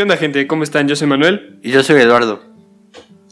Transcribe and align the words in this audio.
¿Qué 0.00 0.04
onda 0.04 0.16
gente? 0.16 0.46
¿Cómo 0.46 0.62
están? 0.62 0.88
Yo 0.88 0.96
soy 0.96 1.08
Manuel 1.08 1.58
Y 1.62 1.72
yo 1.72 1.82
soy 1.82 2.00
Eduardo, 2.00 2.42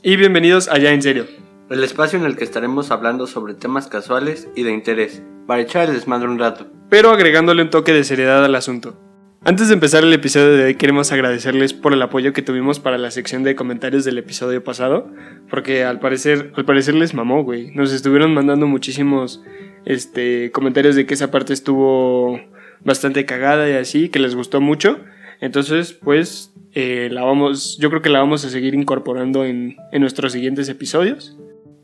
y 0.03 0.17
bienvenidos 0.17 0.69
a 0.69 0.77
Ya 0.77 0.93
en 0.93 1.01
Serio. 1.01 1.25
el 1.71 1.83
espacio 1.83 2.19
en 2.19 2.27
el 2.27 2.37
que 2.37 2.45
estaremos 2.45 2.91
hablando 2.91 3.27
sobre 3.27 3.54
temas 3.54 3.87
casuales 3.87 4.49
y 4.54 4.65
de 4.65 4.73
interés, 4.73 5.23
para 5.46 5.62
echar 5.62 5.89
el 5.89 5.95
desmadre 5.95 6.29
un 6.29 6.39
rato. 6.39 6.67
pero 6.91 7.09
agregándole 7.09 7.62
un 7.62 7.71
toque 7.71 7.95
de 7.95 8.04
seriedad 8.04 8.45
al 8.45 8.54
asunto. 8.54 9.01
Antes 9.42 9.69
de 9.69 9.74
empezar 9.74 10.04
el 10.04 10.13
episodio 10.13 10.59
de 10.59 10.65
hoy 10.65 10.74
queremos 10.74 11.10
agradecerles 11.10 11.73
por 11.73 11.95
el 11.95 12.03
apoyo 12.03 12.35
que 12.35 12.42
tuvimos 12.42 12.81
para 12.81 12.99
la 12.99 13.10
sección 13.10 13.45
de 13.45 13.56
comentarios 13.56 14.05
del 14.05 14.19
episodio 14.19 14.63
pasado, 14.63 15.10
porque 15.49 15.85
al 15.85 16.00
parecer, 16.00 16.52
al 16.55 16.66
parecer 16.66 16.95
les 16.96 17.14
mamó, 17.14 17.45
güey. 17.45 17.70
Nos 17.70 17.95
estuvieron 17.95 18.34
mandando 18.34 18.66
muchísimos 18.66 19.42
este, 19.87 20.50
comentarios 20.52 20.96
de 20.96 21.06
que 21.06 21.14
esa 21.14 21.30
parte 21.30 21.55
estuvo 21.55 22.38
bastante 22.84 23.24
cagada 23.24 23.70
y 23.70 23.73
así, 23.73 24.10
que 24.10 24.19
les 24.19 24.34
gustó 24.34 24.60
mucho. 24.60 25.00
Entonces, 25.41 25.92
pues, 25.92 26.52
eh, 26.74 27.09
la 27.10 27.24
vamos, 27.24 27.79
yo 27.79 27.91
creo 27.91 28.02
que 28.02 28.10
la 28.10 28.20
vamos 28.20 28.45
a 28.45 28.51
seguir 28.51 28.74
incorporando 28.74 29.45
en, 29.45 29.77
en 29.92 30.01
nuestros 30.01 30.33
siguientes 30.33 30.69
episodios. 30.69 31.37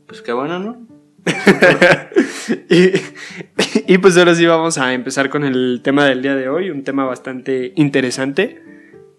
Pues 0.07 0.21
qué 0.21 0.33
bueno, 0.33 0.59
¿no? 0.59 0.87
y, 2.69 3.93
y 3.93 3.97
pues 3.97 4.15
ahora 4.17 4.35
sí 4.35 4.45
vamos 4.45 4.77
a 4.77 4.93
empezar 4.93 5.29
con 5.29 5.43
el 5.43 5.81
tema 5.83 6.05
del 6.05 6.21
día 6.21 6.35
de 6.35 6.49
hoy, 6.49 6.69
un 6.69 6.83
tema 6.83 7.05
bastante 7.05 7.73
interesante. 7.75 8.61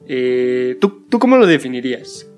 Eh, 0.06 0.76
¿tú, 0.80 1.04
¿Tú 1.08 1.18
cómo 1.18 1.36
lo 1.36 1.46
definirías? 1.46 2.30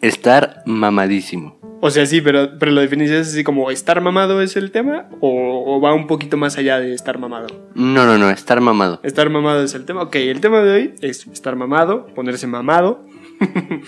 Estar 0.00 0.62
mamadísimo. 0.66 1.55
O 1.80 1.90
sea, 1.90 2.06
sí, 2.06 2.20
pero, 2.20 2.58
pero 2.58 2.72
lo 2.72 2.80
definirías 2.80 3.28
así 3.28 3.44
como 3.44 3.70
estar 3.70 4.00
mamado 4.00 4.40
es 4.40 4.56
el 4.56 4.70
tema 4.70 5.08
o, 5.20 5.62
o 5.66 5.80
va 5.80 5.92
un 5.92 6.06
poquito 6.06 6.36
más 6.36 6.56
allá 6.56 6.80
de 6.80 6.94
estar 6.94 7.18
mamado. 7.18 7.48
No, 7.74 8.06
no, 8.06 8.16
no, 8.16 8.30
estar 8.30 8.60
mamado. 8.60 9.00
Estar 9.02 9.28
mamado 9.28 9.62
es 9.62 9.74
el 9.74 9.84
tema. 9.84 10.02
Ok, 10.02 10.16
el 10.16 10.40
tema 10.40 10.62
de 10.62 10.72
hoy 10.72 10.94
es 11.02 11.26
estar 11.26 11.54
mamado, 11.56 12.06
ponerse 12.14 12.46
mamado. 12.46 13.04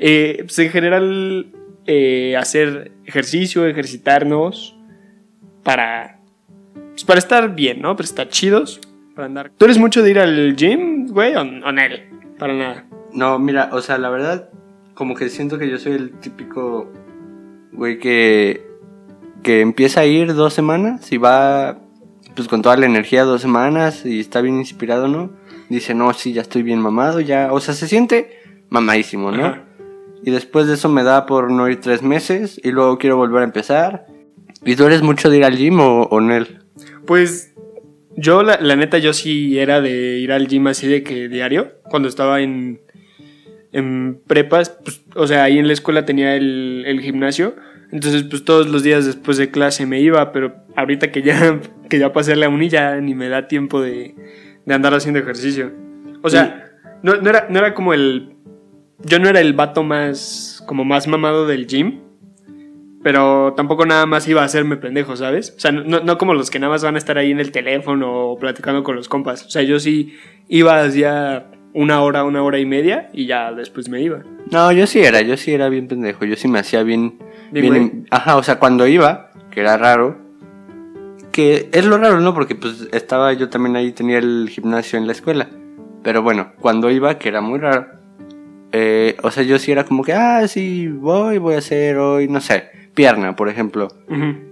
Eh, 0.00 0.38
pues 0.40 0.58
en 0.58 0.70
general, 0.70 1.46
eh, 1.86 2.36
hacer 2.36 2.90
ejercicio, 3.06 3.64
ejercitarnos 3.64 4.76
para, 5.62 6.18
pues 6.90 7.04
para 7.04 7.20
estar 7.20 7.54
bien, 7.54 7.80
¿no? 7.80 7.94
Para 7.94 8.04
estar 8.04 8.28
chidos, 8.28 8.80
para 9.14 9.26
andar. 9.26 9.52
¿Tú 9.56 9.66
eres 9.66 9.78
mucho 9.78 10.02
de 10.02 10.10
ir 10.10 10.18
al 10.18 10.56
gym, 10.56 11.06
güey, 11.06 11.36
o, 11.36 11.42
o 11.42 11.44
no? 11.44 11.82
Para 12.38 12.54
nada. 12.54 12.86
No, 13.12 13.38
mira, 13.38 13.70
o 13.72 13.80
sea, 13.80 13.96
la 13.96 14.10
verdad, 14.10 14.50
como 14.94 15.14
que 15.14 15.28
siento 15.28 15.58
que 15.58 15.70
yo 15.70 15.78
soy 15.78 15.92
el 15.92 16.18
típico 16.18 16.92
güey 17.74 17.98
que, 17.98 18.66
que 19.42 19.60
empieza 19.60 20.00
a 20.00 20.06
ir 20.06 20.34
dos 20.34 20.54
semanas 20.54 21.12
y 21.12 21.18
va 21.18 21.78
pues 22.34 22.48
con 22.48 22.62
toda 22.62 22.76
la 22.76 22.86
energía 22.86 23.24
dos 23.24 23.42
semanas 23.42 24.04
y 24.04 24.20
está 24.20 24.40
bien 24.40 24.58
inspirado, 24.58 25.08
¿no? 25.08 25.30
Dice, 25.68 25.94
no, 25.94 26.12
sí, 26.12 26.32
ya 26.32 26.42
estoy 26.42 26.62
bien 26.62 26.80
mamado, 26.80 27.20
ya, 27.20 27.52
o 27.52 27.60
sea, 27.60 27.74
se 27.74 27.86
siente 27.86 28.38
mamadísimo, 28.70 29.30
¿no? 29.30 29.46
Ajá. 29.46 29.64
Y 30.24 30.30
después 30.30 30.66
de 30.66 30.74
eso 30.74 30.88
me 30.88 31.02
da 31.02 31.26
por 31.26 31.50
no 31.50 31.68
ir 31.68 31.80
tres 31.80 32.02
meses 32.02 32.58
y 32.62 32.70
luego 32.70 32.96
quiero 32.96 33.18
volver 33.18 33.42
a 33.42 33.44
empezar. 33.44 34.06
¿Y 34.64 34.74
tú 34.74 34.84
eres 34.84 35.02
mucho 35.02 35.28
de 35.28 35.36
ir 35.36 35.44
al 35.44 35.56
gym 35.56 35.78
o, 35.80 36.04
o 36.04 36.20
Nel? 36.20 36.60
Pues 37.06 37.52
yo, 38.16 38.42
la, 38.42 38.58
la 38.58 38.74
neta, 38.74 38.96
yo 38.96 39.12
sí 39.12 39.58
era 39.58 39.82
de 39.82 40.18
ir 40.18 40.32
al 40.32 40.48
gym 40.48 40.66
así 40.66 40.86
de 40.86 41.02
que 41.02 41.28
diario. 41.28 41.72
Cuando 41.90 42.08
estaba 42.08 42.40
en, 42.40 42.80
en 43.74 44.20
prepas, 44.28 44.70
pues, 44.70 45.02
o 45.16 45.26
sea, 45.26 45.42
ahí 45.42 45.58
en 45.58 45.66
la 45.66 45.72
escuela 45.72 46.06
tenía 46.06 46.36
el, 46.36 46.84
el 46.86 47.00
gimnasio. 47.00 47.56
Entonces, 47.90 48.22
pues 48.22 48.44
todos 48.44 48.68
los 48.68 48.84
días 48.84 49.04
después 49.04 49.36
de 49.36 49.50
clase 49.50 49.84
me 49.84 50.00
iba, 50.00 50.32
pero 50.32 50.54
ahorita 50.76 51.10
que 51.10 51.22
ya, 51.22 51.60
que 51.90 51.98
ya 51.98 52.12
pasé 52.12 52.36
la 52.36 52.48
uni 52.48 52.68
ya 52.68 52.96
ni 53.00 53.14
me 53.14 53.28
da 53.28 53.48
tiempo 53.48 53.82
de, 53.82 54.14
de 54.64 54.74
andar 54.74 54.94
haciendo 54.94 55.18
ejercicio. 55.18 55.72
O 56.22 56.30
sea, 56.30 56.70
no, 57.02 57.16
no 57.16 57.28
era, 57.28 57.48
no 57.50 57.58
era 57.58 57.74
como 57.74 57.92
el... 57.92 58.36
Yo 59.02 59.18
no 59.18 59.28
era 59.28 59.40
el 59.40 59.52
vato 59.54 59.82
más, 59.82 60.62
como 60.66 60.84
más 60.84 61.08
mamado 61.08 61.46
del 61.46 61.66
gym. 61.66 62.00
Pero 63.02 63.54
tampoco 63.54 63.84
nada 63.84 64.06
más 64.06 64.26
iba 64.28 64.40
a 64.40 64.46
hacerme 64.46 64.76
pendejo, 64.76 65.16
¿sabes? 65.16 65.52
O 65.56 65.60
sea, 65.60 65.72
no, 65.72 66.00
no 66.00 66.16
como 66.16 66.32
los 66.32 66.48
que 66.48 66.58
nada 66.58 66.72
más 66.72 66.84
van 66.84 66.94
a 66.94 66.98
estar 66.98 67.18
ahí 67.18 67.32
en 67.32 67.40
el 67.40 67.50
teléfono 67.50 68.30
o 68.30 68.38
platicando 68.38 68.82
con 68.82 68.96
los 68.96 69.08
compas. 69.08 69.44
O 69.44 69.50
sea, 69.50 69.62
yo 69.62 69.78
sí 69.78 70.14
iba 70.48 70.80
hacía 70.80 71.50
una 71.74 72.00
hora, 72.00 72.24
una 72.24 72.42
hora 72.42 72.58
y 72.58 72.64
media 72.64 73.10
y 73.12 73.26
ya 73.26 73.52
después 73.52 73.88
me 73.88 74.00
iba. 74.00 74.22
No, 74.50 74.72
yo 74.72 74.86
sí 74.86 75.00
era, 75.00 75.20
yo 75.20 75.36
sí 75.36 75.52
era 75.52 75.68
bien 75.68 75.88
pendejo, 75.88 76.24
yo 76.24 76.36
sí 76.36 76.48
me 76.48 76.60
hacía 76.60 76.82
bien... 76.82 77.18
Bien, 77.50 77.72
bien 77.72 78.06
ajá, 78.10 78.36
o 78.36 78.42
sea, 78.42 78.58
cuando 78.58 78.86
iba, 78.86 79.30
que 79.50 79.60
era 79.60 79.76
raro, 79.76 80.18
que 81.30 81.68
es 81.72 81.84
lo 81.84 81.98
raro, 81.98 82.20
¿no? 82.20 82.32
Porque 82.32 82.54
pues 82.54 82.88
estaba 82.92 83.32
yo 83.32 83.48
también 83.48 83.76
ahí, 83.76 83.92
tenía 83.92 84.18
el 84.18 84.48
gimnasio 84.48 84.98
en 84.98 85.06
la 85.06 85.12
escuela. 85.12 85.48
Pero 86.02 86.22
bueno, 86.22 86.52
cuando 86.60 86.90
iba, 86.90 87.18
que 87.18 87.28
era 87.28 87.40
muy 87.40 87.58
raro, 87.58 87.86
eh, 88.70 89.16
o 89.22 89.30
sea, 89.30 89.42
yo 89.42 89.58
sí 89.58 89.72
era 89.72 89.84
como 89.84 90.04
que, 90.04 90.12
ah, 90.12 90.46
sí, 90.46 90.88
voy, 90.88 91.38
voy 91.38 91.54
a 91.54 91.58
hacer 91.58 91.96
hoy, 91.96 92.28
no 92.28 92.40
sé, 92.40 92.64
pierna, 92.94 93.34
por 93.34 93.48
ejemplo. 93.48 93.88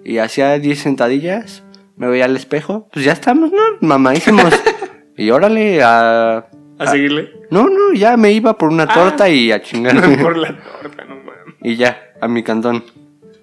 Y 0.04 0.18
hacía 0.18 0.58
10 0.58 0.78
sentadillas, 0.78 1.62
me 1.96 2.08
veía 2.08 2.24
al 2.24 2.36
espejo, 2.36 2.88
pues 2.92 3.04
ya 3.04 3.12
estamos, 3.12 3.52
¿no? 3.52 3.62
Mamadísimos. 3.80 4.52
y 5.16 5.30
órale, 5.30 5.82
a... 5.82 6.46
¿A 6.82 6.86
seguirle? 6.90 7.30
No, 7.50 7.68
no, 7.68 7.92
ya 7.94 8.16
me 8.16 8.32
iba 8.32 8.56
por 8.58 8.70
una 8.70 8.84
Ah. 8.84 8.94
torta 8.94 9.28
y 9.28 9.52
a 9.52 9.60
chingar. 9.62 9.94
Por 10.22 10.36
la 10.36 10.48
torta, 10.58 11.04
no 11.04 11.16
mames. 11.16 11.54
y 11.62 11.76
ya, 11.76 11.98
a 12.20 12.28
mi 12.28 12.42
cantón. 12.42 12.84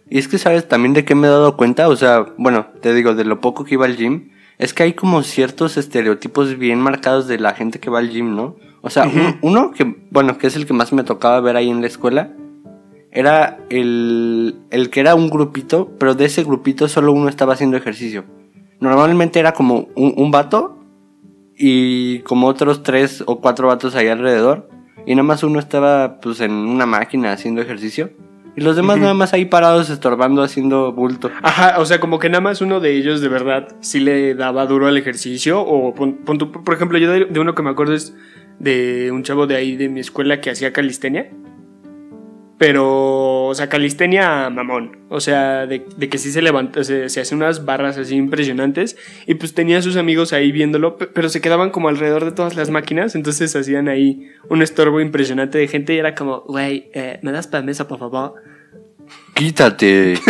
Y 0.10 0.18
es 0.18 0.28
que, 0.28 0.38
¿sabes 0.38 0.68
también 0.68 0.94
de 0.94 1.06
qué 1.06 1.14
me 1.16 1.28
he 1.28 1.30
dado 1.30 1.56
cuenta? 1.56 1.88
O 1.88 1.96
sea, 1.96 2.26
bueno, 2.38 2.68
te 2.82 2.94
digo, 2.94 3.14
de 3.16 3.26
lo 3.26 3.42
poco 3.42 3.64
que 3.64 3.76
iba 3.76 3.86
al 3.86 3.96
gym, 3.96 4.30
es 4.58 4.74
que 4.74 4.84
hay 4.84 4.94
como 4.94 5.22
ciertos 5.24 5.78
estereotipos 5.78 6.58
bien 6.58 6.80
marcados 6.82 7.28
de 7.28 7.38
la 7.40 7.54
gente 7.54 7.80
que 7.80 7.90
va 7.90 8.00
al 8.00 8.10
gym, 8.10 8.36
¿no? 8.36 8.56
O 8.82 8.90
sea, 8.90 9.04
un- 9.06 9.38
uno 9.42 9.72
que, 9.72 9.96
bueno, 10.10 10.38
que 10.38 10.48
es 10.48 10.56
el 10.56 10.66
que 10.66 10.74
más 10.74 10.92
me 10.94 11.04
tocaba 11.04 11.40
ver 11.42 11.56
ahí 11.58 11.70
en 11.70 11.82
la 11.82 11.88
escuela, 11.88 12.32
era 13.12 13.60
el, 13.70 14.60
el 14.72 14.90
que 14.90 15.00
era 15.00 15.16
un 15.16 15.30
grupito, 15.30 15.92
pero 16.00 16.16
de 16.16 16.26
ese 16.26 16.44
grupito 16.44 16.88
solo 16.88 17.12
uno 17.12 17.30
estaba 17.30 17.54
haciendo 17.54 17.78
ejercicio. 17.78 18.24
Normalmente 18.80 19.40
era 19.40 19.52
como 19.54 19.88
un, 19.96 20.14
un 20.16 20.32
vato 20.32 20.79
y 21.60 22.20
como 22.20 22.48
otros 22.48 22.82
tres 22.82 23.22
o 23.28 23.40
cuatro 23.42 23.68
vatos 23.68 23.94
ahí 23.96 24.08
alrededor. 24.08 24.70
Y 25.06 25.12
nada 25.16 25.24
más 25.24 25.44
uno 25.44 25.60
estaba 25.60 26.20
pues 26.22 26.40
en 26.40 26.52
una 26.52 26.86
máquina 26.86 27.32
haciendo 27.34 27.62
ejercicio. 27.62 28.12
Y 28.56 28.62
los 28.62 28.76
demás 28.76 28.98
nada 28.98 29.14
más 29.14 29.34
ahí 29.34 29.46
parados 29.46 29.90
estorbando 29.90 30.42
haciendo 30.42 30.92
bulto. 30.92 31.30
Ajá, 31.44 31.80
o 31.80 31.86
sea, 31.86 32.00
como 32.00 32.18
que 32.20 32.30
nada 32.30 32.42
más 32.42 32.62
uno 32.62 32.80
de 32.80 32.96
ellos 32.98 33.22
de 33.22 33.28
verdad 33.28 33.68
sí 33.82 34.00
le 34.00 34.36
daba 34.36 34.66
duro 34.66 34.88
al 34.88 34.98
ejercicio. 34.98 35.62
O 35.62 35.94
pon- 35.94 36.18
por 36.26 36.74
ejemplo, 36.74 36.98
yo 36.98 37.12
de, 37.12 37.26
de 37.26 37.40
uno 37.40 37.56
que 37.56 37.62
me 37.64 37.70
acuerdo 37.70 37.94
es 37.94 38.16
de 38.60 39.12
un 39.12 39.24
chavo 39.24 39.48
de 39.48 39.56
ahí 39.56 39.76
de 39.78 39.88
mi 39.90 40.00
escuela 40.00 40.42
que 40.42 40.50
hacía 40.50 40.74
calistenia. 40.74 41.30
Pero, 42.60 43.46
o 43.46 43.56
sea, 43.56 43.70
calistenia 43.70 44.50
mamón. 44.50 44.98
O 45.10 45.20
sea, 45.22 45.66
de, 45.66 45.86
de 45.98 46.10
que 46.10 46.18
sí 46.18 46.30
se 46.32 46.42
levanta, 46.42 46.84
se, 46.84 47.08
se 47.10 47.22
hace 47.22 47.34
unas 47.34 47.64
barras 47.66 47.98
así 47.98 48.16
impresionantes. 48.16 48.98
Y 49.26 49.36
pues 49.36 49.54
tenía 49.56 49.78
a 49.78 49.82
sus 49.82 49.96
amigos 49.96 50.34
ahí 50.34 50.52
viéndolo, 50.52 50.98
pe- 50.98 51.08
pero 51.08 51.30
se 51.30 51.40
quedaban 51.42 51.70
como 51.72 51.88
alrededor 51.88 52.26
de 52.26 52.32
todas 52.34 52.56
las 52.58 52.70
máquinas. 52.70 53.16
Entonces 53.16 53.56
hacían 53.56 53.88
ahí 53.88 54.28
un 54.50 54.62
estorbo 54.62 55.00
impresionante 55.00 55.58
de 55.58 55.68
gente 55.70 55.94
y 55.94 56.00
era 56.00 56.14
como, 56.16 56.42
güey, 56.42 56.92
eh, 56.94 57.20
¿me 57.24 57.32
das 57.32 57.48
permiso, 57.48 57.88
por 57.88 57.98
favor? 58.00 58.34
Quítate. 59.34 60.16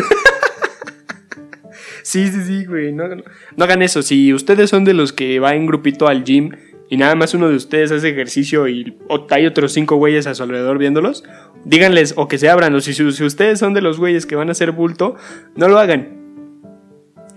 Sí, 2.01 2.27
sí, 2.29 2.41
sí, 2.43 2.65
güey. 2.65 2.91
No, 2.91 3.07
no- 3.07 3.23
no 3.55 3.63
hagan 3.63 3.83
eso. 3.83 4.01
Si 4.01 4.33
ustedes 4.33 4.69
son 4.71 4.83
de 4.83 4.93
los 4.95 5.13
que 5.13 5.39
va 5.39 5.53
en 5.53 5.67
grupito 5.67 6.07
al 6.07 6.23
gym 6.23 6.51
y 6.89 6.97
nada 6.97 7.13
más 7.13 7.35
uno 7.35 7.49
de 7.49 7.55
ustedes 7.55 7.91
hace 7.91 8.09
ejercicio 8.09 8.67
y 8.67 8.97
hay 9.29 9.45
otros 9.45 9.73
cinco 9.73 9.97
güeyes 9.97 10.25
a 10.25 10.33
su 10.33 10.41
alrededor 10.41 10.79
viéndolos, 10.79 11.23
díganles 11.63 12.15
o 12.17 12.27
que 12.27 12.39
se 12.39 12.49
abran. 12.49 12.73
O 12.73 12.81
si, 12.81 13.03
ustedes 13.03 13.59
son 13.59 13.75
de 13.75 13.81
los 13.81 13.99
güeyes 13.99 14.25
que 14.25 14.35
van 14.35 14.49
a 14.49 14.53
hacer 14.53 14.71
bulto, 14.71 15.15
no 15.55 15.67
lo 15.67 15.77
hagan. 15.77 16.17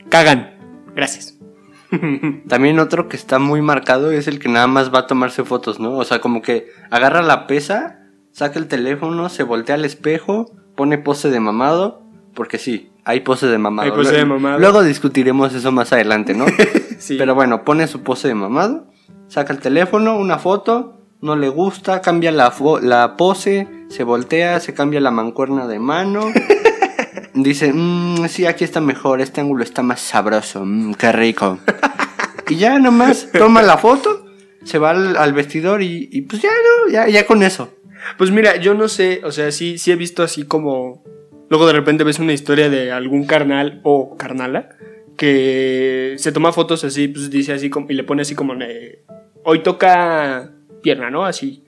Cagan. 0.09 0.57
Gracias. 0.97 1.39
También 2.49 2.79
otro 2.79 3.09
que 3.09 3.17
está 3.17 3.39
muy 3.39 3.61
marcado 3.61 4.11
es 4.11 4.27
el 4.27 4.39
que 4.39 4.49
nada 4.49 4.67
más 4.67 4.93
va 4.93 5.01
a 5.01 5.07
tomarse 5.07 5.45
fotos, 5.45 5.79
¿no? 5.79 5.99
O 5.99 6.05
sea, 6.05 6.21
como 6.21 6.41
que 6.41 6.69
agarra 6.91 7.21
la 7.21 7.47
pesa, 7.47 8.01
saca 8.31 8.59
el 8.59 8.69
teléfono, 8.69 9.29
se 9.29 9.43
voltea 9.43 9.75
al 9.75 9.85
espejo, 9.85 10.51
pone 10.75 10.97
pose 10.97 11.29
de 11.29 11.41
mamado, 11.41 12.03
porque 12.35 12.57
sí, 12.57 12.91
hay 13.05 13.21
pose 13.21 13.49
de 13.49 13.59
mamado. 13.59 13.91
Hay 13.91 13.95
pose 13.95 14.17
de 14.17 14.25
mamado. 14.25 14.59
Luego 14.59 14.83
discutiremos 14.83 15.53
eso 15.55 15.73
más 15.73 15.93
adelante, 15.93 16.35
¿no? 16.35 16.47
Sí. 16.99 17.17
Pero 17.19 17.35
bueno, 17.35 17.65
pone 17.65 17.89
su 17.89 18.05
pose 18.05 18.29
de 18.29 18.37
mamado, 18.37 18.87
saca 19.33 19.55
el 19.55 19.61
teléfono, 19.61 20.19
una 20.19 20.39
foto, 20.39 20.99
no 21.23 21.37
le 21.37 21.49
gusta, 21.49 22.03
cambia 22.03 22.31
la, 22.31 22.53
la 22.83 23.17
pose, 23.17 23.67
se 23.89 24.05
voltea, 24.05 24.61
se 24.61 24.75
cambia 24.75 25.01
la 25.01 25.11
mancuerna 25.11 25.67
de 25.67 25.79
mano. 25.79 26.31
Dice, 27.35 27.73
"Mm, 27.73 28.27
sí, 28.29 28.45
aquí 28.45 28.63
está 28.63 28.83
mejor, 28.83 29.23
este 29.23 29.41
ángulo 29.41 29.65
está 29.65 29.83
más 29.83 30.03
sabroso, 30.03 30.67
mm, 30.67 30.93
qué 30.95 31.13
rico. 31.13 31.59
y 32.51 32.57
ya 32.57 32.79
nomás 32.79 33.31
toma 33.33 33.63
la 33.63 33.79
foto, 33.79 34.27
se 34.65 34.79
va 34.79 34.91
al, 34.91 35.17
al 35.17 35.33
vestidor 35.33 35.81
y, 35.81 36.11
y 36.13 36.21
pues 36.23 36.43
ya, 36.43 36.51
no, 36.51 36.93
ya, 36.93 37.09
ya 37.09 37.27
con 37.27 37.43
eso. 37.43 37.71
Pues 38.19 38.31
mira, 38.31 38.57
yo 38.57 38.75
no 38.75 38.87
sé, 38.89 39.23
o 39.25 39.33
sea, 39.33 39.51
sí, 39.51 39.79
sí 39.79 39.93
he 39.93 39.97
visto 39.97 40.23
así 40.23 40.45
como. 40.45 41.03
Luego 41.49 41.67
de 41.67 41.73
repente 41.73 42.05
ves 42.05 42.19
una 42.19 42.35
historia 42.35 42.69
de 42.69 42.93
algún 42.93 43.25
carnal 43.25 43.81
o 43.83 44.15
carnala 44.19 44.77
que 45.17 46.17
se 46.19 46.33
toma 46.33 46.53
fotos 46.53 46.85
así, 46.85 47.09
pues 47.09 47.31
dice 47.31 47.53
así 47.53 47.71
como, 47.71 47.87
y 47.89 47.95
le 47.95 48.05
pone 48.05 48.23
así 48.23 48.35
como, 48.35 48.55
hoy 49.45 49.63
toca 49.63 50.53
pierna, 50.83 51.11
¿no? 51.11 51.25
Así. 51.25 51.65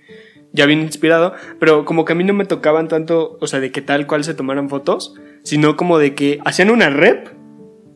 ya 0.53 0.67
bien 0.67 0.81
inspirado, 0.81 1.35
pero 1.59 1.85
como 1.85 2.05
que 2.05 2.13
a 2.13 2.17
mí 2.17 2.25
no 2.25 2.33
me 2.33 2.45
tocaban 2.45 2.89
tanto, 2.89 3.37
o 3.41 3.47
sea, 3.47 3.61
de 3.61 3.73
que 3.73 3.83
tal 3.83 4.07
cual 4.07 4.23
se 4.23 4.35
tomaran 4.35 4.69
fotos, 4.69 5.15
sino 5.43 5.77
como 5.77 5.99
de 5.99 6.15
que 6.15 6.39
hacían 6.45 6.71
una 6.71 6.91
rep 6.91 7.29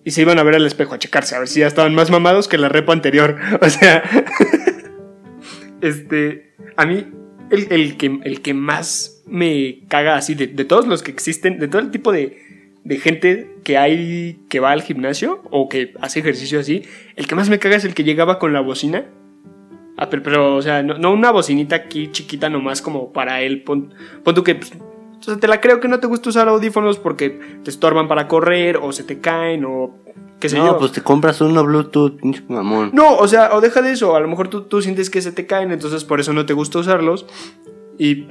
y 0.05 0.11
se 0.11 0.23
iban 0.23 0.39
a 0.39 0.43
ver 0.43 0.57
al 0.57 0.67
espejo 0.67 0.95
a 0.95 0.99
checarse, 0.99 1.37
a 1.37 1.39
ver 1.39 1.49
si 1.49 1.61
ya 1.61 1.67
estaban 1.67 1.95
más 1.95 2.11
mamados 2.11 2.49
que 2.49 2.59
la 2.59 2.69
rep 2.69 2.89
anterior. 2.91 3.37
O 3.61 3.69
sea, 3.69 4.03
este, 5.81 6.55
a 6.77 6.87
mí 6.87 7.07
el, 7.51 7.97
que, 7.97 8.19
el 8.25 8.43
que 8.43 8.55
más 8.55 9.23
me 9.27 9.81
caga 9.89 10.17
así, 10.17 10.35
de, 10.35 10.47
de 10.49 10.65
todos 10.65 10.87
los 10.87 11.03
que 11.03 11.11
existen, 11.11 11.59
de 11.59 11.69
todo 11.69 11.81
el 11.81 11.91
tipo 11.91 12.13
de, 12.13 12.39
de 12.85 12.99
gente 12.99 13.51
que 13.65 13.77
hay 13.77 14.41
que 14.49 14.61
va 14.61 14.71
al 14.71 14.83
gimnasio 14.83 15.43
o 15.51 15.69
que 15.69 15.93
hace 16.01 16.21
ejercicio 16.21 16.59
así, 16.59 16.85
el 17.17 17.27
que 17.27 17.35
más 17.35 17.51
me 17.51 17.59
caga 17.59 17.77
es 17.77 17.85
el 17.85 17.95
que 17.95 18.05
llegaba 18.05 18.39
con 18.39 18.53
la 18.53 18.61
bocina. 18.61 19.07
Ah, 20.01 20.09
pero, 20.09 20.23
pero, 20.23 20.55
o 20.55 20.63
sea, 20.63 20.83
no, 20.85 20.97
no 20.97 21.13
una 21.13 21.33
bocinita 21.33 21.75
aquí 21.75 22.11
chiquita 22.13 22.49
nomás 22.49 22.81
como 22.81 23.13
para 23.13 23.43
él. 23.43 23.63
Pon, 23.65 23.93
pon 24.23 24.35
tú 24.35 24.45
que 24.45 24.55
pues, 24.55 24.73
o 24.73 25.23
sea, 25.23 25.37
te 25.37 25.49
la 25.49 25.61
creo 25.61 25.81
que 25.81 25.89
no 25.89 25.99
te 25.99 26.07
gusta 26.07 26.29
usar 26.29 26.47
audífonos 26.49 26.99
porque 26.99 27.31
te 27.65 27.69
estorban 27.69 28.07
para 28.07 28.29
correr 28.29 28.77
o 28.77 28.93
se 28.93 29.03
te 29.03 29.19
caen 29.19 29.65
o 29.65 29.97
qué 30.39 30.49
sé 30.49 30.57
no, 30.57 30.67
yo. 30.67 30.79
pues 30.79 30.93
te 30.93 31.01
compras 31.01 31.41
uno 31.41 31.65
Bluetooth, 31.65 32.21
mamón. 32.47 32.91
No, 32.93 33.17
o 33.17 33.27
sea, 33.27 33.53
o 33.55 33.61
deja 33.61 33.83
de 33.83 33.91
eso. 33.91 34.15
A 34.15 34.21
lo 34.21 34.29
mejor 34.29 34.47
tú, 34.47 34.63
tú 34.63 34.81
sientes 34.83 35.11
que 35.11 35.21
se 35.21 35.33
te 35.33 35.47
caen, 35.47 35.73
entonces 35.73 36.05
por 36.05 36.21
eso 36.21 36.33
no 36.33 36.47
te 36.47 36.53
gusta 36.53 36.79
usarlos. 36.79 37.27
Y 37.99 38.29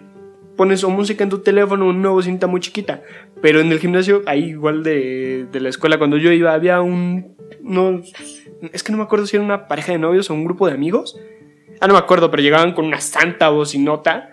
pones 0.56 0.86
o 0.86 0.90
música 0.90 1.26
en 1.26 1.30
tu 1.30 1.40
teléfono, 1.40 1.86
una 1.86 2.10
bocinita 2.10 2.48
muy 2.48 2.62
chiquita. 2.62 3.04
Pero 3.42 3.60
en 3.60 3.74
el 3.74 3.80
gimnasio, 3.80 4.22
ahí 4.26 4.46
igual 4.46 4.84
de, 4.84 5.48
de 5.52 5.60
la 5.60 5.68
escuela, 5.68 5.98
cuando 5.98 6.16
yo 6.16 6.32
iba, 6.32 6.54
había 6.54 6.80
un. 6.80 7.36
No, 7.62 8.02
es 8.72 8.84
que 8.84 8.94
no 8.94 8.98
me 8.98 9.04
acuerdo 9.04 9.26
si 9.26 9.36
era 9.36 9.44
una 9.44 9.68
pareja 9.68 9.92
de 9.92 9.98
novios 9.98 10.30
o 10.30 10.34
un 10.34 10.46
grupo 10.46 10.66
de 10.66 10.74
amigos. 10.74 11.20
Ah, 11.80 11.88
no 11.88 11.94
me 11.94 12.00
acuerdo, 12.00 12.32
pero 12.32 12.44
llegaban 12.44 12.74
con 12.74 12.86
una 12.86 13.02
santa 13.02 13.50
bocinota. 13.50 14.30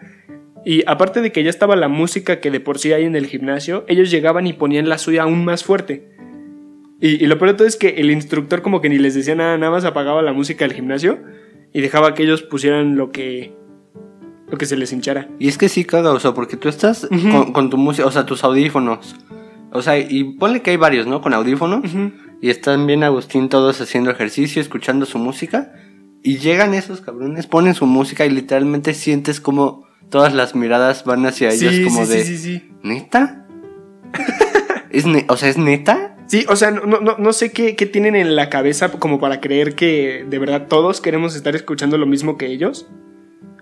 Y 0.64 0.82
aparte 0.86 1.20
de 1.20 1.30
que 1.30 1.42
ya 1.42 1.50
estaba 1.50 1.76
la 1.76 1.88
música 1.88 2.40
que 2.40 2.50
de 2.50 2.60
por 2.60 2.78
sí 2.78 2.92
hay 2.92 3.04
en 3.04 3.16
el 3.16 3.26
gimnasio, 3.26 3.84
ellos 3.86 4.10
llegaban 4.10 4.46
y 4.46 4.54
ponían 4.54 4.88
la 4.88 4.98
suya 4.98 5.24
aún 5.24 5.44
más 5.44 5.62
fuerte. 5.64 6.10
Y, 7.00 7.22
y 7.22 7.26
lo 7.26 7.38
peor 7.38 7.52
de 7.52 7.56
todo 7.58 7.66
es 7.66 7.76
que 7.76 7.90
el 7.98 8.10
instructor 8.10 8.62
como 8.62 8.80
que 8.80 8.88
ni 8.88 8.98
les 8.98 9.14
decía 9.14 9.34
nada, 9.34 9.58
nada 9.58 9.72
más 9.72 9.84
apagaba 9.84 10.22
la 10.22 10.32
música 10.32 10.64
del 10.64 10.74
gimnasio 10.74 11.18
y 11.74 11.80
dejaba 11.80 12.14
que 12.14 12.22
ellos 12.22 12.42
pusieran 12.42 12.96
lo 12.96 13.10
que, 13.10 13.52
lo 14.48 14.56
que 14.56 14.64
se 14.64 14.76
les 14.76 14.92
hinchara. 14.92 15.28
Y 15.38 15.48
es 15.48 15.58
que 15.58 15.68
sí 15.68 15.84
caga, 15.84 16.12
o 16.12 16.20
sea, 16.20 16.32
porque 16.32 16.56
tú 16.56 16.68
estás 16.68 17.08
con 17.52 17.68
tu 17.68 17.76
música, 17.76 18.06
o 18.06 18.10
sea, 18.10 18.24
tus 18.24 18.44
audífonos. 18.44 19.16
O 19.72 19.82
sea, 19.82 19.98
y 19.98 20.24
ponle 20.38 20.62
que 20.62 20.70
hay 20.70 20.76
varios, 20.76 21.06
¿no? 21.08 21.20
Con 21.20 21.34
audífonos. 21.34 21.84
Y 22.40 22.48
están 22.48 22.86
bien 22.86 23.02
Agustín 23.02 23.48
todos 23.48 23.80
haciendo 23.80 24.12
ejercicio, 24.12 24.62
escuchando 24.62 25.04
su 25.04 25.18
música. 25.18 25.72
Y 26.26 26.38
llegan 26.38 26.72
esos 26.74 27.02
cabrones, 27.02 27.46
ponen 27.46 27.74
su 27.74 27.84
música 27.86 28.24
y 28.26 28.30
literalmente 28.30 28.94
sientes 28.94 29.40
como 29.40 29.84
todas 30.10 30.32
las 30.34 30.54
miradas 30.54 31.04
van 31.04 31.24
hacia 31.26 31.50
ellos 31.52 31.74
como 31.84 32.06
sí, 32.06 32.12
de... 32.12 32.24
sí, 32.24 32.36
sí, 32.38 32.42
sí. 32.60 32.70
¿Neta? 32.82 33.46
¿Es 34.90 35.06
ne- 35.06 35.26
o 35.28 35.36
sea, 35.36 35.48
¿es 35.50 35.58
neta? 35.58 36.16
Sí, 36.26 36.46
o 36.48 36.56
sea, 36.56 36.70
no, 36.70 37.00
no, 37.00 37.16
no 37.18 37.32
sé 37.34 37.52
qué, 37.52 37.76
qué 37.76 37.84
tienen 37.84 38.16
en 38.16 38.34
la 38.36 38.48
cabeza 38.48 38.90
como 38.92 39.20
para 39.20 39.40
creer 39.42 39.74
que 39.74 40.24
de 40.28 40.38
verdad 40.38 40.66
todos 40.68 41.00
queremos 41.02 41.36
estar 41.36 41.54
escuchando 41.54 41.98
lo 41.98 42.06
mismo 42.06 42.38
que 42.38 42.46
ellos. 42.46 42.86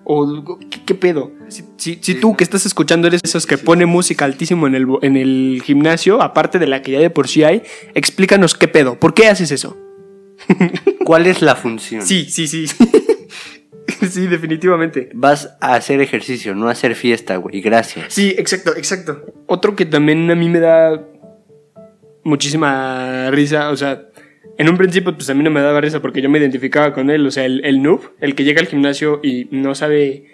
¿O 0.05 0.45
qué, 0.71 0.81
qué 0.85 0.95
pedo? 0.95 1.33
Si, 1.49 1.65
si- 1.79 1.99
si 2.01 2.15
tú 2.15 2.37
que 2.37 2.45
estás 2.45 2.65
escuchando 2.67 3.09
eres 3.09 3.21
esos 3.25 3.47
que 3.47 3.59
pone 3.59 3.87
música 3.87 4.25
altísimo 4.25 4.67
en 4.69 4.75
el, 4.77 4.87
en 5.03 5.17
el 5.17 5.63
gimnasio, 5.65 6.23
aparte 6.23 6.59
de 6.61 6.67
la 6.69 6.83
que 6.83 6.93
ya 6.93 7.01
de 7.01 7.11
por 7.11 7.27
sí 7.29 7.43
hay, 7.45 7.63
explícanos 7.95 8.55
qué 8.55 8.69
pedo. 8.69 8.99
¿Por 9.01 9.15
qué 9.15 9.27
haces 9.29 9.51
eso? 9.51 9.77
¿Cuál 11.05 11.27
es 11.27 11.43
la 11.43 11.57
función? 11.57 12.03
Sí, 12.03 12.25
sí, 12.31 12.47
sí. 12.47 12.67
sí, 14.09 14.27
definitivamente. 14.27 15.11
Vas 15.15 15.57
a 15.61 15.75
hacer 15.75 16.01
ejercicio, 16.01 16.55
no 16.55 16.69
a 16.69 16.73
hacer 16.73 16.95
fiesta, 16.95 17.37
güey. 17.37 17.61
Gracias. 17.61 18.07
Sí, 18.13 18.35
exacto, 18.39 18.77
exacto. 18.77 19.25
Otro 19.47 19.75
que 19.77 19.87
también 19.87 20.31
a 20.31 20.35
mí 20.35 20.49
me 20.49 20.61
da 20.61 21.01
muchísima 22.25 23.31
risa, 23.31 23.71
o 23.71 23.77
sea, 23.77 24.07
en 24.59 24.69
un 24.69 24.77
principio 24.77 25.15
pues 25.15 25.29
a 25.31 25.35
mí 25.35 25.43
no 25.43 25.51
me 25.51 25.61
daba 25.61 25.81
risa 25.81 26.01
porque 26.01 26.23
yo 26.23 26.31
me 26.31 26.39
identificaba 26.39 26.93
con 26.93 27.11
él, 27.11 27.27
o 27.27 27.31
sea, 27.31 27.45
el, 27.47 27.65
el 27.65 27.83
noob, 27.83 28.01
el 28.21 28.35
que 28.35 28.45
llega 28.45 28.61
al 28.61 28.69
gimnasio 28.69 29.21
y 29.23 29.49
no 29.51 29.75
sabe, 29.75 30.31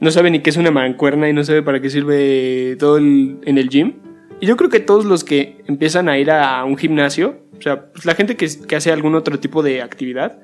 no 0.00 0.10
sabe 0.10 0.30
ni 0.30 0.40
qué 0.40 0.50
es 0.50 0.56
una 0.56 0.70
mancuerna 0.70 1.28
y 1.28 1.32
no 1.32 1.44
sabe 1.44 1.62
para 1.62 1.80
qué 1.80 1.90
sirve 1.90 2.76
todo 2.78 2.96
el- 2.96 3.38
en 3.44 3.58
el 3.58 3.68
gym. 3.68 3.94
Y 4.40 4.46
yo 4.46 4.56
creo 4.56 4.70
que 4.70 4.80
todos 4.80 5.04
los 5.04 5.24
que 5.24 5.58
empiezan 5.66 6.08
a 6.08 6.18
ir 6.18 6.30
a 6.30 6.64
un 6.64 6.76
gimnasio, 6.76 7.40
o 7.58 7.62
sea, 7.62 7.90
pues 7.92 8.04
la 8.06 8.14
gente 8.14 8.36
que, 8.36 8.48
que 8.66 8.76
hace 8.76 8.92
algún 8.92 9.14
otro 9.14 9.38
tipo 9.40 9.62
de 9.62 9.82
actividad, 9.82 10.38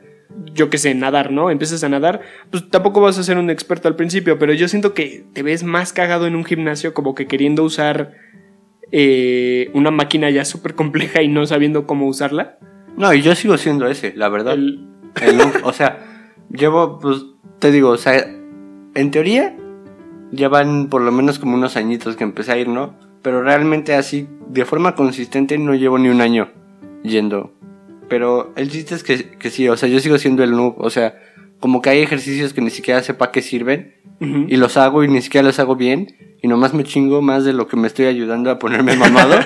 yo 0.52 0.68
que 0.70 0.78
sé, 0.78 0.94
nadar, 0.94 1.30
¿no? 1.30 1.50
Empiezas 1.50 1.84
a 1.84 1.88
nadar, 1.88 2.20
pues 2.50 2.68
tampoco 2.70 3.00
vas 3.00 3.18
a 3.18 3.22
ser 3.22 3.38
un 3.38 3.50
experto 3.50 3.88
al 3.88 3.96
principio, 3.96 4.38
pero 4.38 4.52
yo 4.52 4.68
siento 4.68 4.94
que 4.94 5.24
te 5.32 5.42
ves 5.42 5.62
más 5.62 5.92
cagado 5.92 6.26
en 6.26 6.34
un 6.34 6.44
gimnasio 6.44 6.92
como 6.94 7.14
que 7.14 7.26
queriendo 7.26 7.62
usar 7.62 8.12
eh, 8.90 9.70
una 9.74 9.90
máquina 9.90 10.30
ya 10.30 10.44
súper 10.44 10.74
compleja 10.74 11.22
y 11.22 11.28
no 11.28 11.46
sabiendo 11.46 11.86
cómo 11.86 12.06
usarla. 12.08 12.58
No, 12.96 13.12
y 13.12 13.22
yo 13.22 13.34
sigo 13.34 13.56
siendo 13.56 13.86
ese, 13.86 14.12
la 14.16 14.28
verdad. 14.28 14.54
El- 14.54 14.88
o 15.62 15.72
sea, 15.72 16.32
llevo, 16.50 16.98
pues, 16.98 17.24
te 17.60 17.70
digo, 17.70 17.90
o 17.90 17.96
sea, 17.96 18.16
en 18.94 19.10
teoría, 19.10 19.56
llevan 20.32 20.88
por 20.88 21.02
lo 21.02 21.12
menos 21.12 21.38
como 21.38 21.54
unos 21.54 21.76
añitos 21.76 22.16
que 22.16 22.24
empecé 22.24 22.52
a 22.52 22.58
ir, 22.58 22.68
¿no? 22.68 22.96
Pero 23.22 23.42
realmente 23.42 23.94
así, 23.94 24.28
de 24.48 24.64
forma 24.64 24.94
consistente, 24.96 25.56
no 25.58 25.74
llevo 25.74 25.98
ni 25.98 26.08
un 26.08 26.20
año 26.20 26.50
yendo. 27.04 27.52
Pero 28.08 28.52
el 28.56 28.70
chiste 28.70 28.94
es 28.94 29.04
que, 29.04 29.30
que 29.38 29.50
sí, 29.50 29.68
o 29.68 29.76
sea, 29.76 29.88
yo 29.88 30.00
sigo 30.00 30.18
siendo 30.18 30.42
el 30.42 30.50
noob, 30.50 30.74
o 30.78 30.90
sea, 30.90 31.20
como 31.60 31.80
que 31.80 31.90
hay 31.90 32.00
ejercicios 32.02 32.52
que 32.52 32.60
ni 32.60 32.70
siquiera 32.70 33.02
sé 33.02 33.14
para 33.14 33.30
qué 33.30 33.42
sirven, 33.42 33.94
y 34.20 34.56
los 34.56 34.78
hago 34.78 35.04
y 35.04 35.08
ni 35.08 35.20
siquiera 35.20 35.46
los 35.46 35.58
hago 35.58 35.76
bien, 35.76 36.16
y 36.40 36.48
nomás 36.48 36.72
me 36.72 36.84
chingo 36.84 37.20
más 37.20 37.44
de 37.44 37.52
lo 37.52 37.68
que 37.68 37.76
me 37.76 37.86
estoy 37.86 38.06
ayudando 38.06 38.50
a 38.50 38.58
ponerme 38.58 38.96
mamado. 38.98 39.36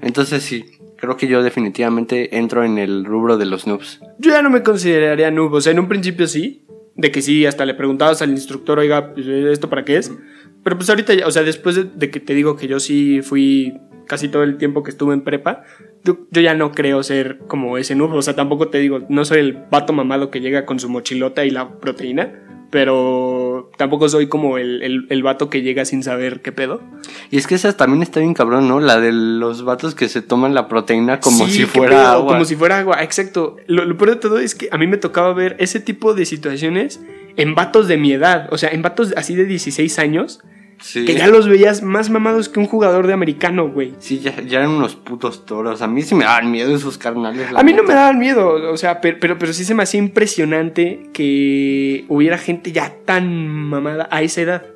Entonces 0.00 0.42
sí, 0.42 0.64
creo 0.96 1.16
que 1.16 1.28
yo 1.28 1.42
definitivamente 1.42 2.36
entro 2.36 2.64
en 2.64 2.78
el 2.78 3.04
rubro 3.04 3.38
de 3.38 3.46
los 3.46 3.66
noobs. 3.66 4.00
Yo 4.18 4.32
ya 4.32 4.42
no 4.42 4.50
me 4.50 4.62
consideraría 4.62 5.30
noob, 5.30 5.52
o 5.52 5.60
sea, 5.60 5.72
en 5.72 5.78
un 5.78 5.88
principio 5.88 6.26
sí, 6.26 6.64
de 6.96 7.10
que 7.10 7.22
sí, 7.22 7.46
hasta 7.46 7.64
le 7.64 7.74
preguntabas 7.74 8.22
al 8.22 8.30
instructor, 8.30 8.78
oiga, 8.78 9.14
pues, 9.14 9.26
¿esto 9.26 9.68
para 9.68 9.84
qué 9.84 9.96
es? 9.96 10.12
Pero 10.64 10.76
pues 10.76 10.88
ahorita, 10.90 11.14
ya, 11.14 11.26
o 11.26 11.30
sea, 11.30 11.42
después 11.42 11.76
de, 11.76 11.84
de 11.84 12.10
que 12.10 12.20
te 12.20 12.34
digo 12.34 12.56
que 12.56 12.66
yo 12.66 12.80
sí 12.80 13.20
fui 13.22 13.74
casi 14.12 14.28
todo 14.28 14.42
el 14.42 14.58
tiempo 14.58 14.82
que 14.82 14.90
estuve 14.90 15.14
en 15.14 15.22
prepa, 15.22 15.62
yo, 16.04 16.18
yo 16.30 16.42
ya 16.42 16.52
no 16.52 16.72
creo 16.72 17.02
ser 17.02 17.38
como 17.48 17.78
ese 17.78 17.94
noob, 17.94 18.12
o 18.12 18.20
sea, 18.20 18.36
tampoco 18.36 18.68
te 18.68 18.76
digo, 18.76 19.06
no 19.08 19.24
soy 19.24 19.38
el 19.38 19.54
vato 19.70 19.94
mamado 19.94 20.30
que 20.30 20.42
llega 20.42 20.66
con 20.66 20.78
su 20.78 20.90
mochilota 20.90 21.46
y 21.46 21.50
la 21.50 21.78
proteína, 21.78 22.66
pero 22.70 23.70
tampoco 23.78 24.10
soy 24.10 24.26
como 24.26 24.58
el, 24.58 24.82
el, 24.82 25.06
el 25.08 25.22
vato 25.22 25.48
que 25.48 25.62
llega 25.62 25.86
sin 25.86 26.02
saber 26.02 26.42
qué 26.42 26.52
pedo. 26.52 26.82
Y 27.30 27.38
es 27.38 27.46
que 27.46 27.54
esa 27.54 27.74
también 27.74 28.02
está 28.02 28.20
bien 28.20 28.34
cabrón, 28.34 28.68
¿no? 28.68 28.80
La 28.80 29.00
de 29.00 29.12
los 29.12 29.64
vatos 29.64 29.94
que 29.94 30.10
se 30.10 30.20
toman 30.20 30.52
la 30.52 30.68
proteína 30.68 31.18
como 31.18 31.46
Sí, 31.46 31.52
si 31.52 31.64
fuera 31.64 31.96
pedo, 31.96 32.06
agua. 32.08 32.32
Como 32.34 32.44
si 32.44 32.54
fuera 32.54 32.80
agua, 32.80 33.02
exacto. 33.02 33.56
Lo, 33.66 33.86
lo 33.86 33.96
peor 33.96 34.10
de 34.10 34.16
todo 34.16 34.38
es 34.40 34.54
que 34.54 34.68
a 34.70 34.76
mí 34.76 34.86
me 34.86 34.98
tocaba 34.98 35.32
ver 35.32 35.56
ese 35.58 35.80
tipo 35.80 36.12
de 36.12 36.26
situaciones 36.26 37.00
en 37.38 37.54
vatos 37.54 37.88
de 37.88 37.96
mi 37.96 38.12
edad. 38.12 38.48
O 38.50 38.58
sea, 38.58 38.68
en 38.68 38.82
vatos 38.82 39.14
así 39.16 39.34
de 39.34 39.46
16 39.46 39.98
años, 39.98 40.42
Sí. 40.82 41.04
que 41.04 41.14
ya 41.14 41.28
los 41.28 41.48
veías 41.48 41.80
más 41.82 42.10
mamados 42.10 42.48
que 42.48 42.58
un 42.60 42.66
jugador 42.66 43.06
de 43.06 43.12
americano, 43.12 43.68
güey. 43.70 43.94
Sí, 43.98 44.18
ya, 44.18 44.34
ya 44.42 44.58
eran 44.58 44.70
unos 44.70 44.96
putos 44.96 45.46
toros. 45.46 45.80
A 45.80 45.86
mí 45.86 46.02
sí 46.02 46.14
me 46.14 46.24
daban 46.24 46.50
miedo 46.50 46.74
esos 46.74 46.98
carnales. 46.98 47.46
A 47.54 47.62
mí 47.62 47.72
no 47.72 47.82
me 47.84 47.94
daban 47.94 48.18
miedo, 48.18 48.70
o 48.70 48.76
sea, 48.76 49.00
pero, 49.00 49.16
pero, 49.20 49.38
pero 49.38 49.52
sí 49.52 49.64
se 49.64 49.74
me 49.74 49.84
hacía 49.84 49.98
impresionante 50.00 51.04
que 51.12 52.04
hubiera 52.08 52.36
gente 52.36 52.72
ya 52.72 52.94
tan 53.04 53.48
mamada 53.48 54.08
a 54.10 54.22
esa 54.22 54.40
edad. 54.42 54.66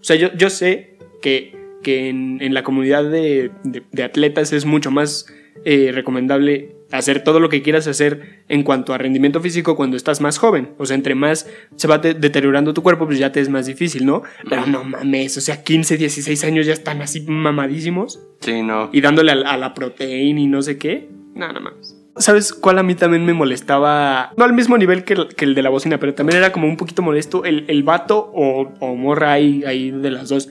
O 0.00 0.04
sea, 0.04 0.16
yo, 0.16 0.32
yo 0.36 0.48
sé 0.48 0.96
que, 1.20 1.56
que 1.82 2.08
en, 2.08 2.38
en 2.40 2.54
la 2.54 2.62
comunidad 2.62 3.04
de, 3.04 3.50
de- 3.64 3.82
de 3.90 4.02
atletas 4.04 4.52
es 4.52 4.64
mucho 4.64 4.90
más 4.92 5.26
eh, 5.64 5.90
recomendable 5.92 6.76
hacer 6.90 7.22
todo 7.22 7.38
lo 7.40 7.48
que 7.48 7.62
quieras 7.62 7.86
hacer 7.86 8.42
en 8.48 8.62
cuanto 8.62 8.94
a 8.94 8.98
rendimiento 8.98 9.40
físico 9.40 9.76
cuando 9.76 9.96
estás 9.96 10.20
más 10.20 10.38
joven. 10.38 10.70
O 10.78 10.86
sea, 10.86 10.94
entre 10.96 11.14
más 11.14 11.46
se 11.76 11.86
va 11.88 11.98
de- 11.98 12.14
deteriorando 12.14 12.72
tu 12.74 12.82
cuerpo, 12.82 13.06
pues 13.06 13.18
ya 13.18 13.30
te 13.32 13.40
es 13.40 13.48
más 13.48 13.66
difícil, 13.66 14.06
¿no? 14.06 14.22
Pero 14.48 14.66
no 14.66 14.84
mames, 14.84 15.36
o 15.36 15.40
sea, 15.40 15.62
15, 15.62 15.96
16 15.98 16.44
años 16.44 16.66
ya 16.66 16.72
están 16.72 17.02
así 17.02 17.20
mamadísimos 17.22 18.20
Sí, 18.40 18.62
no. 18.62 18.88
y 18.92 19.00
dándole 19.00 19.32
a, 19.32 19.34
a 19.52 19.56
la 19.56 19.74
proteína 19.74 20.40
y 20.40 20.46
no 20.46 20.62
sé 20.62 20.78
qué. 20.78 21.08
No, 21.34 21.52
no 21.52 21.60
mames. 21.60 21.94
¿Sabes 22.16 22.52
cuál 22.52 22.78
a 22.78 22.82
mí 22.82 22.94
también 22.96 23.24
me 23.24 23.32
molestaba? 23.32 24.32
No 24.36 24.44
al 24.44 24.52
mismo 24.52 24.76
nivel 24.76 25.04
que 25.04 25.12
el, 25.14 25.28
que 25.36 25.44
el 25.44 25.54
de 25.54 25.62
la 25.62 25.70
bocina, 25.70 25.98
pero 26.00 26.14
también 26.14 26.38
era 26.38 26.50
como 26.52 26.66
un 26.66 26.76
poquito 26.76 27.00
molesto 27.02 27.44
el, 27.44 27.64
el 27.68 27.84
vato 27.84 28.32
o, 28.34 28.72
o 28.80 28.94
morra 28.96 29.32
ahí, 29.32 29.62
ahí 29.64 29.90
de 29.92 30.10
las 30.10 30.28
dos 30.28 30.48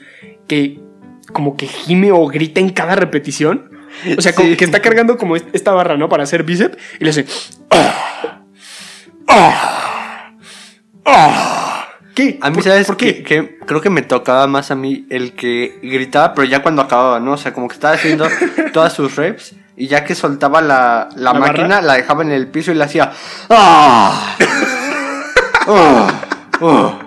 que 0.47 0.79
como 1.33 1.57
que 1.57 1.67
gime 1.67 2.13
o 2.13 2.25
grita 2.27 2.61
en 2.61 2.69
cada 2.69 2.95
repetición. 2.95 3.66
O 4.17 4.21
sea, 4.21 4.33
como 4.33 4.49
Sí. 4.49 4.57
que 4.57 4.65
está 4.65 4.81
cargando 4.81 5.17
como 5.17 5.35
est- 5.35 5.47
esta 5.53 5.71
barra, 5.73 5.97
¿no? 5.97 6.09
Para 6.09 6.23
hacer 6.23 6.43
bíceps 6.43 6.77
y 6.99 7.03
le 7.03 7.09
hace... 7.11 7.25
"Ah, 7.69 8.41
ah, 9.27 10.31
ah". 11.05 11.87
¿Qué? 12.15 12.39
A 12.41 12.49
mí, 12.49 12.55
¿Por- 12.55 12.63
¿sabes 12.63 12.87
¿Por 12.87 12.97
qué? 12.97 13.21
Que 13.23 13.59
creo 13.65 13.79
que 13.79 13.89
me 13.91 14.01
tocaba 14.01 14.47
más 14.47 14.71
a 14.71 14.75
mí 14.75 15.05
el 15.11 15.33
que 15.33 15.77
gritaba, 15.83 16.33
pero 16.33 16.45
ya 16.47 16.63
cuando 16.63 16.81
acababa, 16.81 17.19
¿no? 17.19 17.33
O 17.33 17.37
sea, 17.37 17.53
como 17.53 17.67
que 17.67 17.75
estaba 17.75 17.93
haciendo 17.93 18.27
todas 18.73 18.93
sus 18.93 19.15
reps 19.15 19.53
y 19.75 19.87
ya 19.87 20.03
que 20.03 20.15
soltaba 20.15 20.61
la, 20.61 21.09
la, 21.15 21.33
¿La 21.33 21.39
máquina, 21.39 21.67
barra? 21.67 21.81
la 21.81 21.93
dejaba 21.93 22.23
en 22.23 22.31
el 22.31 22.47
piso 22.47 22.71
y 22.71 22.75
le 22.75 22.83
hacía. 22.83 23.11
¡Ah! 23.49 24.35
¡Ah! 25.67 26.07
¡Ah! 26.61 26.99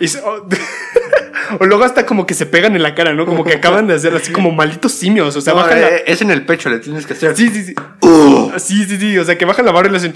Y 0.00 0.08
se- 0.08 0.20
o, 0.20 0.46
o 1.60 1.66
luego 1.66 1.84
hasta 1.84 2.06
como 2.06 2.26
que 2.26 2.34
se 2.34 2.46
pegan 2.46 2.74
en 2.76 2.82
la 2.82 2.94
cara, 2.94 3.12
¿no? 3.14 3.26
Como 3.26 3.44
que 3.44 3.54
acaban 3.54 3.86
de 3.86 3.94
hacer 3.94 4.14
así 4.14 4.32
como 4.32 4.50
malditos 4.52 4.92
simios. 4.92 5.34
O 5.36 5.40
sea, 5.40 5.52
No, 5.54 5.60
bajan 5.60 5.80
la- 5.80 5.88
eh, 5.88 6.04
Es 6.06 6.22
en 6.22 6.30
el 6.30 6.44
pecho, 6.46 6.70
le 6.70 6.78
tienes 6.78 7.06
que 7.06 7.12
hacer. 7.14 7.36
Sí, 7.36 7.48
sí, 7.50 7.62
sí. 7.64 7.74
Sí, 8.58 8.84
sí, 8.84 8.96
sí. 8.98 9.18
O 9.18 9.24
sea, 9.24 9.36
que 9.36 9.44
bajan 9.44 9.64
la 9.66 9.72
barra 9.72 9.88
y 9.88 9.90
le 9.92 9.96
hacen. 9.98 10.14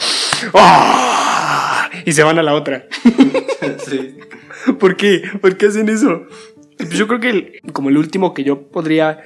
¡Ah! 0.55 1.91
Y 2.05 2.13
se 2.13 2.23
van 2.23 2.39
a 2.39 2.43
la 2.43 2.55
otra. 2.55 2.87
Sí. 3.89 4.17
¿Por 4.79 4.97
qué? 4.97 5.23
¿Por 5.41 5.57
qué 5.57 5.67
hacen 5.67 5.89
eso? 5.89 6.27
Pues 6.77 6.91
yo 6.91 7.07
creo 7.07 7.21
que 7.21 7.31
el- 7.31 7.61
como 7.73 7.89
el 7.91 7.97
último 7.99 8.33
que 8.35 8.45
yo 8.45 8.63
podría 8.69 9.21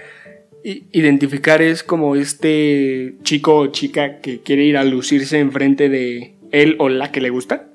identificar 0.64 1.60
es 1.62 1.82
como 1.82 2.16
este 2.16 3.14
chico 3.24 3.56
o 3.56 3.66
chica 3.68 4.20
que 4.20 4.40
quiere 4.40 4.64
ir 4.64 4.76
a 4.76 4.84
lucirse 4.84 5.38
enfrente 5.38 5.88
de 5.88 6.34
él 6.50 6.76
o 6.78 6.88
la 6.88 7.10
que 7.12 7.20
le 7.20 7.30
gusta. 7.30 7.66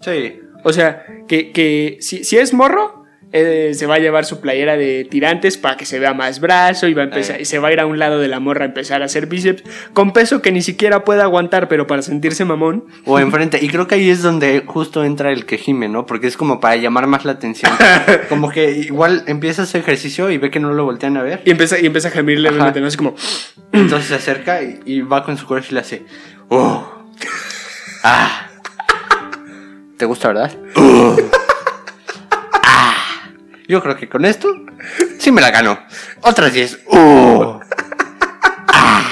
Sí. 0.00 0.40
O 0.64 0.72
sea, 0.72 1.04
que, 1.28 1.52
que 1.52 1.98
si, 2.00 2.24
si 2.24 2.36
es 2.38 2.52
morro, 2.52 3.04
eh, 3.36 3.72
se 3.74 3.86
va 3.86 3.96
a 3.96 3.98
llevar 3.98 4.24
su 4.24 4.40
playera 4.40 4.76
de 4.76 5.04
tirantes 5.10 5.58
para 5.58 5.76
que 5.76 5.86
se 5.86 5.98
vea 5.98 6.14
más 6.14 6.38
brazo 6.38 6.86
y 6.86 6.94
va 6.94 7.02
a 7.02 7.06
empezar, 7.06 7.36
Eh. 7.36 7.42
y 7.42 7.44
se 7.46 7.58
va 7.58 7.66
a 7.66 7.72
ir 7.72 7.80
a 7.80 7.86
un 7.86 7.98
lado 7.98 8.20
de 8.20 8.28
la 8.28 8.38
morra 8.38 8.62
a 8.62 8.68
empezar 8.68 9.02
a 9.02 9.06
hacer 9.06 9.26
bíceps 9.26 9.64
con 9.92 10.12
peso 10.12 10.40
que 10.40 10.52
ni 10.52 10.62
siquiera 10.62 11.02
puede 11.02 11.20
aguantar, 11.20 11.66
pero 11.66 11.88
para 11.88 12.00
sentirse 12.02 12.44
mamón. 12.44 12.84
O 13.04 13.18
enfrente. 13.18 13.58
Y 13.60 13.68
creo 13.70 13.88
que 13.88 13.96
ahí 13.96 14.08
es 14.08 14.22
donde 14.22 14.62
justo 14.64 15.02
entra 15.04 15.32
el 15.32 15.46
que 15.46 15.58
gime, 15.58 15.88
¿no? 15.88 16.06
Porque 16.06 16.28
es 16.28 16.36
como 16.36 16.60
para 16.60 16.76
llamar 16.76 17.08
más 17.08 17.24
la 17.24 17.32
atención. 17.32 17.72
Como 18.28 18.50
que 18.50 18.70
igual 18.70 19.24
empieza 19.26 19.64
ese 19.64 19.78
ejercicio 19.78 20.30
y 20.30 20.38
ve 20.38 20.52
que 20.52 20.60
no 20.60 20.72
lo 20.72 20.84
voltean 20.84 21.16
a 21.16 21.22
ver. 21.22 21.42
Y 21.44 21.50
empieza, 21.50 21.80
y 21.80 21.86
empieza 21.86 22.08
a 22.08 22.10
gemir 22.12 22.38
levemente. 22.38 22.80
¿no? 22.80 22.86
Así 22.86 22.96
como, 22.96 23.16
Entonces 23.72 24.08
se 24.10 24.14
acerca 24.14 24.62
y, 24.62 24.78
y 24.86 25.00
va 25.00 25.24
con 25.24 25.36
su 25.36 25.44
corazón 25.46 25.70
y 25.72 25.74
le 25.74 25.80
hace. 25.80 26.02
"Oh. 26.48 26.88
Ah. 28.04 28.43
¿Te 30.04 30.08
gusta, 30.08 30.28
verdad? 30.28 30.52
"Oh. 30.76 31.16
Ah. 32.62 32.94
Yo 33.66 33.80
creo 33.82 33.96
que 33.96 34.06
con 34.06 34.26
esto 34.26 34.54
sí 35.18 35.32
me 35.32 35.40
la 35.40 35.50
gano. 35.50 35.78
Otras 36.20 36.52
10. 36.52 36.80
"Oh. 36.88 37.58
Ah. 38.68 39.02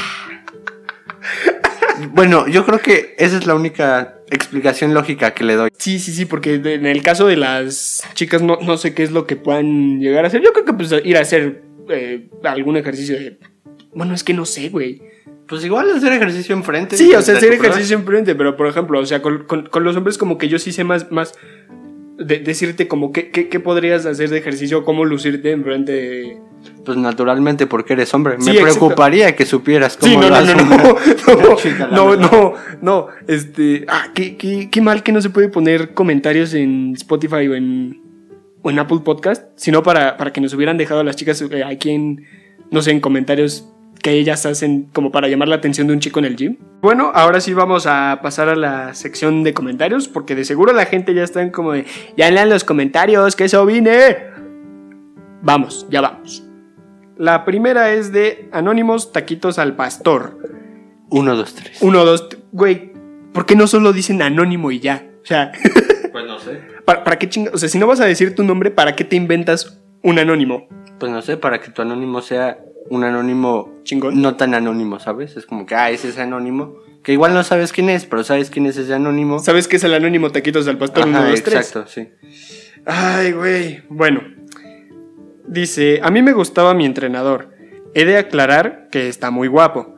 Bueno, 2.10 2.46
yo 2.46 2.66
creo 2.66 2.78
que 2.78 3.14
esa 3.18 3.38
es 3.38 3.46
la 3.46 3.54
única 3.54 4.16
explicación 4.30 4.92
lógica 4.92 5.30
que 5.32 5.44
le 5.44 5.54
doy. 5.54 5.70
Sí, 5.78 5.98
sí, 5.98 6.12
sí, 6.12 6.26
porque 6.26 6.56
en 6.56 6.84
el 6.84 7.02
caso 7.02 7.26
de 7.26 7.36
las 7.36 8.02
chicas 8.12 8.42
no, 8.42 8.58
no 8.60 8.76
sé 8.76 8.92
qué 8.92 9.02
es 9.02 9.12
lo 9.12 9.26
que 9.26 9.36
puedan 9.36 9.98
llegar 9.98 10.26
a 10.26 10.28
hacer. 10.28 10.42
Yo 10.42 10.52
creo 10.52 10.66
que 10.66 10.74
pues 10.74 10.92
ir 11.04 11.16
a 11.16 11.20
hacer 11.20 11.62
eh, 11.88 12.28
algún 12.44 12.76
ejercicio 12.76 13.14
de... 13.18 13.38
Bueno, 13.94 14.12
es 14.12 14.22
que 14.24 14.34
no 14.34 14.44
sé, 14.44 14.68
güey. 14.68 15.00
Pues 15.52 15.66
igual 15.66 15.90
hacer 15.90 16.14
ejercicio 16.14 16.56
enfrente. 16.56 16.96
Sí, 16.96 17.12
o 17.14 17.20
sea, 17.20 17.36
hacer 17.36 17.52
ejercicio 17.52 17.94
enfrente, 17.94 18.34
pero 18.34 18.56
por 18.56 18.66
ejemplo, 18.68 18.98
o 18.98 19.04
sea, 19.04 19.20
con, 19.20 19.44
con- 19.44 19.66
con 19.66 19.84
los 19.84 19.94
hombres 19.94 20.16
como 20.16 20.38
que 20.38 20.48
yo 20.48 20.58
sí 20.58 20.72
sé 20.72 20.82
más, 20.82 21.12
más 21.12 21.34
de, 22.16 22.38
decirte 22.38 22.88
como 22.88 23.12
qué, 23.12 23.30
qué, 23.30 23.50
qué 23.50 23.60
podrías 23.60 24.06
hacer 24.06 24.30
de 24.30 24.38
ejercicio, 24.38 24.82
cómo 24.82 25.04
lucirte 25.04 25.50
enfrente 25.50 25.92
de... 25.92 26.40
Pues 26.86 26.96
naturalmente 26.96 27.66
porque 27.66 27.92
eres 27.92 28.14
hombre. 28.14 28.36
Sí, 28.38 28.46
Me 28.46 28.52
exacto. 28.52 28.78
preocuparía 28.78 29.36
que 29.36 29.44
supieras 29.44 29.98
cómo 29.98 30.10
Sí, 30.10 30.16
no, 30.18 30.30
lo 30.30 30.40
no, 30.40 30.54
no, 30.54 30.66
no, 31.90 32.16
no, 32.16 32.16
no, 32.16 32.54
no, 32.80 33.06
este, 33.28 33.84
ah, 33.88 34.06
qué, 34.14 34.38
qué, 34.38 34.70
qué 34.70 34.80
mal 34.80 35.02
que 35.02 35.12
no 35.12 35.20
se 35.20 35.28
puede 35.28 35.50
poner 35.50 35.92
comentarios 35.92 36.54
en 36.54 36.94
Spotify 36.94 37.46
o 37.48 37.54
en, 37.54 38.00
o 38.62 38.70
en 38.70 38.78
Apple 38.78 39.00
Podcast, 39.04 39.48
sino 39.56 39.82
para, 39.82 40.16
para 40.16 40.32
que 40.32 40.40
nos 40.40 40.54
hubieran 40.54 40.78
dejado 40.78 41.04
las 41.04 41.16
chicas 41.16 41.42
eh, 41.42 41.62
aquí 41.62 41.90
en, 41.90 42.24
no 42.70 42.80
sé, 42.80 42.92
en 42.92 43.00
comentarios 43.00 43.68
que 44.02 44.12
ellas 44.12 44.44
hacen 44.46 44.88
como 44.92 45.10
para 45.10 45.28
llamar 45.28 45.48
la 45.48 45.56
atención 45.56 45.86
de 45.86 45.94
un 45.94 46.00
chico 46.00 46.18
en 46.18 46.24
el 46.26 46.36
gym. 46.36 46.56
Bueno, 46.82 47.12
ahora 47.14 47.40
sí 47.40 47.54
vamos 47.54 47.86
a 47.86 48.20
pasar 48.22 48.48
a 48.48 48.56
la 48.56 48.94
sección 48.94 49.44
de 49.44 49.54
comentarios, 49.54 50.08
porque 50.08 50.34
de 50.34 50.44
seguro 50.44 50.72
la 50.72 50.86
gente 50.86 51.14
ya 51.14 51.22
está 51.22 51.40
en 51.40 51.50
como 51.50 51.72
de, 51.72 51.86
ya 52.16 52.30
lean 52.30 52.50
los 52.50 52.64
comentarios, 52.64 53.36
que 53.36 53.44
eso 53.44 53.64
vine. 53.64 54.18
Vamos, 55.40 55.86
ya 55.88 56.00
vamos. 56.00 56.44
La 57.16 57.44
primera 57.44 57.92
es 57.92 58.12
de 58.12 58.48
Anónimos 58.52 59.12
Taquitos 59.12 59.58
al 59.58 59.76
Pastor. 59.76 60.38
Uno, 61.08 61.36
dos, 61.36 61.54
tres. 61.54 61.78
Uno, 61.80 62.04
dos, 62.04 62.28
güey, 62.50 62.92
¿por 63.32 63.46
qué 63.46 63.54
no 63.54 63.66
solo 63.66 63.92
dicen 63.92 64.22
anónimo 64.22 64.70
y 64.70 64.80
ya? 64.80 65.06
O 65.22 65.26
sea, 65.26 65.52
Pues 66.12 66.26
no 66.26 66.38
sé. 66.38 66.60
¿para, 66.84 67.04
para 67.04 67.18
qué 67.18 67.28
chinga? 67.28 67.50
O 67.54 67.58
sea, 67.58 67.68
si 67.68 67.78
no 67.78 67.86
vas 67.86 68.00
a 68.00 68.04
decir 68.04 68.34
tu 68.34 68.44
nombre, 68.44 68.70
¿para 68.70 68.94
qué 68.94 69.04
te 69.04 69.16
inventas 69.16 69.82
un 70.02 70.18
anónimo? 70.18 70.68
Pues 70.98 71.10
no 71.10 71.22
sé, 71.22 71.36
para 71.38 71.60
que 71.60 71.70
tu 71.70 71.82
anónimo 71.82 72.20
sea 72.20 72.58
un 72.90 73.04
anónimo 73.04 73.72
Chingón. 73.84 74.20
no 74.20 74.36
tan 74.36 74.54
anónimo, 74.54 74.98
¿sabes? 75.00 75.36
Es 75.36 75.46
como 75.46 75.66
que, 75.66 75.74
ah, 75.74 75.90
ese 75.90 76.08
es 76.08 76.18
anónimo. 76.18 76.76
Que 77.02 77.12
igual 77.12 77.34
no 77.34 77.42
sabes 77.42 77.72
quién 77.72 77.90
es, 77.90 78.06
pero 78.06 78.22
sabes 78.22 78.48
quién 78.50 78.66
es 78.66 78.76
ese 78.76 78.94
anónimo. 78.94 79.38
¿Sabes 79.40 79.66
qué 79.66 79.76
es 79.76 79.84
el 79.84 79.94
anónimo 79.94 80.30
Taquitos 80.30 80.68
al 80.68 80.78
Pastor? 80.78 81.08
Ajá, 81.08 81.20
Uno, 81.20 81.30
dos, 81.30 81.42
tres. 81.42 81.56
exacto, 81.56 81.88
sí. 81.90 82.08
Ay, 82.86 83.32
güey. 83.32 83.82
Bueno, 83.88 84.20
dice, 85.46 86.00
a 86.02 86.10
mí 86.10 86.22
me 86.22 86.32
gustaba 86.32 86.74
mi 86.74 86.84
entrenador. 86.86 87.50
He 87.94 88.04
de 88.04 88.18
aclarar 88.18 88.88
que 88.90 89.08
está 89.08 89.30
muy 89.30 89.48
guapo. 89.48 89.94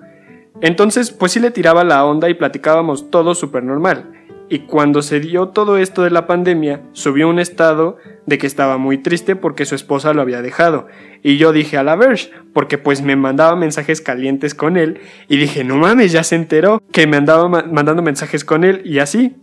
Entonces, 0.60 1.10
pues 1.10 1.32
sí 1.32 1.40
le 1.40 1.50
tiraba 1.50 1.84
la 1.84 2.04
onda 2.04 2.28
y 2.30 2.34
platicábamos 2.34 3.10
todo 3.10 3.34
súper 3.34 3.64
normal. 3.64 4.12
Y 4.50 4.60
cuando 4.60 5.00
se 5.00 5.20
dio 5.20 5.48
todo 5.48 5.78
esto 5.78 6.02
de 6.02 6.10
la 6.10 6.26
pandemia, 6.26 6.82
subió 6.92 7.28
un 7.28 7.38
estado 7.38 7.96
de 8.26 8.36
que 8.38 8.46
estaba 8.46 8.76
muy 8.76 8.98
triste 8.98 9.36
porque 9.36 9.64
su 9.64 9.74
esposa 9.74 10.12
lo 10.12 10.20
había 10.20 10.42
dejado. 10.42 10.86
Y 11.22 11.38
yo 11.38 11.52
dije 11.52 11.78
a 11.78 11.82
la 11.82 11.96
Verge, 11.96 12.30
porque 12.52 12.76
pues 12.76 13.00
me 13.02 13.16
mandaba 13.16 13.56
mensajes 13.56 14.02
calientes 14.02 14.54
con 14.54 14.76
él. 14.76 15.00
Y 15.28 15.38
dije, 15.38 15.64
no 15.64 15.76
mames, 15.76 16.12
ya 16.12 16.22
se 16.24 16.36
enteró 16.36 16.82
que 16.92 17.06
me 17.06 17.16
andaba 17.16 17.48
ma- 17.48 17.64
mandando 17.70 18.02
mensajes 18.02 18.44
con 18.44 18.64
él 18.64 18.82
y 18.84 18.98
así. 18.98 19.36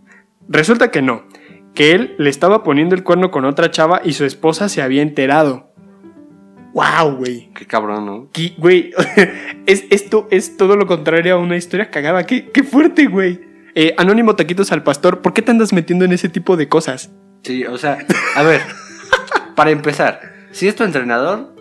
Resulta 0.48 0.92
que 0.92 1.02
no, 1.02 1.24
que 1.74 1.92
él 1.92 2.14
le 2.18 2.30
estaba 2.30 2.62
poniendo 2.62 2.94
el 2.94 3.02
cuerno 3.02 3.30
con 3.32 3.44
otra 3.44 3.70
chava 3.72 4.00
y 4.04 4.12
su 4.12 4.24
esposa 4.24 4.68
se 4.68 4.82
había 4.82 5.02
enterado. 5.02 5.72
¡Wow, 6.74 7.16
güey! 7.16 7.50
Qué 7.54 7.66
cabrón, 7.66 8.06
¿no? 8.06 8.28
Güey, 8.56 8.92
es, 9.66 9.84
esto 9.90 10.26
es 10.30 10.56
todo 10.56 10.76
lo 10.76 10.86
contrario 10.86 11.34
a 11.34 11.38
una 11.38 11.56
historia 11.56 11.90
cagada. 11.90 12.24
¡Qué, 12.24 12.50
qué 12.50 12.62
fuerte, 12.62 13.06
güey! 13.06 13.51
Eh, 13.74 13.94
Anónimo 13.96 14.36
Taquitos 14.36 14.70
al 14.72 14.82
Pastor, 14.82 15.22
¿por 15.22 15.32
qué 15.32 15.42
te 15.42 15.50
andas 15.50 15.72
metiendo 15.72 16.04
en 16.04 16.12
ese 16.12 16.28
tipo 16.28 16.56
de 16.56 16.68
cosas? 16.68 17.10
Sí, 17.42 17.64
o 17.64 17.78
sea, 17.78 17.98
a 18.36 18.42
ver, 18.42 18.60
para 19.56 19.70
empezar, 19.70 20.20
si 20.52 20.68
es 20.68 20.76
tu 20.76 20.84
entrenador, 20.84 21.54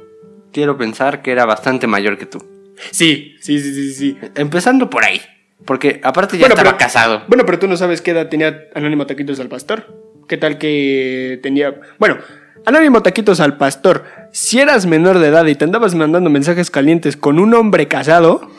quiero 0.52 0.78
pensar 0.78 1.22
que 1.22 1.32
era 1.32 1.46
bastante 1.46 1.88
mayor 1.88 2.18
que 2.18 2.26
tú. 2.26 2.46
Sí, 2.92 3.36
sí, 3.42 3.60
sí, 3.60 3.74
sí, 3.74 3.94
sí. 3.94 4.18
Empezando 4.36 4.90
por 4.90 5.04
ahí. 5.06 5.22
Porque 5.66 6.02
aparte 6.04 6.38
ya 6.38 6.42
Bueno, 6.42 6.56
estaba 6.56 6.72
pero- 6.78 6.86
casado. 6.86 7.24
Bueno, 7.28 7.46
pero 7.46 7.60
tú 7.60 7.68
no 7.68 7.78
sabes 7.78 8.02
qué 8.02 8.12
edad 8.12 8.28
tenía 8.30 8.62
Anónimo 8.76 9.06
Taquitos 9.06 9.40
al 9.40 9.48
Pastor. 9.48 9.86
¿Qué 10.28 10.38
tal 10.38 10.58
que 10.58 11.40
tenía... 11.44 11.80
Bueno, 12.00 12.18
Anónimo 12.66 13.04
Taquitos 13.04 13.40
al 13.40 13.58
Pastor, 13.58 14.04
si 14.32 14.60
eras 14.60 14.86
menor 14.88 15.20
de 15.20 15.28
edad 15.28 15.46
y 15.46 15.56
te 15.56 15.66
andabas 15.66 15.94
mandando 15.94 16.30
mensajes 16.30 16.72
calientes 16.72 17.16
con 17.16 17.38
un 17.40 17.54
hombre 17.54 17.88
casado, 17.88 18.50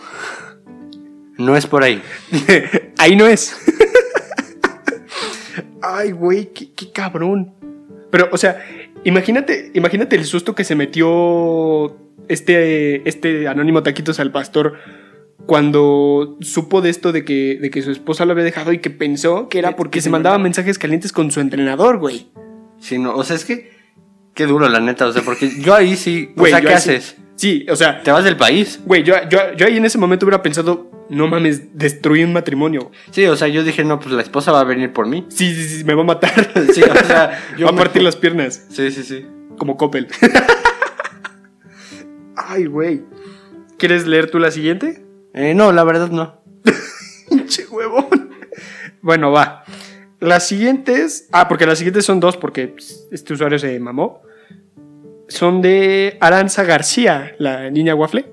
No 1.39 1.57
es 1.57 1.67
por 1.67 1.83
ahí. 1.83 2.01
ahí 3.03 3.17
no 3.17 3.27
es. 3.27 3.55
Ay, 5.83 6.13
güey, 6.13 6.53
qué, 6.53 6.73
qué 6.73 6.93
cabrón. 6.93 7.55
Pero, 8.11 8.29
o 8.33 8.37
sea, 8.39 8.59
imagínate, 9.05 9.71
imagínate 9.75 10.17
el 10.17 10.25
susto 10.25 10.55
que 10.55 10.65
se 10.65 10.75
metió 10.75 11.97
este, 12.29 13.07
este 13.09 13.49
Anónimo 13.49 13.83
Taquitos 13.83 14.21
al 14.21 14.31
Pastor 14.31 14.75
cuando 15.47 16.39
supo 16.41 16.81
de 16.83 16.91
esto 16.91 17.11
de 17.11 17.25
que, 17.25 17.59
de 17.61 17.71
que 17.71 17.83
su 17.83 17.91
esposa 17.91 18.25
lo 18.25 18.33
había 18.33 18.45
dejado 18.45 18.73
y 18.73 18.79
que 18.79 18.91
pensó 18.91 19.49
que 19.49 19.59
era 19.59 19.71
Que- 19.71 19.75
porque 19.77 19.99
que 19.99 20.03
se 20.03 20.11
mandaba 20.11 20.39
mensajes 20.39 20.79
calientes 20.79 21.13
con 21.13 21.31
su 21.33 21.41
entrenador, 21.41 21.99
güey. 21.99 22.29
Sí, 22.79 22.99
no, 22.99 23.15
o 23.17 23.25
sea, 23.25 23.37
es 23.37 23.45
que. 23.45 23.73
Qué 24.35 24.47
duro, 24.47 24.69
la 24.69 24.81
neta. 24.81 25.07
O 25.07 25.13
sea, 25.13 25.23
porque 25.23 25.51
yo 25.61 25.75
ahí 25.75 25.97
sí. 25.97 26.33
O 26.37 26.47
sea, 26.47 26.61
¿qué 26.61 26.69
sí- 26.69 26.73
haces? 26.75 27.17
Sí, 27.37 27.67
o 27.69 27.77
sea, 27.77 28.03
¿Te 28.03 28.13
vas 28.13 28.25
del 28.25 28.37
país? 28.37 28.81
güey, 28.85 29.03
yo, 29.03 29.15
yo, 29.29 29.39
yo 29.57 29.67
ahí 29.67 29.77
en 29.77 29.85
ese 29.85 29.99
momento 29.99 30.27
hubiera 30.27 30.43
pensado, 30.43 30.91
no 31.09 31.27
mames, 31.29 31.77
destruí 31.77 32.23
un 32.23 32.33
matrimonio. 32.33 32.91
Sí, 33.11 33.25
o 33.27 33.37
sea, 33.37 33.49
yo 33.49 33.65
dije, 33.65 33.85
no, 33.85 33.99
pues 33.99 34.15
la 34.15 34.23
esposa 34.23 34.53
va 34.53 34.61
a 34.61 34.65
venir 34.65 34.93
por 34.93 35.07
mí. 35.09 35.27
Sí, 35.29 35.53
sí, 35.55 35.79
sí, 35.79 35.85
me 35.85 35.95
va 35.95 36.03
a 36.03 36.07
matar. 36.07 36.33
Sí, 36.73 36.83
o 36.83 37.07
sea, 37.07 37.39
yo 37.59 37.67
va 37.67 37.71
a 37.71 37.73
me- 37.73 37.79
partir 37.79 38.03
las 38.03 38.17
piernas. 38.17 38.67
Sí, 38.71 38.91
sí, 38.93 39.03
sí. 39.03 39.27
Como 39.59 39.77
Coppel. 39.77 40.09
Ay, 42.37 42.67
güey. 42.67 43.03
¿Quieres 43.79 44.07
leer 44.07 44.31
tú 44.31 44.39
la 44.39 44.51
siguiente? 44.51 45.05
Eh, 45.35 45.55
no, 45.55 45.73
la 45.73 45.85
verdad 45.85 46.11
no. 46.11 46.41
Pinche 47.29 47.67
huevón. 47.69 48.31
Bueno, 49.01 49.33
va. 49.33 49.65
Las 50.21 50.47
siguientes. 50.47 51.29
Ah, 51.33 51.49
porque 51.49 51.67
las 51.67 51.79
siguientes 51.79 52.05
son 52.05 52.21
dos, 52.21 52.37
porque 52.37 52.69
pues, 52.69 53.09
este 53.11 53.33
usuario 53.35 53.59
se 53.59 53.79
mamó. 53.81 54.23
Son 55.33 55.63
de 55.63 56.19
Aranza 56.21 56.63
García, 56.63 57.35
la 57.39 57.71
niña 57.71 57.95
waffle. 57.95 58.27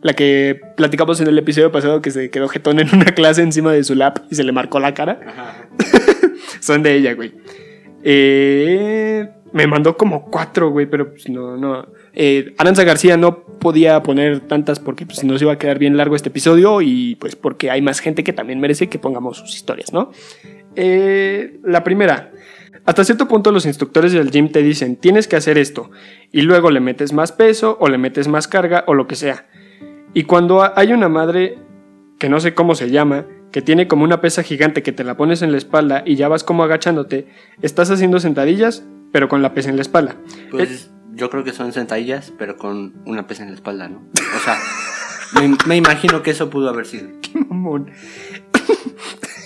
La 0.00 0.14
que 0.14 0.58
platicamos 0.74 1.20
en 1.20 1.26
el 1.26 1.36
episodio 1.36 1.70
pasado 1.70 2.00
que 2.00 2.10
se 2.10 2.30
quedó 2.30 2.48
jetón 2.48 2.80
en 2.80 2.88
una 2.94 3.12
clase 3.14 3.42
encima 3.42 3.72
de 3.72 3.84
su 3.84 3.94
lap 3.94 4.20
y 4.30 4.34
se 4.34 4.42
le 4.42 4.52
marcó 4.52 4.80
la 4.80 4.94
cara. 4.94 5.68
Son 6.60 6.82
de 6.82 6.94
ella, 6.94 7.12
güey. 7.12 7.34
Eh, 8.02 9.28
me 9.52 9.66
mandó 9.66 9.98
como 9.98 10.30
cuatro, 10.30 10.70
güey, 10.70 10.86
pero 10.86 11.10
pues 11.10 11.28
no, 11.28 11.58
no. 11.58 11.86
Eh, 12.14 12.54
Aranza 12.56 12.84
García 12.84 13.18
no 13.18 13.44
podía 13.44 14.02
poner 14.02 14.40
tantas 14.40 14.80
porque 14.80 15.04
pues 15.04 15.22
nos 15.24 15.42
iba 15.42 15.52
a 15.52 15.58
quedar 15.58 15.78
bien 15.78 15.98
largo 15.98 16.16
este 16.16 16.30
episodio 16.30 16.80
y 16.80 17.16
pues 17.16 17.36
porque 17.36 17.70
hay 17.70 17.82
más 17.82 18.00
gente 18.00 18.24
que 18.24 18.32
también 18.32 18.60
merece 18.60 18.88
que 18.88 18.98
pongamos 18.98 19.36
sus 19.36 19.54
historias, 19.54 19.92
¿no? 19.92 20.10
Eh, 20.76 21.58
la 21.64 21.84
primera. 21.84 22.32
Hasta 22.84 23.04
cierto 23.04 23.28
punto 23.28 23.52
los 23.52 23.66
instructores 23.66 24.12
del 24.12 24.30
gym 24.30 24.50
te 24.50 24.62
dicen, 24.62 24.96
tienes 24.96 25.28
que 25.28 25.36
hacer 25.36 25.58
esto, 25.58 25.90
y 26.32 26.42
luego 26.42 26.70
le 26.70 26.80
metes 26.80 27.12
más 27.12 27.32
peso 27.32 27.76
o 27.80 27.88
le 27.88 27.98
metes 27.98 28.28
más 28.28 28.48
carga 28.48 28.84
o 28.86 28.94
lo 28.94 29.06
que 29.06 29.14
sea. 29.14 29.46
Y 30.14 30.24
cuando 30.24 30.62
hay 30.74 30.92
una 30.92 31.10
madre, 31.10 31.58
que 32.18 32.30
no 32.30 32.40
sé 32.40 32.54
cómo 32.54 32.74
se 32.74 32.90
llama, 32.90 33.26
que 33.52 33.62
tiene 33.62 33.88
como 33.88 34.04
una 34.04 34.20
pesa 34.20 34.42
gigante 34.42 34.82
que 34.82 34.92
te 34.92 35.04
la 35.04 35.16
pones 35.16 35.42
en 35.42 35.52
la 35.52 35.58
espalda 35.58 36.02
y 36.06 36.16
ya 36.16 36.28
vas 36.28 36.44
como 36.44 36.64
agachándote, 36.64 37.28
estás 37.60 37.90
haciendo 37.90 38.20
sentadillas, 38.20 38.84
pero 39.12 39.28
con 39.28 39.42
la 39.42 39.54
pesa 39.54 39.70
en 39.70 39.76
la 39.76 39.82
espalda. 39.82 40.16
Pues 40.50 40.90
yo 41.12 41.30
creo 41.30 41.44
que 41.44 41.52
son 41.52 41.72
sentadillas, 41.72 42.32
pero 42.38 42.56
con 42.56 42.94
una 43.04 43.26
pesa 43.26 43.42
en 43.42 43.50
la 43.50 43.54
espalda, 43.54 43.88
¿no? 43.88 44.02
O 44.36 44.38
sea, 44.42 44.58
me, 45.34 45.56
me 45.66 45.76
imagino 45.76 46.22
que 46.22 46.30
eso 46.30 46.48
pudo 46.48 46.68
haber 46.68 46.86
sido. 46.86 47.08
¡Qué 47.20 47.38
mamón! 47.38 47.90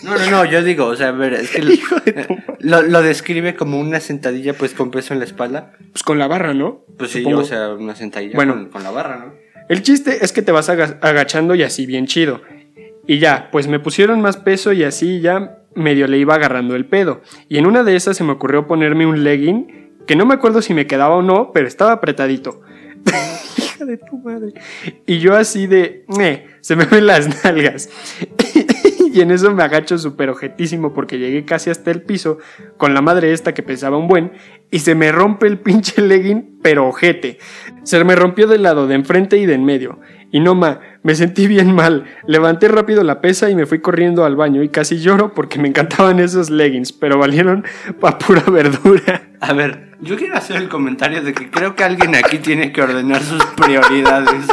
No, 0.04 0.16
no, 0.16 0.30
no, 0.30 0.44
yo 0.44 0.62
digo, 0.62 0.86
o 0.86 0.96
sea, 0.96 1.08
a 1.08 1.12
ver, 1.12 1.34
es 1.34 1.50
que 1.50 1.62
lo, 1.62 1.72
Hijo 1.72 1.96
de 2.00 2.12
tu 2.12 2.34
madre. 2.34 2.44
lo, 2.60 2.82
lo 2.82 3.02
describe 3.02 3.54
como 3.54 3.78
una 3.78 4.00
sentadilla 4.00 4.54
pues 4.54 4.74
con 4.74 4.90
peso 4.90 5.12
en 5.14 5.20
la 5.20 5.24
espalda. 5.24 5.72
Pues 5.92 6.02
con 6.02 6.18
la 6.18 6.26
barra, 6.28 6.54
¿no? 6.54 6.84
Pues 6.98 7.10
sí, 7.10 7.18
Supongo. 7.22 7.40
o 7.40 7.44
sea, 7.44 7.70
una 7.70 7.94
sentadilla 7.94 8.34
Bueno. 8.34 8.54
con, 8.54 8.68
con 8.70 8.82
la 8.82 8.90
barra, 8.90 9.16
¿no? 9.18 9.34
El 9.68 9.82
chiste 9.82 10.24
es 10.24 10.32
que 10.32 10.42
te 10.42 10.52
vas 10.52 10.68
aga- 10.68 10.98
agachando 11.02 11.54
y 11.54 11.62
así 11.62 11.86
bien 11.86 12.06
chido. 12.06 12.42
Y 13.06 13.18
ya, 13.18 13.48
pues 13.50 13.68
me 13.68 13.80
pusieron 13.80 14.20
más 14.20 14.36
peso 14.36 14.72
y 14.72 14.84
así 14.84 15.20
ya 15.20 15.58
medio 15.74 16.06
le 16.06 16.18
iba 16.18 16.34
agarrando 16.34 16.76
el 16.76 16.84
pedo. 16.86 17.22
Y 17.48 17.58
en 17.58 17.66
una 17.66 17.82
de 17.82 17.96
esas 17.96 18.16
se 18.16 18.24
me 18.24 18.32
ocurrió 18.32 18.66
ponerme 18.66 19.06
un 19.06 19.24
legging, 19.24 19.90
que 20.06 20.16
no 20.16 20.26
me 20.26 20.34
acuerdo 20.34 20.62
si 20.62 20.74
me 20.74 20.86
quedaba 20.86 21.16
o 21.16 21.22
no, 21.22 21.52
pero 21.52 21.66
estaba 21.66 21.92
apretadito. 21.92 22.60
Hija 23.56 23.84
de 23.84 23.96
tu 23.98 24.18
madre. 24.18 24.52
Y 25.06 25.18
yo 25.18 25.34
así 25.36 25.66
de, 25.66 26.04
"Eh, 26.20 26.46
se 26.60 26.76
me 26.76 26.84
ven 26.84 27.06
las 27.06 27.44
nalgas. 27.44 27.88
Y 29.12 29.20
en 29.20 29.30
eso 29.30 29.52
me 29.52 29.62
agacho 29.62 29.98
súper 29.98 30.30
ojetísimo 30.30 30.92
porque 30.92 31.18
llegué 31.18 31.44
casi 31.44 31.70
hasta 31.70 31.90
el 31.90 32.02
piso 32.02 32.38
con 32.76 32.94
la 32.94 33.02
madre 33.02 33.32
esta 33.32 33.52
que 33.54 33.62
pesaba 33.62 33.96
un 33.96 34.08
buen 34.08 34.32
y 34.70 34.80
se 34.80 34.94
me 34.94 35.12
rompe 35.12 35.46
el 35.46 35.58
pinche 35.60 36.00
legging, 36.02 36.58
pero 36.62 36.88
ojete. 36.88 37.38
Se 37.82 38.02
me 38.04 38.16
rompió 38.16 38.46
del 38.46 38.62
lado 38.62 38.86
de 38.86 38.94
enfrente 38.94 39.36
y 39.36 39.46
de 39.46 39.54
en 39.54 39.64
medio. 39.64 40.00
Y 40.30 40.40
no 40.40 40.54
ma, 40.54 40.80
me 41.02 41.14
sentí 41.14 41.46
bien 41.46 41.74
mal. 41.74 42.04
Levanté 42.26 42.68
rápido 42.68 43.04
la 43.04 43.20
pesa 43.20 43.50
y 43.50 43.54
me 43.54 43.66
fui 43.66 43.80
corriendo 43.80 44.24
al 44.24 44.34
baño 44.34 44.62
y 44.62 44.70
casi 44.70 44.98
lloro 44.98 45.34
porque 45.34 45.58
me 45.58 45.68
encantaban 45.68 46.20
esos 46.20 46.48
leggings, 46.48 46.92
pero 46.92 47.18
valieron 47.18 47.64
pa' 48.00 48.18
pura 48.18 48.42
verdura. 48.42 49.30
A 49.40 49.52
ver, 49.52 49.92
yo 50.00 50.16
quiero 50.16 50.36
hacer 50.36 50.56
el 50.56 50.68
comentario 50.68 51.22
de 51.22 51.34
que 51.34 51.50
creo 51.50 51.74
que 51.74 51.84
alguien 51.84 52.14
aquí 52.14 52.38
tiene 52.38 52.72
que 52.72 52.80
ordenar 52.80 53.22
sus 53.22 53.44
prioridades. 53.44 54.46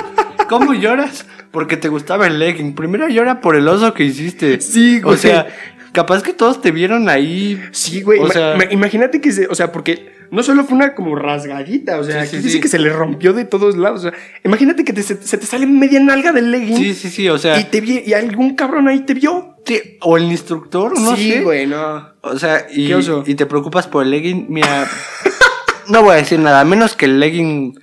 ¿Cómo 0.50 0.74
lloras? 0.74 1.26
Porque 1.52 1.78
te 1.78 1.88
gustaba 1.88 2.28
el 2.28 2.40
legging. 2.40 2.76
Primero 2.76 3.08
llora 3.08 3.40
por 3.40 3.56
el 3.56 3.68
oso 3.68 3.94
que 3.94 4.04
hiciste. 4.04 4.60
Sí, 4.60 5.00
O 5.04 5.08
güey. 5.10 5.18
sea, 5.18 5.48
capaz 5.94 6.24
que 6.24 6.34
todos 6.34 6.62
te 6.62 6.72
vieron 6.72 7.08
ahí. 7.08 7.62
Sí, 7.72 8.02
güey. 8.02 8.20
O 8.20 8.30
sea- 8.30 8.56
ima- 8.58 8.68
imagínate 8.72 9.22
que 9.22 9.32
se, 9.32 9.48
o 9.48 9.56
sea, 9.56 9.72
porque 9.72 10.18
no 10.32 10.44
solo 10.44 10.64
fue 10.64 10.76
una 10.76 10.94
como 10.94 11.16
rasgadita, 11.16 11.98
o 12.00 12.04
sea, 12.04 12.26
Sí, 12.26 12.42
sí, 12.42 12.50
sí. 12.52 12.60
que 12.60 12.68
se 12.68 12.78
le 12.80 12.90
rompió 12.90 13.34
de 13.34 13.46
todos 13.46 13.78
lados. 13.78 14.06
O 14.06 14.10
sea, 14.12 14.20
imagínate 14.44 14.84
que 14.84 14.94
te- 14.94 15.02
se, 15.04 15.16
se 15.22 15.38
te 15.38 15.46
sale 15.46 15.66
media 15.66 16.00
nalga 16.00 16.32
del 16.32 16.52
legging 16.52 16.78
Sí, 16.78 16.94
sí, 16.94 17.10
sí, 17.10 17.30
o 17.30 17.38
sea. 17.38 17.60
y 17.60 17.64
te 17.66 17.82
vi- 17.82 18.04
y 18.06 18.14
algún 18.14 18.56
cabrón 18.56 18.88
ahí 18.88 19.00
te 19.02 19.14
vio. 19.14 19.56
sí, 19.66 19.80
o 20.02 20.18
el 20.18 20.24
instructor, 20.24 21.00
no 21.00 21.16
sí, 21.16 21.32
sé. 21.32 21.42
güey, 21.42 21.66
no. 21.68 22.10
O 22.22 22.38
sea, 22.40 22.66
y, 22.72 22.92
y 23.26 23.36
te 23.36 23.46
preocupas 23.46 23.88
por 23.88 24.04
el 24.04 24.12
legging. 24.12 24.48
Mira, 24.50 24.88
no 25.90 26.04
voy 26.04 26.14
a 26.14 26.16
decir 26.18 26.40
nada, 26.40 26.64
menos 26.64 26.96
que 26.96 27.06
el 27.06 27.20
legging 27.20 27.80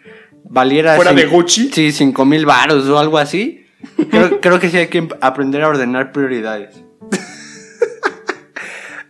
valiera. 0.48 0.96
¿Fuera 0.96 1.12
cin- 1.12 1.16
de 1.16 1.26
Gucci? 1.26 1.70
Sí, 1.72 1.92
cinco 1.92 2.24
mil 2.24 2.46
varos 2.46 2.88
o 2.88 2.98
algo 2.98 3.18
así. 3.18 3.66
Creo, 4.10 4.40
creo 4.40 4.58
que 4.60 4.70
sí 4.70 4.76
hay 4.78 4.88
que 4.88 5.08
aprender 5.20 5.62
a 5.62 5.68
ordenar 5.68 6.12
prioridades. 6.12 6.82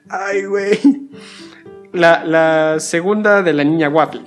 Ay, 0.09 0.45
güey. 0.45 0.79
La, 1.93 2.25
la 2.25 2.79
segunda 2.81 3.43
de 3.43 3.53
la 3.53 3.65
niña 3.65 3.89
Waffle. 3.89 4.23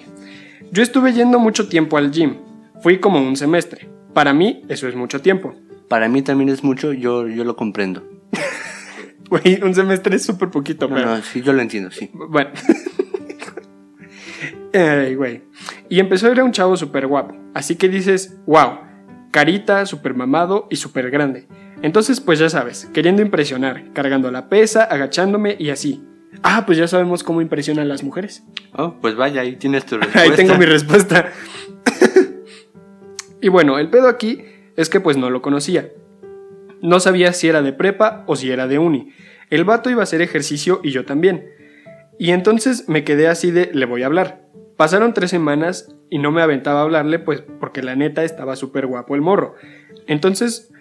Yo 0.72 0.84
estuve 0.84 1.14
yendo 1.14 1.40
mucho 1.40 1.68
tiempo 1.68 1.98
al 1.98 2.12
gym. 2.12 2.38
Fui 2.82 3.00
como 3.00 3.20
un 3.20 3.36
semestre. 3.36 3.90
Para 4.14 4.34
mí, 4.34 4.64
eso 4.70 4.88
es 4.88 4.96
mucho 4.96 5.22
tiempo. 5.22 5.56
Para 5.88 6.08
mí 6.08 6.22
también 6.22 6.50
es 6.50 6.64
mucho, 6.64 6.94
yo, 6.94 7.28
yo 7.28 7.44
lo 7.44 7.56
comprendo. 7.56 8.04
Güey, 9.30 9.62
un 9.62 9.76
semestre 9.76 10.16
es 10.16 10.24
súper 10.24 10.50
poquito, 10.50 10.88
No, 10.88 10.96
pero. 10.96 11.16
no, 11.18 11.22
sí, 11.22 11.44
yo 11.44 11.54
lo 11.54 11.62
entiendo, 11.62 11.92
sí. 11.92 12.10
Bueno. 12.14 12.50
Ay, 14.74 15.14
güey. 15.14 15.44
Y 15.90 16.00
empezó 16.00 16.28
a 16.28 16.32
ir 16.32 16.40
a 16.40 16.44
un 16.44 16.52
chavo 16.52 16.78
súper 16.78 17.08
guapo. 17.08 17.36
Así 17.54 17.76
que 17.76 17.90
dices, 17.90 18.38
wow, 18.46 18.80
carita, 19.32 19.86
súper 19.88 20.14
mamado 20.14 20.68
y 20.70 20.76
súper 20.76 21.10
grande. 21.10 21.48
Entonces, 21.82 22.22
pues 22.22 22.38
ya 22.40 22.50
sabes, 22.50 22.86
queriendo 22.94 23.22
impresionar, 23.22 23.92
cargando 23.94 24.30
la 24.32 24.50
pesa, 24.50 24.84
agachándome 24.84 25.56
y 25.58 25.72
así. 25.72 26.04
Ah, 26.44 26.64
pues 26.66 26.78
ya 26.78 26.88
sabemos 26.88 27.24
cómo 27.24 27.42
impresionan 27.42 27.88
las 27.88 28.04
mujeres. 28.04 28.44
Oh, 28.74 28.96
pues 29.02 29.16
vaya, 29.16 29.42
ahí 29.42 29.56
tienes 29.56 29.86
tu 29.86 29.98
respuesta. 29.98 30.22
Ahí 30.22 30.32
tengo 30.32 30.56
mi 30.58 30.66
respuesta. 30.66 31.32
y 33.42 33.50
bueno, 33.50 33.80
el 33.80 33.90
pedo 33.90 34.08
aquí 34.08 34.44
es 34.76 34.90
que 34.90 35.00
pues 35.00 35.18
no 35.18 35.30
lo 35.30 35.42
conocía. 35.42 35.90
No 36.82 37.00
sabía 37.00 37.34
si 37.34 37.48
era 37.48 37.62
de 37.62 37.74
prepa 37.74 38.24
o 38.28 38.36
si 38.36 38.52
era 38.52 38.68
de 38.68 38.78
uni. 38.78 39.12
El 39.50 39.66
vato 39.66 39.90
iba 39.90 40.02
a 40.02 40.04
hacer 40.04 40.22
ejercicio 40.22 40.82
y 40.84 40.92
yo 40.92 41.04
también. 41.04 41.50
Y 42.20 42.32
entonces 42.32 42.88
me 42.88 43.04
quedé 43.04 43.28
así 43.28 43.50
de, 43.52 43.72
le 43.74 43.86
voy 43.86 44.04
a 44.04 44.06
hablar. 44.06 44.49
Pasaron 44.80 45.14
tres 45.14 45.30
semanas 45.30 45.94
y 46.10 46.20
no 46.20 46.32
me 46.32 46.42
aventaba 46.42 46.80
a 46.80 46.84
hablarle 46.84 47.20
pues 47.20 47.44
porque 47.60 47.84
la 47.84 47.98
neta 47.98 48.24
estaba 48.24 48.56
súper 48.56 48.88
guapo 48.88 49.14
el 49.14 49.20
morro. 49.20 49.56
Entonces, 50.08 50.72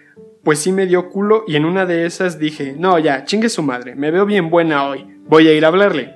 pues 0.41 0.59
sí 0.59 0.71
me 0.71 0.85
dio 0.85 1.09
culo 1.09 1.43
y 1.45 1.57
en 1.57 1.65
una 1.65 1.85
de 1.85 2.05
esas 2.05 2.39
dije, 2.39 2.77
no, 2.79 2.97
ya, 2.97 3.25
chingue 3.25 3.49
su 3.49 3.61
madre, 3.61 3.95
me 3.95 4.09
veo 4.09 4.25
bien 4.25 4.49
buena 4.49 4.85
hoy, 4.85 5.05
voy 5.25 5.49
a 5.49 5.53
ir 5.53 5.65
a 5.65 5.67
hablarle. 5.67 6.15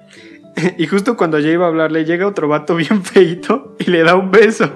Y 0.78 0.88
justo 0.88 1.18
cuando 1.18 1.40
ya 1.40 1.50
iba 1.50 1.66
a 1.66 1.68
hablarle, 1.68 2.06
llega 2.06 2.26
otro 2.26 2.48
vato 2.48 2.78
bien 2.78 3.04
feito 3.04 3.76
y 3.78 3.92
le 3.92 4.04
da 4.04 4.16
un 4.16 4.32
beso. 4.32 4.72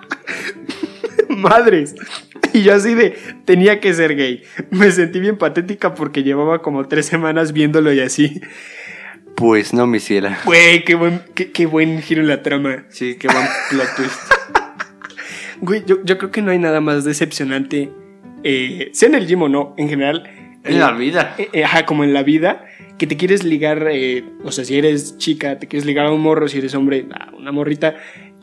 Madres. 1.30 1.94
Y 2.52 2.60
yo 2.62 2.74
así 2.74 2.94
de, 2.94 3.16
tenía 3.46 3.80
que 3.80 3.94
ser 3.94 4.16
gay. 4.16 4.42
Me 4.70 4.90
sentí 4.90 5.18
bien 5.18 5.38
patética 5.38 5.94
porque 5.94 6.24
llevaba 6.24 6.60
como 6.60 6.88
tres 6.88 7.06
semanas 7.06 7.54
viéndolo 7.54 7.90
y 7.90 8.00
así. 8.00 8.42
Pues 9.40 9.72
no 9.74 9.86
me 9.88 9.96
hiciera. 9.96 10.38
Güey, 10.44 10.84
qué 10.84 10.94
buen, 10.94 11.22
qué, 11.34 11.50
qué 11.50 11.66
buen 11.66 12.00
giro 12.02 12.20
en 12.20 12.28
la 12.28 12.42
trama. 12.42 12.84
Sí, 12.90 13.16
qué 13.18 13.26
buen 13.26 13.44
plot 13.70 13.96
twist. 13.96 14.12
Güey, 15.62 15.82
yo, 15.86 15.96
yo 16.04 16.16
creo 16.16 16.30
que 16.30 16.40
no 16.40 16.52
hay 16.52 16.58
nada 16.58 16.80
más 16.80 17.04
decepcionante, 17.04 17.90
eh, 18.44 18.88
sea 18.94 19.08
en 19.10 19.14
el 19.14 19.26
gym 19.26 19.42
o 19.42 19.48
no, 19.50 19.74
en 19.76 19.88
general. 19.90 20.24
En 20.64 20.76
eh, 20.76 20.78
la 20.78 20.92
vida. 20.92 21.34
eh, 21.36 21.48
eh, 21.52 21.64
ajá, 21.64 21.84
como 21.84 22.02
en 22.04 22.14
la 22.14 22.22
vida, 22.22 22.64
que 22.98 23.06
te 23.06 23.18
quieres 23.18 23.44
ligar, 23.44 23.86
eh, 23.90 24.24
o 24.42 24.52
sea, 24.52 24.64
si 24.64 24.78
eres 24.78 25.18
chica, 25.18 25.58
te 25.58 25.68
quieres 25.68 25.84
ligar 25.84 26.06
a 26.06 26.12
un 26.12 26.20
morro, 26.22 26.48
si 26.48 26.56
eres 26.58 26.74
hombre, 26.74 27.06
a 27.12 27.30
una 27.36 27.52
morrita, 27.52 27.96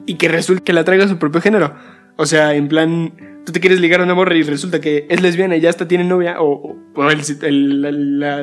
y 0.06 0.16
que 0.16 0.28
resulta 0.28 0.64
que 0.64 0.74
la 0.74 0.84
traiga 0.84 1.06
a 1.06 1.08
su 1.08 1.18
propio 1.18 1.42
género. 1.42 1.74
O 2.18 2.28
sea, 2.28 2.54
en 2.54 2.68
plan, 2.68 3.14
tú 3.48 3.52
te 3.52 3.60
quieres 3.60 3.80
ligar 3.80 4.02
a 4.02 4.04
una 4.04 4.14
morra 4.14 4.36
y 4.36 4.44
resulta 4.44 4.80
que 4.80 5.08
es 5.10 5.20
lesbiana 5.22 5.56
y 5.58 5.62
ya 5.62 5.72
hasta 5.72 5.88
tiene 5.88 6.04
novia, 6.04 6.40
o, 6.40 6.52
o- 6.52 6.78
o 7.02 7.10
el- 7.10 7.22
el- 7.42 7.82
la, 7.82 7.92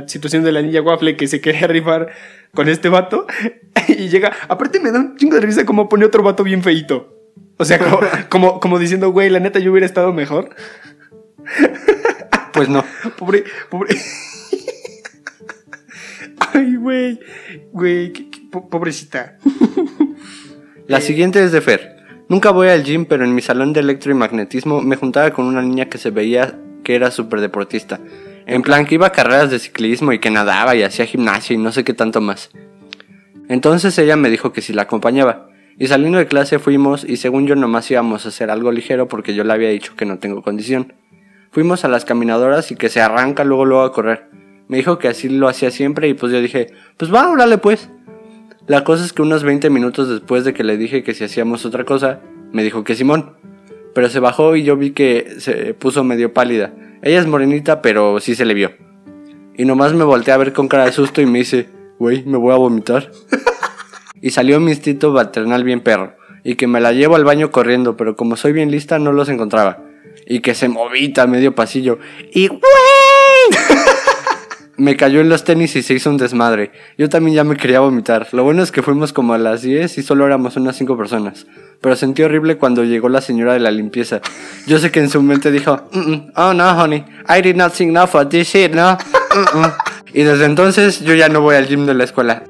la 0.00 0.08
situación 0.08 0.42
de 0.42 0.50
la 0.50 0.62
niña 0.62 0.80
waffle 0.82 1.16
que 1.16 1.28
se 1.28 1.40
quería 1.40 1.66
rifar 1.68 2.08
con 2.54 2.68
este 2.68 2.88
vato, 2.88 3.26
y 3.88 4.08
llega, 4.08 4.32
aparte 4.48 4.80
me 4.80 4.92
da 4.92 5.00
un 5.00 5.16
chingo 5.16 5.36
de 5.36 5.42
risa 5.42 5.64
como 5.64 5.88
pone 5.88 6.04
otro 6.04 6.22
vato 6.22 6.44
bien 6.44 6.62
feito. 6.62 7.14
O 7.56 7.64
sea, 7.64 7.78
como, 7.78 8.00
como, 8.28 8.60
como 8.60 8.78
diciendo, 8.78 9.10
güey, 9.10 9.30
la 9.30 9.40
neta 9.40 9.58
yo 9.58 9.70
hubiera 9.70 9.86
estado 9.86 10.12
mejor. 10.12 10.50
Pues 12.52 12.68
no. 12.68 12.84
Pobre, 13.18 13.44
pobre. 13.68 13.96
Ay, 16.52 16.76
güey. 16.76 17.20
Güey, 17.72 18.12
pobrecita. 18.70 19.38
La 20.86 21.00
siguiente 21.00 21.42
es 21.42 21.50
de 21.50 21.60
Fer. 21.60 21.96
Nunca 22.28 22.50
voy 22.50 22.68
al 22.68 22.84
gym, 22.84 23.06
pero 23.06 23.24
en 23.24 23.34
mi 23.34 23.42
salón 23.42 23.72
de 23.72 23.80
electro 23.80 24.12
y 24.12 24.14
magnetismo 24.14 24.80
me 24.80 24.96
juntaba 24.96 25.30
con 25.32 25.46
una 25.46 25.62
niña 25.62 25.86
que 25.86 25.98
se 25.98 26.10
veía 26.10 26.58
que 26.84 26.94
era 26.94 27.10
súper 27.10 27.40
deportista. 27.40 28.00
En 28.46 28.62
plan 28.62 28.84
que 28.86 28.96
iba 28.96 29.06
a 29.06 29.12
carreras 29.12 29.50
de 29.50 29.58
ciclismo 29.58 30.12
y 30.12 30.18
que 30.18 30.30
nadaba 30.30 30.74
y 30.76 30.82
hacía 30.82 31.06
gimnasia 31.06 31.54
y 31.54 31.58
no 31.58 31.72
sé 31.72 31.84
qué 31.84 31.94
tanto 31.94 32.20
más. 32.20 32.50
Entonces 33.48 33.98
ella 33.98 34.16
me 34.16 34.30
dijo 34.30 34.52
que 34.52 34.60
si 34.60 34.72
la 34.72 34.82
acompañaba. 34.82 35.48
Y 35.78 35.88
saliendo 35.88 36.18
de 36.18 36.26
clase 36.26 36.58
fuimos 36.58 37.04
y 37.04 37.16
según 37.16 37.46
yo 37.46 37.56
nomás 37.56 37.90
íbamos 37.90 38.26
a 38.26 38.28
hacer 38.28 38.50
algo 38.50 38.70
ligero 38.70 39.08
porque 39.08 39.34
yo 39.34 39.44
le 39.44 39.52
había 39.52 39.70
dicho 39.70 39.96
que 39.96 40.04
no 40.04 40.18
tengo 40.18 40.42
condición. 40.42 40.92
Fuimos 41.50 41.84
a 41.84 41.88
las 41.88 42.04
caminadoras 42.04 42.70
y 42.70 42.76
que 42.76 42.88
se 42.88 43.00
arranca 43.00 43.44
luego 43.44 43.64
luego 43.64 43.84
a 43.84 43.92
correr. 43.92 44.28
Me 44.68 44.76
dijo 44.76 44.98
que 44.98 45.08
así 45.08 45.28
lo 45.28 45.48
hacía 45.48 45.70
siempre 45.70 46.08
y 46.08 46.14
pues 46.14 46.32
yo 46.32 46.40
dije, 46.40 46.68
pues 46.96 47.12
va, 47.12 47.30
órale 47.30 47.58
pues. 47.58 47.90
La 48.66 48.82
cosa 48.82 49.04
es 49.04 49.12
que 49.12 49.22
unos 49.22 49.42
20 49.42 49.68
minutos 49.68 50.08
después 50.08 50.44
de 50.44 50.54
que 50.54 50.64
le 50.64 50.76
dije 50.76 51.02
que 51.02 51.12
si 51.12 51.24
hacíamos 51.24 51.66
otra 51.66 51.84
cosa, 51.84 52.20
me 52.52 52.62
dijo 52.62 52.82
que 52.84 52.94
Simón. 52.94 53.34
Pero 53.94 54.08
se 54.08 54.20
bajó 54.20 54.56
y 54.56 54.64
yo 54.64 54.76
vi 54.76 54.90
que 54.92 55.36
se 55.38 55.74
puso 55.74 56.02
medio 56.02 56.32
pálida. 56.32 56.72
Ella 57.04 57.20
es 57.20 57.26
morenita, 57.26 57.82
pero 57.82 58.18
sí 58.18 58.34
se 58.34 58.46
le 58.46 58.54
vio. 58.54 58.72
Y 59.58 59.66
nomás 59.66 59.92
me 59.92 60.04
volteé 60.04 60.32
a 60.32 60.38
ver 60.38 60.54
con 60.54 60.68
cara 60.68 60.86
de 60.86 60.92
susto 60.92 61.20
y 61.20 61.26
me 61.26 61.40
dice, 61.40 61.68
güey, 61.98 62.24
me 62.24 62.38
voy 62.38 62.54
a 62.54 62.56
vomitar. 62.56 63.10
y 64.22 64.30
salió 64.30 64.58
mi 64.58 64.70
instinto 64.70 65.12
maternal 65.12 65.64
bien 65.64 65.82
perro. 65.82 66.16
Y 66.44 66.54
que 66.54 66.66
me 66.66 66.80
la 66.80 66.92
llevo 66.92 67.16
al 67.16 67.24
baño 67.24 67.50
corriendo, 67.50 67.98
pero 67.98 68.16
como 68.16 68.36
soy 68.36 68.52
bien 68.54 68.70
lista 68.70 68.98
no 68.98 69.12
los 69.12 69.28
encontraba. 69.28 69.82
Y 70.26 70.40
que 70.40 70.54
se 70.54 70.70
movita 70.70 71.24
a 71.24 71.26
medio 71.26 71.54
pasillo. 71.54 71.98
Y 72.32 72.48
güey. 72.48 72.62
Me 74.76 74.96
cayó 74.96 75.20
en 75.20 75.28
los 75.28 75.44
tenis 75.44 75.76
y 75.76 75.82
se 75.82 75.94
hizo 75.94 76.10
un 76.10 76.16
desmadre. 76.16 76.72
Yo 76.98 77.08
también 77.08 77.36
ya 77.36 77.44
me 77.44 77.56
quería 77.56 77.80
vomitar. 77.80 78.28
Lo 78.32 78.44
bueno 78.44 78.62
es 78.62 78.72
que 78.72 78.82
fuimos 78.82 79.12
como 79.12 79.34
a 79.34 79.38
las 79.38 79.62
10 79.62 79.98
y 79.98 80.02
solo 80.02 80.26
éramos 80.26 80.56
unas 80.56 80.76
5 80.76 80.96
personas. 80.96 81.46
Pero 81.80 81.96
sentí 81.96 82.22
horrible 82.22 82.56
cuando 82.56 82.84
llegó 82.84 83.08
la 83.08 83.20
señora 83.20 83.52
de 83.52 83.60
la 83.60 83.70
limpieza. 83.70 84.20
Yo 84.66 84.78
sé 84.78 84.90
que 84.90 85.00
en 85.00 85.10
su 85.10 85.22
mente 85.22 85.50
dijo, 85.50 85.88
"Mm, 85.92 86.10
mm, 86.10 86.32
oh 86.36 86.54
no, 86.54 86.82
honey, 86.82 87.04
I 87.28 87.42
did 87.42 87.56
not 87.56 87.74
sing 87.74 87.90
enough 87.90 88.10
for 88.10 88.28
this 88.28 88.48
shit, 88.48 88.72
no. 88.72 88.92
Mm, 88.92 89.58
mm". 89.58 89.72
Y 90.14 90.22
desde 90.22 90.44
entonces 90.44 91.00
yo 91.00 91.14
ya 91.14 91.28
no 91.28 91.40
voy 91.40 91.56
al 91.56 91.66
gym 91.66 91.86
de 91.86 91.94
la 91.94 92.04
escuela. 92.04 92.44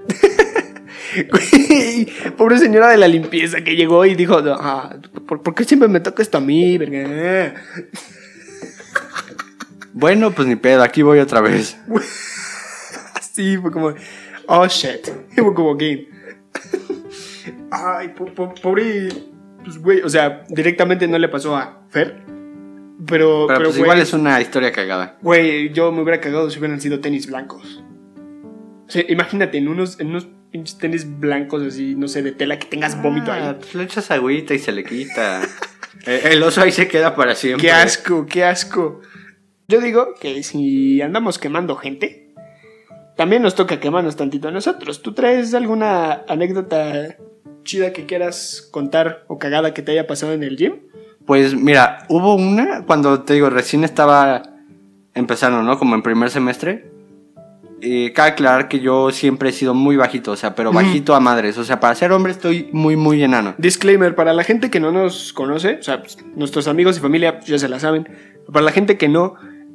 Pobre 2.37 2.59
señora 2.59 2.91
de 2.91 2.97
la 2.97 3.09
limpieza 3.09 3.63
que 3.63 3.77
llegó 3.77 4.05
y 4.05 4.15
dijo, 4.15 4.39
ah, 4.59 4.97
¿por, 5.27 5.43
por 5.43 5.55
qué 5.55 5.65
siempre 5.65 5.89
me 5.89 6.01
toca 6.01 6.23
esto 6.23 6.39
a 6.39 6.41
mí? 6.41 6.79
Bueno, 9.95 10.33
pues 10.33 10.47
ni 10.49 10.57
pedo, 10.57 10.83
aquí 10.83 11.03
voy 11.03 11.21
otra 11.21 11.41
vez. 11.41 11.79
Así 13.15 13.57
fue 13.59 13.71
como, 13.71 13.95
oh 14.47 14.67
shit, 14.67 15.09
fue 15.37 15.55
como 15.55 15.75
game. 15.77 16.09
Ay, 17.71 18.09
po- 18.09 18.27
po- 18.27 18.55
pobre, 18.55 19.09
pues 19.65 19.79
güey, 19.79 20.01
o 20.03 20.09
sea, 20.09 20.45
directamente 20.49 21.07
no 21.09 21.19
le 21.19 21.29
pasó 21.29 21.57
a 21.57 21.83
Fer, 21.91 22.23
pero, 23.07 23.47
Pero, 23.47 23.47
pero, 23.49 23.65
pues 23.65 23.79
igual 23.79 23.99
es 24.01 24.13
una 24.13 24.41
historia 24.41 24.73
cagada. 24.73 25.19
güey, 25.23 25.73
yo 25.73 25.91
me 25.93 26.03
hubiera 26.03 26.21
cagado 26.21 26.51
si 26.51 26.59
hubieran 26.59 26.81
sido 26.81 27.01
tenis 27.01 27.27
blancos. 27.27 27.83
O 28.87 28.91
sea, 28.91 29.05
imagínate, 29.09 29.59
en 29.59 29.69
unos, 29.69 29.99
en 29.99 30.09
unos 30.09 30.29
pinches 30.53 30.79
tenis 30.79 31.19
blancos 31.19 31.63
así, 31.63 31.95
no 31.97 32.07
sé, 32.07 32.23
de 32.23 32.33
tela 32.33 32.59
que 32.59 32.67
tengas 32.69 33.01
vómito 33.03 33.33
Ah, 33.33 33.49
ahí. 33.51 33.57
pues 33.59 33.75
le 33.75 33.85
echas 33.85 34.11
agüita 34.11 34.55
y 34.55 34.59
se 34.59 34.73
le 34.73 34.85
quita. 34.85 35.43
Eh, 36.07 36.33
el 36.33 36.43
oso 36.43 36.61
ahí 36.61 36.71
se 36.71 36.87
queda 36.87 37.15
para 37.15 37.35
siempre. 37.35 37.63
Qué 37.67 37.73
asco, 37.73 38.27
qué 38.27 38.45
asco. 38.45 39.01
Yo 39.67 39.81
digo 39.81 40.15
que 40.21 40.43
si 40.43 41.01
andamos 41.01 41.39
quemando 41.39 41.77
gente, 41.77 42.35
también 43.17 43.43
nos 43.43 43.55
toca 43.55 43.81
quemarnos 43.81 44.17
tantito 44.17 44.49
a 44.49 44.51
nosotros. 44.51 45.03
¿Tú 45.03 45.13
traes 45.15 45.55
alguna 45.55 46.23
anécdota 46.29 47.17
chida 47.63 47.93
que 47.93 48.05
quieras 48.05 48.69
contar 48.71 49.25
o 49.27 49.39
cagada 49.39 49.73
que 49.73 49.83
te 49.83 49.93
haya 49.93 50.07
pasado 50.07 50.33
en 50.33 50.43
el 50.43 50.57
gym? 50.57 50.81
Pues 51.25 51.55
mira, 51.55 52.05
hubo 52.11 52.35
una 52.35 52.85
cuando 52.85 53.23
te 53.23 53.35
digo, 53.35 53.49
recién 53.49 53.85
estaba 53.85 54.43
empezando, 55.15 55.63
¿no? 55.63 55.79
Como 55.79 55.95
en 55.95 56.03
primer 56.03 56.29
semestre. 56.31 56.93
Cabe 58.15 58.31
aclarar 58.31 58.69
que 58.69 58.81
yo 58.81 59.11
siempre 59.11 59.51
he 59.51 59.53
sido 59.53 59.75
muy 59.75 59.97
bajito, 59.97 60.33
o 60.33 60.37
sea, 60.37 60.55
pero 60.55 60.73
bajito 60.73 61.15
a 61.15 61.21
madres. 61.21 61.59
O 61.59 61.65
sea, 61.65 61.81
para 61.81 61.95
ser 61.95 62.13
hombre 62.13 62.33
estoy 62.33 62.71
muy, 62.73 62.97
muy 62.97 63.23
enano. 63.23 63.55
Disclaimer, 63.59 64.15
para 64.15 64.33
la 64.33 64.43
gente 64.43 64.71
que 64.71 64.81
no 64.81 64.91
nos 64.91 65.35
conoce, 65.35 65.77
o 65.81 65.83
sea, 65.83 66.01
pues, 66.01 66.17
nuestros 66.35 66.67
amigos 66.67 66.97
y 66.97 67.01
familia 67.01 67.37
pues, 67.37 67.47
ya 67.47 67.59
se 67.59 67.69
la 67.69 67.79
saben. 67.79 68.09
Para 68.51 68.65
la 68.65 68.73
gente 68.73 68.97
que 68.97 69.09
no, 69.09 69.35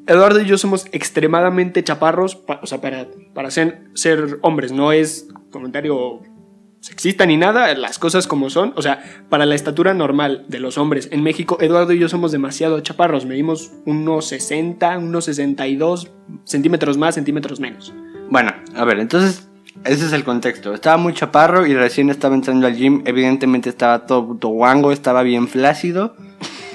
Eduardo 0.09 0.41
y 0.41 0.45
yo 0.45 0.57
somos 0.57 0.85
extremadamente 0.91 1.83
chaparros, 1.83 2.35
pa- 2.35 2.59
o 2.61 2.67
sea, 2.67 2.81
para, 2.81 3.07
para 3.33 3.49
ser, 3.51 3.83
ser 3.93 4.39
hombres, 4.41 4.71
no 4.73 4.91
es 4.91 5.27
comentario 5.51 6.19
sexista 6.81 7.25
ni 7.25 7.35
nada, 7.37 7.73
las 7.75 7.99
cosas 7.99 8.25
como 8.25 8.49
son, 8.49 8.71
o 8.77 8.81
sea, 8.81 9.03
para 9.29 9.45
la 9.45 9.53
estatura 9.55 9.93
normal 9.93 10.45
de 10.47 10.59
los 10.59 10.77
hombres 10.77 11.09
en 11.11 11.21
México, 11.23 11.57
Eduardo 11.59 11.91
y 11.93 11.99
yo 11.99 12.07
somos 12.09 12.31
demasiado 12.31 12.79
chaparros, 12.79 13.25
medimos 13.25 13.71
unos 13.85 14.27
60, 14.27 14.97
unos 14.97 15.25
62 15.25 16.09
centímetros 16.45 16.97
más, 16.97 17.15
centímetros 17.15 17.59
menos. 17.59 17.93
Bueno, 18.29 18.53
a 18.75 18.85
ver, 18.85 18.99
entonces 18.99 19.49
ese 19.83 20.05
es 20.05 20.13
el 20.13 20.23
contexto. 20.23 20.73
Estaba 20.73 20.97
muy 20.97 21.13
chaparro 21.13 21.65
y 21.65 21.73
recién 21.73 22.09
estaba 22.09 22.35
entrando 22.35 22.67
al 22.67 22.75
gym. 22.75 23.01
Evidentemente 23.05 23.69
estaba 23.69 24.05
todo 24.05 24.37
guango, 24.49 24.91
estaba 24.91 25.23
bien 25.23 25.47
flácido 25.47 26.15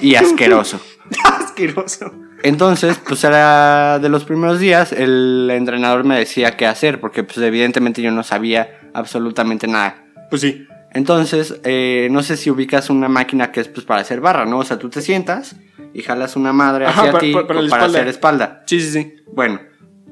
y 0.01 0.15
asqueroso. 0.15 0.79
Asqueroso. 1.23 2.11
Entonces, 2.47 2.99
pues 3.07 3.23
era 3.23 3.99
de 3.99 4.09
los 4.09 4.23
primeros 4.23 4.59
días, 4.59 4.91
el 4.91 5.49
entrenador 5.51 6.03
me 6.03 6.17
decía 6.17 6.55
qué 6.55 6.65
hacer, 6.67 6.99
porque 6.99 7.23
pues 7.23 7.37
evidentemente 7.39 8.01
yo 8.01 8.11
no 8.11 8.23
sabía 8.23 8.69
absolutamente 8.93 9.67
nada. 9.67 10.03
Pues 10.29 10.41
sí. 10.41 10.67
Entonces, 10.93 11.59
eh, 11.63 12.07
no 12.11 12.23
sé 12.23 12.37
si 12.37 12.49
ubicas 12.49 12.89
una 12.89 13.09
máquina 13.09 13.51
que 13.51 13.59
es 13.61 13.67
pues 13.67 13.85
para 13.85 14.01
hacer 14.01 14.21
barra, 14.21 14.45
¿no? 14.45 14.59
O 14.59 14.63
sea, 14.63 14.77
tú 14.79 14.89
te 14.89 15.01
sientas 15.01 15.55
y 15.93 16.01
jalas 16.03 16.35
una 16.35 16.53
madre 16.53 16.85
Ajá, 16.85 17.01
hacia 17.01 17.11
pa- 17.11 17.19
ti 17.19 17.33
pa- 17.33 17.47
para 17.47 17.67
para 17.67 17.85
hacer 17.85 18.07
espalda. 18.07 18.63
Sí, 18.65 18.79
sí, 18.79 18.91
sí. 18.91 19.13
Bueno, 19.33 19.59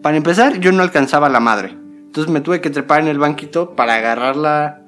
para 0.02 0.18
empezar, 0.18 0.60
yo 0.60 0.72
no 0.72 0.84
alcanzaba 0.84 1.30
la 1.30 1.40
madre. 1.40 1.70
Entonces 1.70 2.32
me 2.34 2.42
tuve 2.42 2.62
que 2.62 2.70
trepar 2.70 3.00
en 3.02 3.08
el 3.08 3.18
banquito 3.20 3.76
para 3.76 3.96
agarrar 3.96 4.36
la... 4.36 4.82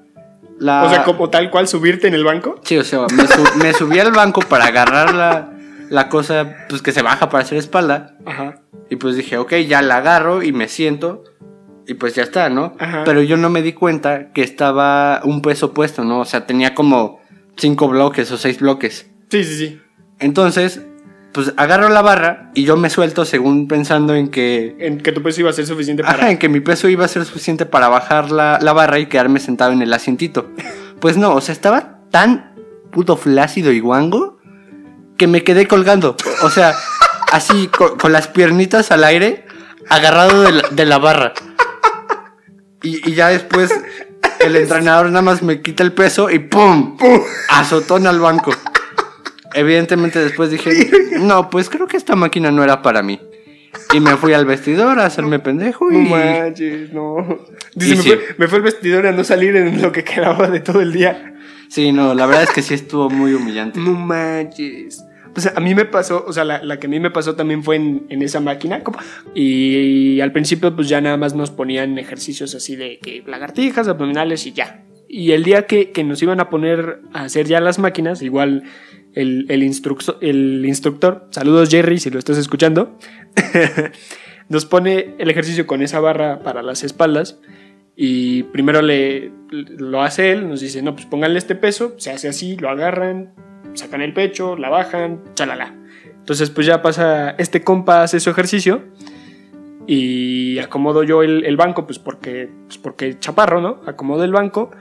la... 0.59 0.83
O 0.83 0.89
sea, 0.89 1.03
como 1.03 1.29
tal 1.29 1.49
cual 1.49 1.67
subirte 1.67 2.07
en 2.07 2.13
el 2.13 2.23
banco. 2.23 2.59
Sí, 2.63 2.77
o 2.77 2.83
sea, 2.83 3.01
me, 3.15 3.25
su- 3.27 3.57
me 3.57 3.71
subí 3.73 3.97
al 3.99 4.11
banco 4.11 4.41
para 4.41 4.65
agarrar 4.65 5.13
la, 5.13 5.54
la 5.89 6.09
cosa 6.09 6.55
pues 6.69 6.81
que 6.81 6.91
se 6.91 7.01
baja 7.01 7.29
para 7.29 7.43
hacer 7.43 7.57
espalda. 7.57 8.17
Ajá. 8.25 8.61
Y 8.89 8.97
pues 8.97 9.15
dije, 9.15 9.37
ok, 9.37 9.53
ya 9.67 9.81
la 9.81 9.97
agarro 9.97 10.43
y 10.43 10.51
me 10.51 10.67
siento. 10.67 11.23
Y 11.87 11.95
pues 11.95 12.15
ya 12.15 12.23
está, 12.23 12.49
¿no? 12.49 12.73
Ajá. 12.79 13.03
Pero 13.05 13.21
yo 13.21 13.37
no 13.37 13.49
me 13.49 13.61
di 13.61 13.73
cuenta 13.73 14.31
que 14.33 14.41
estaba 14.41 15.21
un 15.23 15.41
peso 15.41 15.73
puesto, 15.73 16.03
¿no? 16.03 16.21
O 16.21 16.25
sea, 16.25 16.47
tenía 16.47 16.73
como 16.73 17.21
cinco 17.57 17.87
bloques 17.87 18.31
o 18.31 18.37
seis 18.37 18.59
bloques. 18.59 19.09
Sí, 19.29 19.43
sí, 19.43 19.57
sí. 19.57 19.81
Entonces, 20.19 20.81
pues 21.31 21.53
agarro 21.57 21.89
la 21.89 22.01
barra 22.01 22.51
y 22.55 22.63
yo 22.63 22.77
me 22.77 22.89
suelto 22.89 23.25
según 23.25 23.67
pensando 23.67 24.15
en 24.15 24.29
que... 24.29 24.75
En 24.79 24.99
que 24.99 25.11
tu 25.11 25.21
peso 25.21 25.41
iba 25.41 25.49
a 25.49 25.53
ser 25.53 25.67
suficiente 25.67 26.03
para. 26.03 26.17
Ajá, 26.17 26.31
en 26.31 26.37
que 26.37 26.49
mi 26.49 26.59
peso 26.59 26.87
iba 26.87 27.05
a 27.05 27.07
ser 27.07 27.25
suficiente 27.25 27.65
para 27.65 27.87
bajar 27.87 28.31
la, 28.31 28.57
la 28.61 28.73
barra 28.73 28.99
y 28.99 29.07
quedarme 29.07 29.39
sentado 29.39 29.71
en 29.71 29.81
el 29.81 29.93
asientito. 29.93 30.49
Pues 30.99 31.17
no, 31.17 31.35
o 31.35 31.41
sea, 31.41 31.53
estaba 31.53 31.99
tan 32.09 32.55
puto 32.91 33.17
flácido 33.17 33.71
y 33.71 33.79
guango 33.79 34.34
que 35.17 35.27
me 35.27 35.43
quedé 35.43 35.67
colgando. 35.67 36.15
O 36.41 36.49
sea, 36.49 36.73
así, 37.31 37.67
co- 37.67 37.97
con, 37.97 38.11
las 38.11 38.27
piernitas 38.27 38.91
al 38.91 39.03
aire, 39.03 39.45
agarrado 39.89 40.43
de 40.43 40.51
la, 40.51 40.69
de 40.69 40.85
la 40.85 40.97
barra. 40.97 41.33
Y, 42.83 43.09
y 43.09 43.13
ya 43.15 43.29
después 43.29 43.73
el 44.39 44.55
entrenador 44.55 45.07
nada 45.07 45.21
más 45.21 45.41
me 45.41 45.61
quita 45.61 45.83
el 45.83 45.91
peso 45.93 46.29
y 46.29 46.39
¡pum! 46.39 46.97
Azotón 47.49 48.05
al 48.07 48.19
banco. 48.19 48.53
Evidentemente 49.53 50.19
después 50.19 50.51
dije, 50.51 50.91
no, 51.19 51.49
pues 51.49 51.69
creo 51.69 51.87
que 51.87 51.97
esta 51.97 52.15
máquina 52.15 52.51
no 52.51 52.63
era 52.63 52.81
para 52.81 53.01
mí. 53.01 53.19
Y 53.93 53.99
me 53.99 54.15
fui 54.17 54.33
al 54.33 54.45
vestidor 54.45 54.99
a 54.99 55.05
hacerme 55.05 55.39
pendejo 55.39 55.91
y... 55.91 55.97
No 55.97 56.09
manches, 56.15 56.91
no. 56.93 57.39
Dice, 57.73 57.93
Y 57.93 57.97
me, 57.97 58.03
sí. 58.03 58.09
fue, 58.09 58.35
me 58.37 58.47
fue 58.47 58.57
el 58.59 58.63
vestidor 58.63 59.07
a 59.07 59.11
no 59.11 59.23
salir 59.23 59.55
en 59.55 59.81
lo 59.81 59.91
que 59.91 60.03
quedaba 60.03 60.47
de 60.47 60.59
todo 60.59 60.81
el 60.81 60.91
día. 60.93 61.34
Sí, 61.69 61.91
no, 61.91 62.13
la 62.13 62.25
verdad 62.25 62.43
es 62.43 62.51
que 62.51 62.61
sí 62.61 62.73
estuvo 62.73 63.09
muy 63.09 63.33
humillante. 63.33 63.79
No 63.79 63.91
manches. 63.93 65.03
Pues 65.33 65.47
a 65.53 65.59
mí 65.59 65.75
me 65.75 65.83
pasó, 65.83 66.23
o 66.25 66.31
sea, 66.31 66.45
la, 66.45 66.79
que 66.79 66.87
a 66.87 66.89
mí 66.89 66.99
me 67.01 67.11
pasó 67.11 67.35
también 67.35 67.61
fue 67.63 67.75
en, 67.75 68.05
en 68.09 68.21
esa 68.21 68.39
máquina. 68.39 68.83
como- 68.83 68.99
Y, 69.33 70.21
al 70.21 70.31
principio, 70.31 70.73
pues 70.75 70.87
ya 70.87 71.01
nada 71.01 71.17
más 71.17 71.35
nos 71.35 71.51
ponían 71.51 71.97
ejercicios 71.97 72.55
así 72.55 72.75
de 72.77 72.99
que 72.99 73.21
lagartijas, 73.27 73.87
abdominales 73.89 74.45
y 74.47 74.53
ya. 74.53 74.85
Y 75.09 75.31
el 75.33 75.43
día 75.43 75.65
que, 75.65 75.91
que 75.91 76.03
nos 76.05 76.21
iban 76.23 76.39
a 76.39 76.49
poner 76.49 77.01
a 77.13 77.23
hacer 77.23 77.47
ya 77.47 77.59
las 77.59 77.79
máquinas, 77.79 78.21
igual 78.21 78.63
el, 79.13 79.45
el, 79.49 79.61
el 80.21 80.65
instructor, 80.65 81.27
saludos 81.31 81.69
Jerry 81.69 81.99
si 81.99 82.09
lo 82.09 82.19
estás 82.19 82.37
escuchando, 82.37 82.97
nos 84.49 84.65
pone 84.65 85.15
el 85.17 85.29
ejercicio 85.29 85.67
con 85.67 85.81
esa 85.81 85.99
barra 85.99 86.39
para 86.43 86.61
las 86.63 86.83
espaldas. 86.83 87.39
Y 87.95 88.43
primero 88.43 88.81
le, 88.81 89.31
lo 89.51 90.01
hace 90.01 90.31
él, 90.31 90.49
nos 90.49 90.59
dice, 90.59 90.81
no, 90.81 90.95
pues 90.95 91.05
pónganle 91.05 91.37
este 91.37 91.55
peso, 91.55 91.93
se 91.97 92.11
hace 92.11 92.27
así, 92.27 92.57
lo 92.57 92.69
agarran, 92.69 93.33
sacan 93.73 94.01
el 94.01 94.13
pecho, 94.13 94.57
la 94.57 94.69
bajan, 94.69 95.21
chalala. 95.33 95.73
Entonces 96.05 96.49
pues 96.49 96.67
ya 96.67 96.81
pasa, 96.81 97.31
este 97.37 97.63
compa 97.63 98.03
hace 98.03 98.19
su 98.19 98.29
ejercicio 98.29 98.83
y 99.87 100.57
acomodo 100.59 101.03
yo 101.03 101.21
el, 101.23 101.45
el 101.45 101.55
banco, 101.55 101.85
pues 101.85 101.99
porque, 101.99 102.49
pues 102.65 102.77
porque 102.77 103.19
chaparro, 103.19 103.61
¿no? 103.61 103.81
Acomodo 103.85 104.23
el 104.23 104.31
banco 104.31 104.71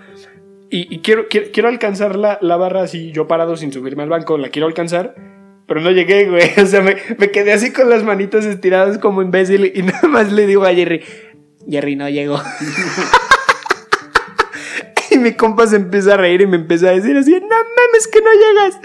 y, 0.70 0.92
y 0.92 0.98
quiero, 1.00 1.26
quiero, 1.28 1.46
quiero 1.52 1.68
alcanzar 1.68 2.16
la, 2.16 2.38
la 2.40 2.56
barra 2.56 2.82
así, 2.82 3.12
yo 3.12 3.28
parado 3.28 3.56
sin 3.56 3.72
subirme 3.72 4.02
al 4.02 4.08
banco, 4.08 4.38
la 4.38 4.48
quiero 4.48 4.66
alcanzar, 4.66 5.14
pero 5.66 5.80
no 5.80 5.90
llegué, 5.90 6.28
güey. 6.28 6.50
O 6.62 6.66
sea, 6.66 6.80
me, 6.80 6.96
me 7.18 7.30
quedé 7.30 7.52
así 7.52 7.72
con 7.72 7.88
las 7.88 8.02
manitas 8.02 8.44
estiradas 8.44 8.98
como 8.98 9.22
imbécil 9.22 9.70
y 9.72 9.82
nada 9.84 10.08
más 10.08 10.32
le 10.32 10.46
digo 10.46 10.64
a 10.64 10.74
Jerry, 10.74 11.02
Jerry 11.68 11.96
no 11.96 12.08
llegó. 12.08 12.40
y 15.10 15.18
mi 15.18 15.32
compa 15.32 15.66
se 15.66 15.76
empieza 15.76 16.14
a 16.14 16.16
reír 16.16 16.42
y 16.42 16.46
me 16.46 16.56
empieza 16.56 16.88
a 16.88 16.92
decir 16.92 17.16
así, 17.16 17.32
no 17.32 17.40
mames 17.40 18.08
que 18.10 18.20
no 18.20 18.30
llegas. 18.32 18.80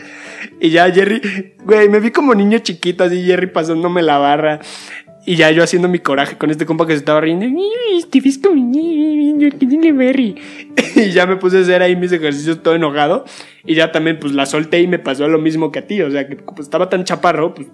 Y 0.59 0.69
ya 0.69 0.91
Jerry, 0.91 1.53
güey, 1.63 1.89
me 1.89 1.99
vi 1.99 2.11
como 2.11 2.35
niño 2.35 2.59
chiquito 2.59 3.03
así, 3.03 3.23
Jerry 3.23 3.47
pasándome 3.47 4.01
la 4.01 4.17
barra. 4.17 4.59
Y 5.25 5.35
ya 5.35 5.51
yo 5.51 5.63
haciendo 5.63 5.87
mi 5.87 5.99
coraje 5.99 6.37
con 6.37 6.49
este 6.49 6.65
compa 6.65 6.87
que 6.87 6.93
se 6.93 6.99
estaba 6.99 7.21
riendo. 7.21 7.45
Este. 7.45 7.53
Y 10.95 11.11
ya 11.11 11.27
me 11.27 11.35
puse 11.35 11.59
a 11.59 11.61
hacer 11.61 11.83
ahí 11.83 11.95
mis 11.95 12.11
ejercicios 12.11 12.63
todo 12.63 12.73
enojado. 12.73 13.25
Y 13.63 13.75
ya 13.75 13.91
también 13.91 14.19
pues 14.19 14.33
la 14.33 14.45
solté 14.45 14.81
y 14.81 14.87
me 14.87 14.97
pasó 14.97 15.27
lo 15.27 15.37
mismo 15.37 15.71
que 15.71 15.79
a 15.79 15.87
ti. 15.87 16.01
O 16.01 16.09
sea, 16.09 16.27
que 16.27 16.37
pues, 16.37 16.61
estaba 16.61 16.89
tan 16.89 17.03
chaparro, 17.03 17.53
pues 17.53 17.67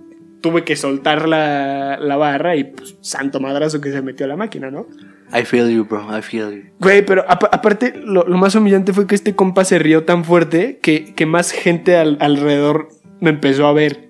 tuve 0.45 0.63
que 0.63 0.75
soltar 0.75 1.27
la, 1.27 1.97
la 1.99 2.17
barra 2.17 2.55
y 2.55 2.65
pues 2.65 2.97
santo 3.01 3.39
madrazo 3.39 3.81
que 3.81 3.91
se 3.91 4.03
metió 4.03 4.27
a 4.27 4.29
la 4.29 4.35
máquina, 4.37 4.69
¿no? 4.69 4.85
I 5.33 5.43
feel 5.43 5.67
you, 5.71 5.85
bro, 5.85 6.05
I 6.15 6.21
feel 6.21 6.51
you. 6.51 6.69
Güey, 6.79 7.03
pero 7.03 7.25
apa- 7.27 7.49
aparte 7.51 7.95
lo, 7.97 8.27
lo 8.27 8.37
más 8.37 8.53
humillante 8.53 8.93
fue 8.93 9.07
que 9.07 9.15
este 9.15 9.33
compa 9.35 9.65
se 9.65 9.79
rió 9.79 10.03
tan 10.03 10.23
fuerte 10.23 10.77
que, 10.83 11.15
que 11.15 11.25
más 11.25 11.49
gente 11.51 11.97
al- 11.97 12.17
alrededor 12.21 12.89
me 13.21 13.31
empezó 13.31 13.65
a 13.65 13.73
ver. 13.73 14.07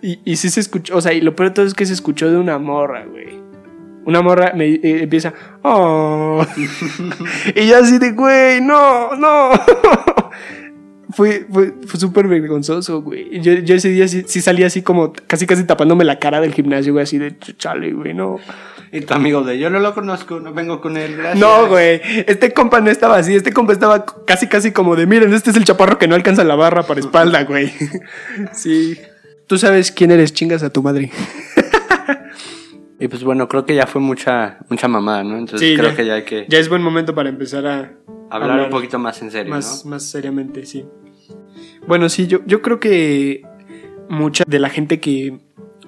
Y, 0.00 0.20
y 0.24 0.36
sí 0.36 0.48
se 0.48 0.60
escuchó, 0.60 0.96
o 0.96 1.02
sea, 1.02 1.12
y 1.12 1.20
lo 1.20 1.36
peor 1.36 1.50
de 1.50 1.54
todo 1.56 1.66
es 1.66 1.74
que 1.74 1.84
se 1.84 1.92
escuchó 1.92 2.30
de 2.30 2.38
una 2.38 2.56
morra, 2.58 3.04
güey. 3.04 3.38
una 4.06 4.22
morra 4.22 4.52
me 4.56 4.66
eh, 4.68 5.02
empieza, 5.02 5.34
oh. 5.62 6.46
y 7.54 7.66
yo 7.68 7.76
así 7.76 7.98
de, 7.98 8.12
güey, 8.12 8.62
no, 8.62 9.14
no. 9.16 9.50
fue 11.14 11.46
fue, 11.50 11.74
fue 11.86 12.00
súper 12.00 12.28
vergonzoso, 12.28 13.02
güey. 13.02 13.40
Yo, 13.40 13.54
yo 13.54 13.74
ese 13.74 13.88
día 13.90 14.08
sí, 14.08 14.24
sí 14.26 14.40
salí 14.40 14.62
así 14.64 14.82
como 14.82 15.12
casi 15.26 15.46
casi 15.46 15.64
tapándome 15.64 16.04
la 16.04 16.18
cara 16.18 16.40
del 16.40 16.52
gimnasio, 16.52 16.92
güey, 16.92 17.02
así 17.02 17.18
de, 17.18 17.36
chale, 17.38 17.92
güey, 17.92 18.14
no. 18.14 18.38
Y 18.92 19.00
tu 19.00 19.14
amigo 19.14 19.42
de 19.42 19.58
yo 19.58 19.70
no 19.70 19.80
lo 19.80 19.92
conozco, 19.92 20.38
no 20.38 20.52
vengo 20.52 20.80
con 20.80 20.96
él, 20.96 21.16
gracias. 21.16 21.40
No, 21.40 21.66
güey. 21.66 22.00
Este 22.26 22.52
compa 22.52 22.80
no 22.80 22.90
estaba 22.90 23.16
así. 23.16 23.34
Este 23.34 23.52
compa 23.52 23.72
estaba 23.72 24.04
casi, 24.24 24.46
casi 24.46 24.70
como 24.70 24.94
de, 24.94 25.06
miren, 25.06 25.34
este 25.34 25.50
es 25.50 25.56
el 25.56 25.64
chaparro 25.64 25.98
que 25.98 26.06
no 26.06 26.14
alcanza 26.14 26.44
la 26.44 26.54
barra 26.54 26.84
para 26.84 27.00
espalda, 27.00 27.42
güey. 27.44 27.72
Sí. 28.52 28.96
Tú 29.48 29.58
sabes 29.58 29.90
quién 29.90 30.12
eres, 30.12 30.32
chingas 30.32 30.62
a 30.62 30.70
tu 30.70 30.82
madre. 30.82 31.10
Y 33.00 33.08
pues 33.08 33.24
bueno, 33.24 33.48
creo 33.48 33.66
que 33.66 33.74
ya 33.74 33.86
fue 33.86 34.00
mucha, 34.00 34.58
mucha 34.70 34.86
mamada, 34.88 35.24
¿no? 35.24 35.36
Entonces 35.36 35.68
Sí, 35.68 35.76
creo 35.76 35.90
ya. 35.90 35.96
que 35.96 36.06
ya 36.06 36.14
hay 36.14 36.24
que 36.24 36.46
Ya 36.48 36.58
es 36.58 36.68
buen 36.68 36.80
momento 36.80 37.14
para 37.14 37.28
empezar 37.28 37.66
a 37.66 37.92
hablar, 38.30 38.60
un 38.60 38.70
poquito 38.70 38.98
más 38.98 39.20
en 39.20 39.30
serio, 39.30 39.50
más, 39.50 39.84
¿no? 39.84 39.90
más 39.90 40.04
seriamente, 40.04 40.64
sí. 40.64 40.86
Bueno, 41.86 42.08
sí, 42.08 42.26
yo, 42.26 42.40
yo 42.46 42.62
creo 42.62 42.80
que 42.80 43.42
mucha 44.08 44.44
de 44.46 44.58
la 44.58 44.70
gente 44.70 45.00
que 45.00 45.38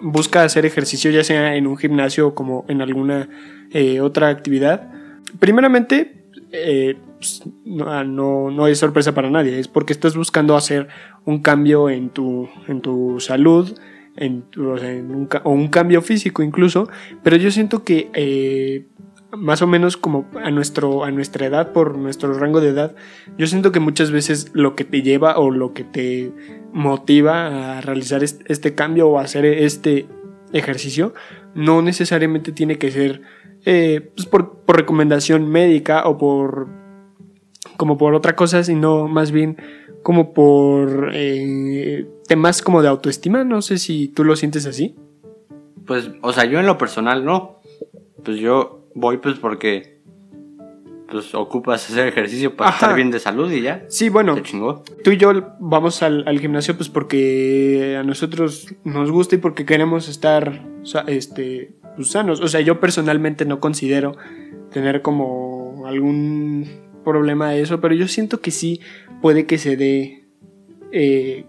busca 0.00 0.42
hacer 0.42 0.66
ejercicio, 0.66 1.10
ya 1.10 1.24
sea 1.24 1.56
en 1.56 1.66
un 1.66 1.76
gimnasio 1.76 2.28
o 2.28 2.34
como 2.34 2.64
en 2.68 2.82
alguna 2.82 3.28
eh, 3.72 4.00
otra 4.00 4.28
actividad, 4.28 4.90
primeramente, 5.38 6.24
eh, 6.52 6.96
pues, 7.18 7.42
no, 7.64 7.90
ah, 7.90 8.04
no, 8.04 8.50
no 8.50 8.66
es 8.66 8.78
sorpresa 8.78 9.14
para 9.14 9.30
nadie, 9.30 9.58
es 9.58 9.68
porque 9.68 9.92
estás 9.92 10.16
buscando 10.16 10.56
hacer 10.56 10.88
un 11.24 11.40
cambio 11.40 11.88
en 11.88 12.10
tu, 12.10 12.48
en 12.68 12.82
tu 12.82 13.18
salud, 13.20 13.74
en, 14.16 14.44
o, 14.58 14.78
sea, 14.78 14.92
en 14.92 15.10
un, 15.10 15.28
o 15.44 15.50
un 15.50 15.68
cambio 15.68 16.02
físico 16.02 16.42
incluso, 16.42 16.88
pero 17.22 17.36
yo 17.36 17.50
siento 17.50 17.84
que 17.84 18.10
eh, 18.14 18.86
más 19.36 19.62
o 19.62 19.66
menos 19.66 19.96
como 19.96 20.26
a, 20.42 20.50
nuestro, 20.50 21.04
a 21.04 21.10
nuestra 21.10 21.46
edad, 21.46 21.72
por 21.72 21.96
nuestro 21.98 22.32
rango 22.34 22.60
de 22.60 22.68
edad, 22.70 22.96
yo 23.38 23.46
siento 23.46 23.70
que 23.72 23.80
muchas 23.80 24.10
veces 24.10 24.50
lo 24.54 24.74
que 24.74 24.84
te 24.84 25.02
lleva 25.02 25.38
o 25.38 25.50
lo 25.50 25.72
que 25.74 25.84
te 25.84 26.32
motiva 26.72 27.76
a 27.76 27.80
realizar 27.80 28.22
est- 28.24 28.42
este 28.50 28.74
cambio 28.74 29.08
o 29.08 29.18
a 29.18 29.22
hacer 29.22 29.44
este 29.44 30.06
ejercicio 30.52 31.12
no 31.54 31.82
necesariamente 31.82 32.52
tiene 32.52 32.78
que 32.78 32.90
ser 32.90 33.22
eh, 33.64 34.10
pues 34.14 34.26
por, 34.26 34.58
por 34.60 34.76
recomendación 34.76 35.48
médica 35.48 36.06
o 36.06 36.16
por 36.18 36.68
como 37.76 37.98
por 37.98 38.14
otra 38.14 38.36
cosa, 38.36 38.62
sino 38.64 39.06
más 39.08 39.32
bien 39.32 39.56
como 40.02 40.32
por 40.32 41.10
eh, 41.12 42.06
temas 42.28 42.62
como 42.62 42.80
de 42.80 42.88
autoestima. 42.88 43.44
No 43.44 43.60
sé 43.60 43.76
si 43.78 44.08
tú 44.08 44.24
lo 44.24 44.36
sientes 44.36 44.64
así. 44.66 44.94
Pues, 45.84 46.10
o 46.22 46.32
sea, 46.32 46.44
yo 46.46 46.58
en 46.58 46.66
lo 46.66 46.78
personal 46.78 47.24
no. 47.24 47.60
Pues 48.24 48.38
yo 48.38 48.85
voy 48.96 49.18
pues 49.18 49.38
porque 49.38 50.00
pues 51.08 51.32
ocupas 51.34 51.88
hacer 51.88 52.08
ejercicio 52.08 52.56
para 52.56 52.70
Ajá. 52.70 52.78
estar 52.78 52.96
bien 52.96 53.10
de 53.12 53.20
salud 53.20 53.50
y 53.52 53.62
ya. 53.62 53.84
Sí, 53.88 54.08
bueno, 54.08 54.34
Se 54.34 54.42
chingó. 54.42 54.82
tú 55.04 55.12
y 55.12 55.18
yo 55.18 55.54
vamos 55.60 56.02
al, 56.02 56.26
al 56.26 56.40
gimnasio 56.40 56.76
pues 56.76 56.88
porque 56.88 57.96
a 57.98 58.02
nosotros 58.02 58.74
nos 58.82 59.12
gusta 59.12 59.36
y 59.36 59.38
porque 59.38 59.64
queremos 59.64 60.08
estar 60.08 60.66
este, 61.06 61.74
pues, 61.94 62.10
sanos. 62.10 62.40
O 62.40 62.48
sea, 62.48 62.60
yo 62.60 62.80
personalmente 62.80 63.44
no 63.44 63.60
considero 63.60 64.16
tener 64.72 65.02
como 65.02 65.84
algún 65.86 66.66
problema 67.04 67.50
de 67.50 67.60
eso, 67.60 67.80
pero 67.80 67.94
yo 67.94 68.08
siento 68.08 68.40
que 68.40 68.50
sí 68.50 68.80
puede 69.22 69.46
que 69.46 69.58
se 69.58 69.76
dé, 69.76 70.24
eh, 70.90 71.44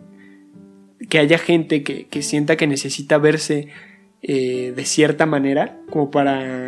que 1.10 1.18
haya 1.18 1.40
gente 1.40 1.82
que, 1.82 2.06
que 2.06 2.22
sienta 2.22 2.58
que 2.58 2.68
necesita 2.68 3.18
verse 3.18 3.70
eh, 4.22 4.74
de 4.76 4.86
cierta 4.86 5.26
manera, 5.26 5.80
como 5.90 6.12
para 6.12 6.66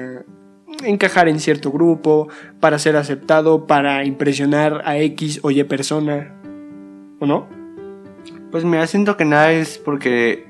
encajar 0.84 1.28
en 1.28 1.40
cierto 1.40 1.72
grupo, 1.72 2.30
para 2.60 2.80
ser 2.80 2.96
aceptado, 2.96 3.68
para 3.68 4.06
impresionar 4.06 4.82
a 4.86 4.98
X 4.98 5.40
o 5.44 5.52
Y 5.52 5.64
persona, 5.64 6.36
¿o 7.20 7.26
no? 7.26 7.48
Pues 8.52 8.64
mira, 8.64 8.88
siento 8.88 9.18
que 9.18 9.26
nada 9.26 9.52
es 9.52 9.78
porque 9.78 10.48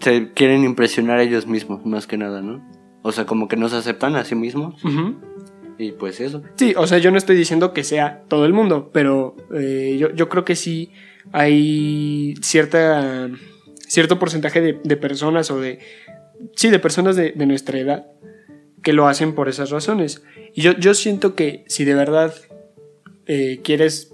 se 0.00 0.32
quieren 0.32 0.64
impresionar 0.64 1.18
a 1.18 1.22
ellos 1.22 1.46
mismos, 1.46 1.84
más 1.84 2.06
que 2.06 2.16
nada, 2.16 2.40
¿no? 2.40 2.64
O 3.02 3.12
sea, 3.12 3.26
como 3.26 3.48
que 3.48 3.56
no 3.56 3.68
se 3.68 3.76
aceptan 3.76 4.16
a 4.16 4.24
sí 4.24 4.34
mismos 4.34 4.82
y 5.78 5.92
pues 5.92 6.20
eso. 6.20 6.42
Sí, 6.56 6.74
o 6.76 6.86
sea, 6.86 6.98
yo 6.98 7.10
no 7.10 7.16
estoy 7.16 7.36
diciendo 7.36 7.72
que 7.72 7.84
sea 7.84 8.22
todo 8.28 8.44
el 8.44 8.52
mundo, 8.52 8.90
pero 8.92 9.36
eh, 9.54 9.96
yo, 9.98 10.14
yo 10.14 10.28
creo 10.28 10.44
que 10.44 10.54
sí 10.54 10.92
hay 11.32 12.34
cierta, 12.42 13.30
cierto 13.88 14.18
porcentaje 14.18 14.60
de, 14.60 14.80
de 14.84 14.96
personas 14.96 15.50
o 15.50 15.58
de... 15.58 15.78
Sí, 16.54 16.68
de 16.68 16.78
personas 16.78 17.16
de, 17.16 17.32
de 17.32 17.46
nuestra 17.46 17.78
edad 17.78 18.06
que 18.82 18.92
lo 18.92 19.08
hacen 19.08 19.34
por 19.34 19.48
esas 19.48 19.70
razones. 19.70 20.22
Y 20.54 20.62
yo, 20.62 20.72
yo 20.72 20.94
siento 20.94 21.34
que 21.34 21.64
si 21.68 21.84
de 21.84 21.94
verdad 21.94 22.34
eh, 23.26 23.60
quieres 23.62 24.12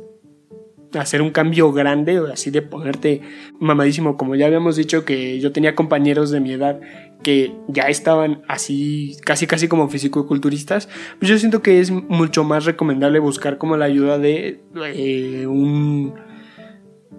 hacer 0.95 1.23
un 1.23 1.31
cambio 1.31 1.73
grande, 1.73 2.21
o 2.21 2.33
así 2.33 2.51
de 2.51 2.63
ponerte 2.63 3.21
mamadísimo, 3.59 4.17
como 4.17 4.35
ya 4.35 4.47
habíamos 4.47 4.77
dicho 4.77 5.05
que 5.05 5.39
yo 5.41 5.53
tenía 5.53 5.75
compañeros 5.75 6.31
de 6.31 6.41
mi 6.41 6.53
edad 6.53 6.81
que 7.23 7.53
ya 7.69 7.85
estaban 7.85 8.43
así, 8.49 9.17
casi 9.25 9.47
casi 9.47 9.69
como 9.69 9.89
fisicoculturistas, 9.89 10.89
pues 11.19 11.29
yo 11.29 11.39
siento 11.39 11.63
que 11.63 11.81
es 11.81 11.91
mucho 11.91 12.45
más 12.45 12.65
recomendable 12.65 13.19
buscar 13.19 13.59
como 13.59 13.77
la 13.77 13.87
ayuda 13.87 14.19
de 14.19 14.61
eh, 14.95 15.47
un... 15.47 16.15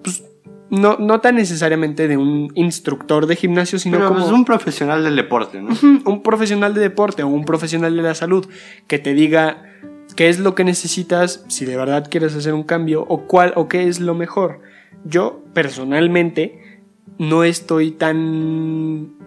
Pues, 0.04 0.24
no, 0.70 0.98
no 0.98 1.22
tan 1.22 1.36
necesariamente 1.36 2.08
de 2.08 2.18
un 2.18 2.52
instructor 2.56 3.26
de 3.26 3.36
gimnasio, 3.36 3.80
sino 3.80 3.98
Pero 3.98 4.10
como 4.10 4.22
pues 4.22 4.32
un 4.32 4.46
profesional 4.46 5.04
del 5.04 5.16
deporte, 5.16 5.62
¿no? 5.62 5.70
Un 6.06 6.24
profesional 6.24 6.74
de 6.74 6.82
deporte 6.82 7.24
o 7.24 7.28
un 7.28 7.46
profesional 7.46 7.96
de 7.96 8.02
la 8.02 8.16
salud 8.16 8.48
que 8.88 9.00
te 9.00 9.14
diga 9.14 9.64
qué 10.16 10.30
es 10.30 10.40
lo 10.40 10.56
que 10.56 10.64
necesitas 10.64 11.46
si 11.48 11.66
de 11.66 11.78
verdad 11.78 12.08
quieres 12.10 12.36
hacer 12.36 12.54
un 12.54 12.64
cambio 12.64 13.06
o 13.08 13.28
cuál 13.28 13.54
o 13.56 13.68
qué 13.68 13.88
es 13.88 14.00
lo 14.00 14.16
mejor. 14.16 14.62
Yo 15.06 15.44
personalmente 15.54 16.82
no 17.18 17.44
estoy 17.44 17.92
tan 17.92 19.18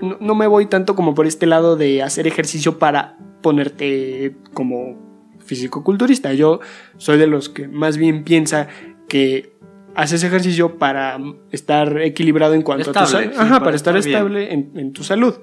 no, 0.00 0.16
no 0.20 0.34
me 0.34 0.46
voy 0.46 0.66
tanto 0.66 0.96
como 0.96 1.14
por 1.14 1.26
este 1.26 1.46
lado 1.46 1.76
de 1.76 2.02
hacer 2.02 2.26
ejercicio 2.26 2.78
para 2.78 3.16
ponerte 3.42 4.34
como 4.54 4.96
fisicoculturista. 5.38 6.32
Yo 6.34 6.60
soy 6.96 7.18
de 7.18 7.26
los 7.26 7.48
que 7.48 7.68
más 7.68 7.96
bien 7.96 8.24
piensa 8.24 8.68
que 9.08 9.52
haces 9.94 10.22
ejercicio 10.24 10.78
para 10.78 11.18
estar 11.50 12.00
equilibrado 12.00 12.54
en 12.54 12.62
cuanto 12.62 12.90
a 12.90 13.04
tu 13.04 13.06
salud. 13.06 13.32
sí, 13.32 13.38
Ajá, 13.38 13.48
para 13.48 13.64
para 13.64 13.76
estar 13.76 13.96
estable 13.96 14.52
en, 14.52 14.72
en 14.76 14.92
tu 14.92 15.04
salud. 15.04 15.34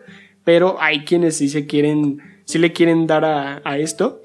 Pero 0.43 0.77
hay 0.79 1.03
quienes 1.03 1.37
sí 1.37 1.49
se 1.49 1.65
quieren, 1.65 2.19
sí 2.45 2.57
le 2.57 2.71
quieren 2.71 3.07
dar 3.07 3.25
a, 3.25 3.61
a 3.63 3.77
esto. 3.77 4.21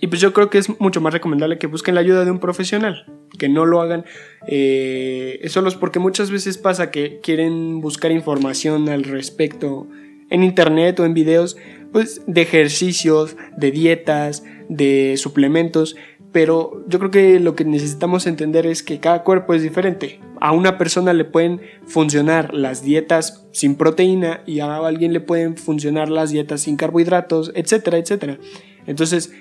Y 0.00 0.08
pues 0.08 0.20
yo 0.20 0.32
creo 0.32 0.50
que 0.50 0.58
es 0.58 0.80
mucho 0.80 1.00
más 1.00 1.12
recomendable 1.12 1.58
que 1.58 1.66
busquen 1.66 1.94
la 1.94 2.00
ayuda 2.00 2.24
de 2.24 2.30
un 2.30 2.38
profesional, 2.38 3.06
que 3.38 3.48
no 3.48 3.64
lo 3.64 3.80
hagan 3.80 4.04
eh, 4.46 5.40
solos, 5.48 5.74
porque 5.74 5.98
muchas 5.98 6.30
veces 6.30 6.58
pasa 6.58 6.90
que 6.90 7.20
quieren 7.22 7.80
buscar 7.80 8.12
información 8.12 8.88
al 8.88 9.04
respecto 9.04 9.88
en 10.28 10.42
internet 10.42 11.00
o 11.00 11.04
en 11.04 11.14
videos, 11.14 11.56
pues 11.92 12.22
de 12.26 12.42
ejercicios, 12.42 13.36
de 13.56 13.70
dietas, 13.70 14.44
de 14.68 15.14
suplementos, 15.16 15.96
pero 16.36 16.84
yo 16.86 16.98
creo 16.98 17.10
que 17.10 17.40
lo 17.40 17.56
que 17.56 17.64
necesitamos 17.64 18.26
entender 18.26 18.66
es 18.66 18.82
que 18.82 19.00
cada 19.00 19.22
cuerpo 19.22 19.54
es 19.54 19.62
diferente. 19.62 20.20
A 20.38 20.52
una 20.52 20.76
persona 20.76 21.14
le 21.14 21.24
pueden 21.24 21.62
funcionar 21.86 22.52
las 22.52 22.82
dietas 22.82 23.46
sin 23.52 23.74
proteína 23.74 24.42
y 24.44 24.60
a 24.60 24.76
alguien 24.76 25.14
le 25.14 25.20
pueden 25.20 25.56
funcionar 25.56 26.10
las 26.10 26.28
dietas 26.28 26.60
sin 26.60 26.76
carbohidratos, 26.76 27.52
etcétera, 27.54 27.96
etcétera. 27.96 28.38
Entonces, 28.86 29.32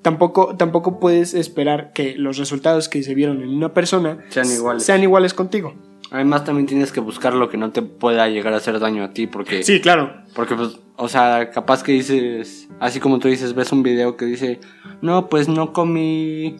tampoco, 0.00 0.56
tampoco 0.56 0.98
puedes 0.98 1.34
esperar 1.34 1.92
que 1.92 2.16
los 2.16 2.38
resultados 2.38 2.88
que 2.88 3.02
se 3.02 3.14
vieron 3.14 3.42
en 3.42 3.50
una 3.50 3.74
persona 3.74 4.24
Sean 4.30 4.50
iguales. 4.50 4.84
sean 4.84 5.02
iguales 5.02 5.34
contigo. 5.34 5.74
Además 6.10 6.44
también 6.44 6.66
tienes 6.66 6.90
que 6.92 7.00
buscar 7.00 7.34
lo 7.34 7.48
que 7.48 7.58
no 7.58 7.70
te 7.70 7.82
pueda 7.82 8.28
llegar 8.28 8.54
a 8.54 8.56
hacer 8.58 8.78
daño 8.78 9.04
a 9.04 9.12
ti 9.12 9.26
porque... 9.26 9.62
Sí, 9.62 9.80
claro. 9.80 10.14
Porque 10.34 10.54
pues, 10.54 10.78
o 10.96 11.08
sea, 11.08 11.50
capaz 11.50 11.82
que 11.82 11.92
dices, 11.92 12.68
así 12.80 12.98
como 12.98 13.18
tú 13.18 13.28
dices, 13.28 13.54
ves 13.54 13.72
un 13.72 13.82
video 13.82 14.16
que 14.16 14.24
dice, 14.24 14.58
no, 15.02 15.28
pues 15.28 15.48
no 15.48 15.72
comí 15.72 16.56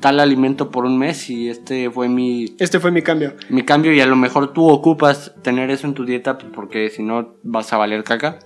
tal 0.00 0.20
alimento 0.20 0.70
por 0.70 0.84
un 0.84 0.98
mes 0.98 1.28
y 1.30 1.48
este 1.48 1.90
fue 1.90 2.08
mi, 2.08 2.54
Este 2.58 2.80
fue 2.80 2.90
mi 2.90 3.02
cambio. 3.02 3.34
mi 3.50 3.62
cambio 3.62 3.92
y 3.92 4.00
a 4.00 4.06
lo 4.06 4.16
mejor 4.16 4.52
tú 4.52 4.68
ocupas 4.68 5.34
tener 5.42 5.70
eso 5.70 5.86
en 5.86 5.94
tu 5.94 6.04
dieta 6.04 6.38
pues, 6.38 6.52
porque 6.54 6.88
si 6.90 7.02
no 7.02 7.34
vas 7.42 7.72
a 7.72 7.76
valer 7.76 8.04
caca. 8.04 8.38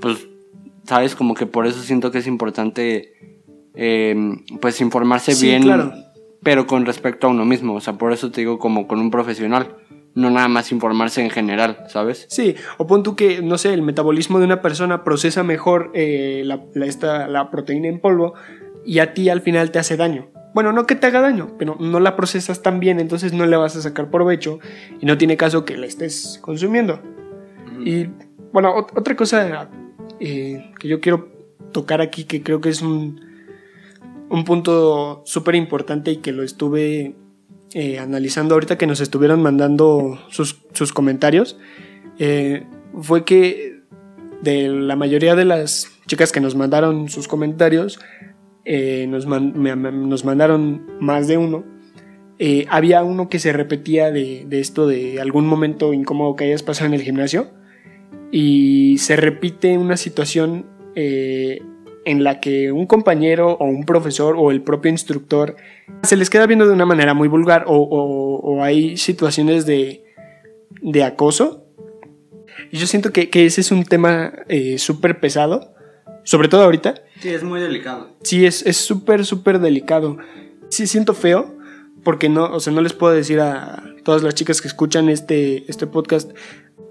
Pues, 0.00 0.28
sabes, 0.84 1.14
como 1.14 1.34
que 1.34 1.46
por 1.46 1.66
eso 1.66 1.80
siento 1.80 2.10
que 2.10 2.18
es 2.18 2.26
importante, 2.26 3.12
eh, 3.74 4.14
pues, 4.60 4.80
informarse 4.80 5.34
Sí, 5.34 5.46
bien, 5.46 5.62
claro. 5.62 5.92
Pero 6.44 6.66
con 6.68 6.86
respecto 6.86 7.26
a 7.26 7.30
uno 7.30 7.44
mismo. 7.44 7.74
O 7.74 7.80
sea, 7.80 7.94
por 7.94 8.12
eso 8.12 8.30
te 8.30 8.42
digo 8.42 8.58
como 8.60 8.86
con 8.86 9.00
un 9.00 9.10
profesional, 9.10 9.74
no 10.14 10.30
nada 10.30 10.46
más 10.46 10.70
informarse 10.70 11.20
en 11.24 11.30
general, 11.30 11.78
¿sabes? 11.88 12.26
Sí, 12.28 12.54
o 12.78 12.86
pon 12.86 13.02
tú 13.02 13.16
que, 13.16 13.42
no 13.42 13.58
sé, 13.58 13.74
el 13.74 13.82
metabolismo 13.82 14.38
de 14.38 14.44
una 14.44 14.62
persona 14.62 15.02
procesa 15.02 15.42
mejor 15.42 15.90
eh, 15.94 16.42
la, 16.44 16.60
la- 16.74 16.86
esta- 16.86 17.26
la 17.26 17.50
proteína 17.50 17.88
en 17.88 17.98
polvo 18.00 18.34
y 18.86 19.00
a 19.00 19.12
ti 19.14 19.28
al 19.28 19.40
final 19.40 19.72
te 19.72 19.80
hace 19.80 19.96
daño. 19.96 20.28
Bueno, 20.54 20.70
no 20.72 20.86
que 20.86 20.94
te 20.94 21.08
haga 21.08 21.20
daño, 21.20 21.56
pero 21.58 21.76
no 21.80 21.98
la 21.98 22.14
procesas 22.14 22.62
tan 22.62 22.78
bien, 22.78 23.00
entonces 23.00 23.32
no 23.32 23.44
le 23.44 23.56
vas 23.56 23.74
a 23.74 23.82
sacar 23.82 24.08
provecho 24.10 24.60
y 25.00 25.06
no 25.06 25.18
tiene 25.18 25.36
caso 25.36 25.64
que 25.64 25.76
la 25.76 25.86
estés 25.86 26.38
consumiendo. 26.42 27.00
Y 27.84 28.06
bueno, 28.52 28.72
ot- 28.76 28.92
otra 28.96 29.16
cosa 29.16 29.68
eh, 30.20 30.70
que 30.78 30.86
yo 30.86 31.00
quiero 31.00 31.28
tocar 31.72 32.00
aquí, 32.00 32.22
que 32.22 32.40
creo 32.44 32.60
que 32.60 32.68
es 32.68 32.82
un, 32.82 33.20
un 34.30 34.44
punto 34.44 35.22
súper 35.24 35.54
importante 35.54 36.12
y 36.12 36.16
que 36.18 36.32
lo 36.32 36.42
estuve 36.42 37.14
eh, 37.72 37.98
analizando 37.98 38.54
ahorita 38.54 38.78
que 38.78 38.86
nos 38.86 39.00
estuvieron 39.00 39.42
mandando 39.42 40.20
sus, 40.30 40.62
sus 40.72 40.92
comentarios, 40.92 41.58
eh, 42.18 42.66
fue 43.00 43.24
que 43.24 43.80
de 44.42 44.68
la 44.68 44.96
mayoría 44.96 45.34
de 45.34 45.44
las 45.44 45.90
chicas 46.06 46.30
que 46.30 46.40
nos 46.40 46.54
mandaron 46.54 47.08
sus 47.08 47.26
comentarios, 47.26 47.98
eh, 48.64 49.06
nos, 49.08 49.26
nos, 49.26 50.24
mandaron 50.24 50.86
más 51.00 51.26
de 51.26 51.36
uno. 51.36 51.64
había 52.68 53.02
uno 53.02 53.28
que 53.28 53.38
se 53.38 53.52
repetía 53.52 54.10
de, 54.10 54.44
de, 54.46 54.60
esto 54.60 54.86
de 54.86 55.20
algún 55.20 55.46
momento 55.46 55.92
incómodo 55.92 56.36
que 56.36 56.44
hayas 56.44 56.62
pasado 56.62 56.86
en 56.86 56.94
el 56.94 57.02
gimnasio 57.02 57.48
y 58.30 58.98
se 58.98 59.16
repite 59.16 59.78
una 59.78 59.96
situación 59.96 60.66
en 62.04 62.24
la 62.24 62.40
que 62.40 62.72
un 62.72 62.86
compañero 62.86 63.52
o 63.52 63.64
un 63.64 63.84
profesor 63.84 64.36
o 64.38 64.50
el 64.50 64.62
propio 64.62 64.90
instructor 64.90 65.56
se 66.02 66.16
les 66.16 66.30
queda 66.30 66.46
viendo 66.46 66.66
de 66.66 66.72
una 66.72 66.86
manera 66.86 67.14
muy 67.14 67.28
vulgar 67.28 67.64
o, 67.66 68.62
hay 68.62 68.96
situaciones 68.96 69.66
de, 69.66 70.04
de, 70.80 71.04
acoso. 71.04 71.66
Y 72.70 72.78
yo 72.78 72.86
siento 72.86 73.12
que, 73.12 73.28
ese 73.32 73.60
es 73.60 73.72
un 73.72 73.84
tema 73.84 74.32
eh, 74.48 74.78
súper 74.78 75.20
pesado, 75.20 75.74
sobre 76.22 76.48
todo 76.48 76.62
ahorita. 76.62 76.94
Sí, 77.20 77.30
es 77.30 77.42
muy 77.42 77.60
delicado. 77.60 78.16
Sí, 78.22 78.46
es 78.46 78.76
súper, 78.76 79.24
súper 79.24 79.58
delicado. 79.58 80.18
Sí, 80.68 80.86
siento 80.86 81.14
feo 81.14 81.54
porque 82.04 82.28
no, 82.28 82.44
o 82.44 82.60
sea, 82.60 82.72
no 82.72 82.82
les 82.82 82.92
puedo 82.92 83.12
decir 83.12 83.40
a 83.40 83.82
todas 84.04 84.22
las 84.22 84.34
chicas 84.34 84.60
que 84.60 84.68
escuchan 84.68 85.08
este, 85.08 85.68
este 85.68 85.86
podcast, 85.86 86.30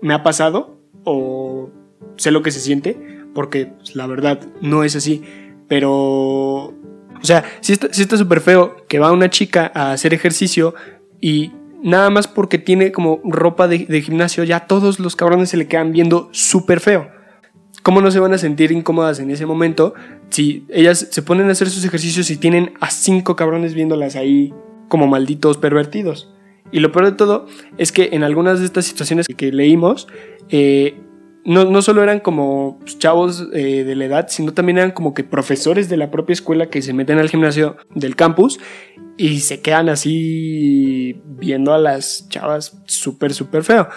me 0.02 0.14
ha 0.14 0.24
pasado 0.24 0.82
o 1.06 1.70
sé 2.18 2.32
lo 2.32 2.42
que 2.42 2.52
se 2.52 2.60
siente, 2.60 3.23
porque 3.34 3.68
pues, 3.68 3.96
la 3.96 4.08
verdad 4.08 4.40
no 4.62 4.84
es 4.84 4.96
así. 4.96 5.24
Pero, 5.68 5.94
o 5.94 6.74
sea, 7.22 7.44
si 7.62 7.74
está 7.74 8.18
súper 8.18 8.42
feo 8.42 8.86
que 8.88 9.00
va 9.00 9.12
una 9.12 9.30
chica 9.30 9.72
a 9.74 9.92
hacer 9.92 10.14
ejercicio 10.14 10.76
y 11.22 11.52
nada 11.84 12.10
más 12.10 12.28
porque 12.28 12.58
tiene 12.58 12.92
como 12.92 13.22
ropa 13.24 13.68
de, 13.68 14.02
gimnasio, 14.02 14.44
ya 14.44 14.62
todos 14.68 15.00
los 15.00 15.16
cabrones 15.16 15.50
se 15.50 15.58
le 15.58 15.68
quedan 15.68 15.92
viendo 15.92 16.30
súper 16.32 16.80
feo. 16.80 17.10
¿Cómo 17.84 18.02
no 18.02 18.12
se 18.12 18.20
van 18.20 18.34
a 18.34 18.38
sentir 18.38 18.72
incómodas 18.72 19.20
en 19.20 19.30
ese 19.30 19.46
momento 19.46 19.94
si 20.30 20.66
ellas 20.70 21.08
se 21.12 21.22
ponen 21.22 21.50
a 21.50 21.52
hacer 21.52 21.70
sus 21.70 21.84
ejercicios 21.84 22.30
y 22.32 22.38
tienen 22.38 22.74
a 22.80 22.90
cinco 22.90 23.36
cabrones 23.36 23.74
viéndolas 23.74 24.16
ahí 24.16 24.54
como 24.88 25.08
malditos 25.08 25.58
pervertidos? 25.58 26.34
Y 26.72 26.80
lo 26.80 26.92
peor 26.92 27.06
de 27.06 27.12
todo 27.12 27.46
es 27.78 27.92
que 27.92 28.10
en 28.14 28.24
algunas 28.24 28.60
de 28.60 28.66
estas 28.66 28.86
situaciones 28.86 29.28
que 29.28 29.52
leímos, 29.52 30.08
eh, 30.50 31.00
no, 31.46 31.66
no 31.66 31.82
solo 31.82 32.02
eran 32.04 32.20
como 32.20 32.80
chavos 32.98 33.48
eh, 33.54 33.84
de 33.84 33.96
la 33.96 34.06
edad, 34.06 34.28
sino 34.30 34.54
también 34.54 34.78
eran 34.78 34.92
como 34.92 35.14
que 35.14 35.24
profesores 35.24 35.90
de 35.90 35.98
la 35.98 36.10
propia 36.10 36.34
escuela 36.34 36.68
que 36.68 36.82
se 36.82 36.94
meten 36.94 37.20
al 37.20 37.30
gimnasio 37.30 37.76
del 37.94 38.16
campus 38.16 38.60
y 39.18 39.40
se 39.40 39.62
quedan 39.62 39.90
así 39.90 41.22
viendo 41.26 41.74
a 41.74 41.78
las 41.78 42.30
chavas 42.30 42.82
súper, 42.86 43.34
súper 43.34 43.64
feo. 43.64 43.90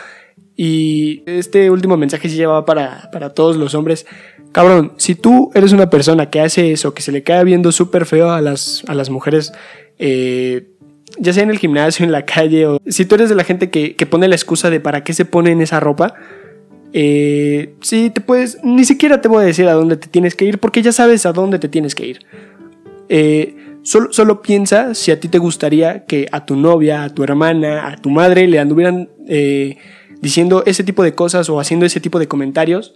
Y 0.57 1.23
este 1.27 1.71
último 1.71 1.97
mensaje 1.97 2.29
se 2.29 2.37
llevaba 2.37 2.65
para, 2.65 3.11
para 3.13 3.35
todos 3.35 3.57
los 3.57 3.75
hombres. 3.75 4.07
Cabrón, 4.53 4.95
si 4.97 5.15
tú 5.15 5.51
eres 5.55 5.73
una 5.73 5.91
persona 5.91 6.31
que 6.31 6.41
hace 6.41 6.73
eso, 6.73 6.95
que 6.95 7.03
se 7.03 7.13
le 7.13 7.23
queda 7.23 7.45
viendo 7.45 7.73
súper 7.73 8.07
feo 8.07 8.31
a 8.31 8.41
las, 8.41 8.83
a 8.89 8.95
las 8.95 9.11
mujeres, 9.11 9.53
eh, 9.99 10.71
ya 11.19 11.33
sea 11.33 11.43
en 11.43 11.51
el 11.51 11.59
gimnasio, 11.59 12.05
en 12.05 12.13
la 12.13 12.25
calle, 12.25 12.67
o 12.67 12.81
si 12.87 13.05
tú 13.05 13.15
eres 13.17 13.29
de 13.29 13.35
la 13.35 13.45
gente 13.45 13.71
que, 13.71 13.95
que 13.97 14.07
pone 14.07 14.29
la 14.29 14.35
excusa 14.35 14.71
de 14.71 14.81
para 14.81 15.05
qué 15.05 15.13
se 15.13 15.27
ponen 15.27 15.61
esa 15.61 15.79
ropa, 15.79 16.15
eh, 16.99 17.75
sí, 17.83 18.09
te 18.09 18.23
puedes, 18.23 18.59
ni 18.65 18.87
siquiera 18.87 19.21
te 19.21 19.29
voy 19.29 19.43
a 19.43 19.47
decir 19.47 19.69
a 19.69 19.75
dónde 19.75 19.99
te 19.99 20.09
tienes 20.09 20.35
que 20.35 20.47
ir 20.47 20.59
porque 20.59 20.81
ya 20.81 20.93
sabes 20.93 21.27
a 21.27 21.33
dónde 21.35 21.59
te 21.59 21.69
tienes 21.69 21.95
que 21.95 22.07
ir. 22.07 22.21
Eh, 23.11 23.55
solo, 23.83 24.15
solo, 24.15 24.41
piensa 24.41 24.95
si 24.95 25.11
a 25.11 25.21
ti 25.21 25.29
te 25.29 25.37
gustaría 25.37 26.07
que 26.07 26.27
a 26.33 26.47
tu 26.47 26.57
novia, 26.57 27.05
a 27.05 27.11
tu 27.11 27.23
hermana, 27.23 27.87
a 27.87 27.97
tu 27.97 28.09
madre 28.09 28.49
le 28.49 28.59
anduvieran 28.59 29.11
eh, 29.29 29.77
diciendo 30.23 30.63
ese 30.65 30.85
tipo 30.85 31.03
de 31.03 31.15
cosas 31.15 31.51
o 31.51 31.61
haciendo 31.61 31.85
ese 31.85 32.01
tipo 32.01 32.19
de 32.19 32.29
comentarios, 32.29 32.95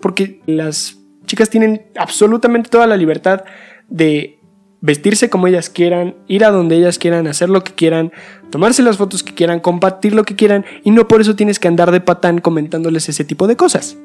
porque 0.00 0.40
las 0.46 0.96
chicas 1.26 1.50
tienen 1.50 1.82
absolutamente 1.98 2.70
toda 2.70 2.86
la 2.86 2.96
libertad 2.96 3.44
de 3.90 4.38
vestirse 4.82 5.30
como 5.30 5.46
ellas 5.46 5.70
quieran, 5.70 6.16
ir 6.26 6.44
a 6.44 6.50
donde 6.50 6.76
ellas 6.76 6.98
quieran, 6.98 7.26
hacer 7.28 7.48
lo 7.48 7.64
que 7.64 7.72
quieran, 7.72 8.12
tomarse 8.50 8.82
las 8.82 8.98
fotos 8.98 9.22
que 9.22 9.32
quieran, 9.32 9.60
compartir 9.60 10.12
lo 10.14 10.24
que 10.24 10.36
quieran 10.36 10.66
y 10.84 10.90
no 10.90 11.08
por 11.08 11.22
eso 11.22 11.34
tienes 11.34 11.58
que 11.58 11.68
andar 11.68 11.90
de 11.92 12.00
patán 12.00 12.40
comentándoles 12.40 13.08
ese 13.08 13.24
tipo 13.24 13.46
de 13.46 13.56
cosas. 13.56 13.96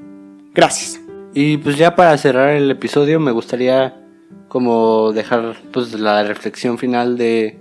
Gracias. 0.54 1.02
Y 1.34 1.58
pues 1.58 1.78
ya 1.78 1.96
para 1.96 2.18
cerrar 2.18 2.52
el 2.52 2.72
episodio 2.72 3.20
me 3.20 3.32
gustaría 3.32 4.02
como 4.48 5.12
dejar 5.14 5.56
pues 5.74 5.94
la 6.00 6.24
reflexión 6.24 6.78
final 6.78 7.18
de 7.18 7.60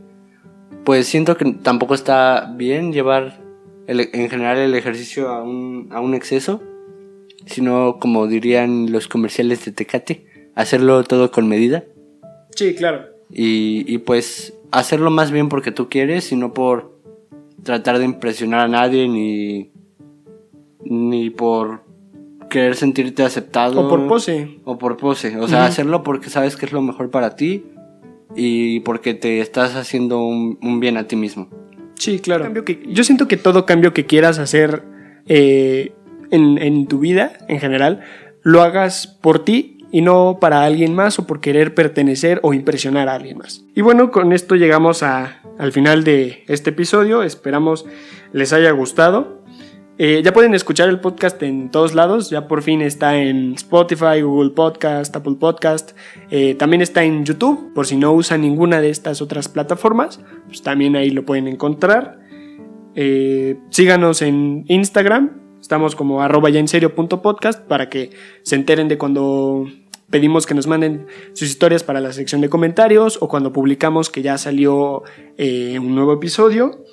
pues 0.84 1.06
siento 1.08 1.36
que 1.36 1.52
tampoco 1.62 1.94
está 1.94 2.52
bien 2.54 2.92
llevar 2.92 3.40
en 3.88 4.28
general 4.28 4.58
el 4.58 4.74
ejercicio 4.74 5.30
a 5.30 5.42
un, 5.42 5.88
a 5.90 6.00
un 6.00 6.14
exceso, 6.14 6.62
sino 7.46 7.98
como 7.98 8.26
dirían 8.26 8.92
los 8.92 9.08
comerciales 9.08 9.64
de 9.64 9.72
Tecate, 9.72 10.26
hacerlo 10.54 11.02
todo 11.04 11.30
con 11.30 11.48
medida. 11.48 11.84
Sí, 12.56 12.74
claro. 12.74 13.06
Y, 13.30 13.84
y 13.92 13.98
pues 13.98 14.54
hacerlo 14.70 15.10
más 15.10 15.30
bien 15.30 15.48
porque 15.48 15.72
tú 15.72 15.88
quieres 15.88 16.32
y 16.32 16.36
no 16.36 16.52
por 16.52 16.96
tratar 17.62 17.98
de 17.98 18.04
impresionar 18.04 18.60
a 18.60 18.68
nadie 18.68 19.08
ni, 19.08 19.70
ni 20.84 21.30
por 21.30 21.82
querer 22.48 22.76
sentirte 22.76 23.22
aceptado. 23.22 23.86
O 23.86 23.88
por 23.88 24.06
pose. 24.06 24.58
O 24.64 24.78
por 24.78 24.96
pose. 24.96 25.38
O 25.38 25.48
sea, 25.48 25.66
hacerlo 25.66 26.02
porque 26.02 26.30
sabes 26.30 26.56
que 26.56 26.66
es 26.66 26.72
lo 26.72 26.80
mejor 26.80 27.10
para 27.10 27.36
ti 27.36 27.64
y 28.34 28.80
porque 28.80 29.14
te 29.14 29.40
estás 29.40 29.74
haciendo 29.74 30.24
un, 30.24 30.80
bien 30.80 30.96
a 30.96 31.06
ti 31.06 31.16
mismo. 31.16 31.48
Sí, 31.94 32.18
claro. 32.18 32.44
Cambio 32.44 32.64
que, 32.64 32.82
yo 32.88 33.04
siento 33.04 33.28
que 33.28 33.36
todo 33.36 33.66
cambio 33.66 33.92
que 33.92 34.06
quieras 34.06 34.38
hacer 34.38 34.82
eh, 35.26 35.92
en, 36.30 36.58
en 36.58 36.86
tu 36.86 36.98
vida 36.98 37.32
en 37.48 37.58
general, 37.58 38.02
lo 38.42 38.62
hagas 38.62 39.06
por 39.06 39.44
ti 39.44 39.75
y 39.96 40.02
no 40.02 40.36
para 40.42 40.62
alguien 40.62 40.94
más 40.94 41.18
o 41.18 41.26
por 41.26 41.40
querer 41.40 41.74
pertenecer 41.74 42.38
o 42.42 42.52
impresionar 42.52 43.08
a 43.08 43.14
alguien 43.14 43.38
más. 43.38 43.64
Y 43.74 43.80
bueno, 43.80 44.10
con 44.10 44.34
esto 44.34 44.54
llegamos 44.54 45.02
a, 45.02 45.40
al 45.58 45.72
final 45.72 46.04
de 46.04 46.44
este 46.48 46.68
episodio. 46.68 47.22
Esperamos 47.22 47.86
les 48.34 48.52
haya 48.52 48.72
gustado. 48.72 49.42
Eh, 49.96 50.20
ya 50.22 50.34
pueden 50.34 50.54
escuchar 50.54 50.90
el 50.90 51.00
podcast 51.00 51.42
en 51.42 51.70
todos 51.70 51.94
lados. 51.94 52.28
Ya 52.28 52.46
por 52.46 52.60
fin 52.60 52.82
está 52.82 53.16
en 53.16 53.54
Spotify, 53.54 54.20
Google 54.20 54.50
Podcast, 54.50 55.16
Apple 55.16 55.36
Podcast. 55.40 55.92
Eh, 56.30 56.54
también 56.56 56.82
está 56.82 57.02
en 57.02 57.24
YouTube. 57.24 57.72
Por 57.72 57.86
si 57.86 57.96
no 57.96 58.12
usan 58.12 58.42
ninguna 58.42 58.82
de 58.82 58.90
estas 58.90 59.22
otras 59.22 59.48
plataformas, 59.48 60.20
pues 60.46 60.60
también 60.60 60.94
ahí 60.96 61.08
lo 61.08 61.24
pueden 61.24 61.48
encontrar. 61.48 62.18
Eh, 62.94 63.56
síganos 63.70 64.20
en 64.20 64.66
Instagram. 64.68 65.40
Estamos 65.58 65.96
como 65.96 66.20
arroba 66.20 66.50
ya 66.50 66.60
en 66.60 66.68
serio 66.68 66.94
punto 66.94 67.22
podcast 67.22 67.60
para 67.66 67.88
que 67.88 68.10
se 68.42 68.56
enteren 68.56 68.88
de 68.88 68.98
cuando 68.98 69.66
pedimos 70.10 70.46
que 70.46 70.54
nos 70.54 70.66
manden 70.66 71.06
sus 71.32 71.48
historias 71.48 71.82
para 71.84 72.00
la 72.00 72.12
sección 72.12 72.40
de 72.40 72.48
comentarios 72.48 73.18
o 73.20 73.28
cuando 73.28 73.52
publicamos 73.52 74.10
que 74.10 74.22
ya 74.22 74.38
salió 74.38 75.02
eh, 75.36 75.78
un 75.78 75.94
nuevo 75.94 76.12
episodio. 76.12 76.84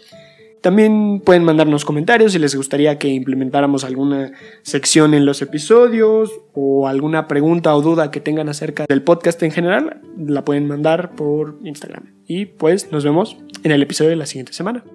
También 0.62 1.19
pueden 1.19 1.43
mandarnos 1.43 1.84
comentarios 1.84 2.32
si 2.32 2.39
les 2.39 2.56
gustaría 2.56 2.97
que 2.97 3.10
implementáramos 3.10 3.84
alguna 3.84 4.32
sección 4.62 5.13
en 5.13 5.26
los 5.26 5.41
episodios 5.41 6.32
o 6.54 6.88
alguna 6.88 7.28
pregunta 7.28 7.76
o 7.76 7.82
duda 7.82 8.12
que 8.12 8.21
tengan 8.21 8.47
acerca 8.47 8.86
del 8.88 9.04
podcast 9.04 9.43
en 9.43 9.52
general, 9.52 9.99
la 10.17 10.45
pueden 10.45 10.65
mandar 10.69 11.15
por 11.15 11.60
Instagram. 11.65 12.13
Y 12.26 12.45
pues 12.45 12.93
nos 12.93 13.04
vemos 13.04 13.36
en 13.63 13.71
el 13.71 13.82
episodio 13.82 14.12
de 14.12 14.15
la 14.15 14.26
siguiente 14.26 14.54
semana. 14.54 14.86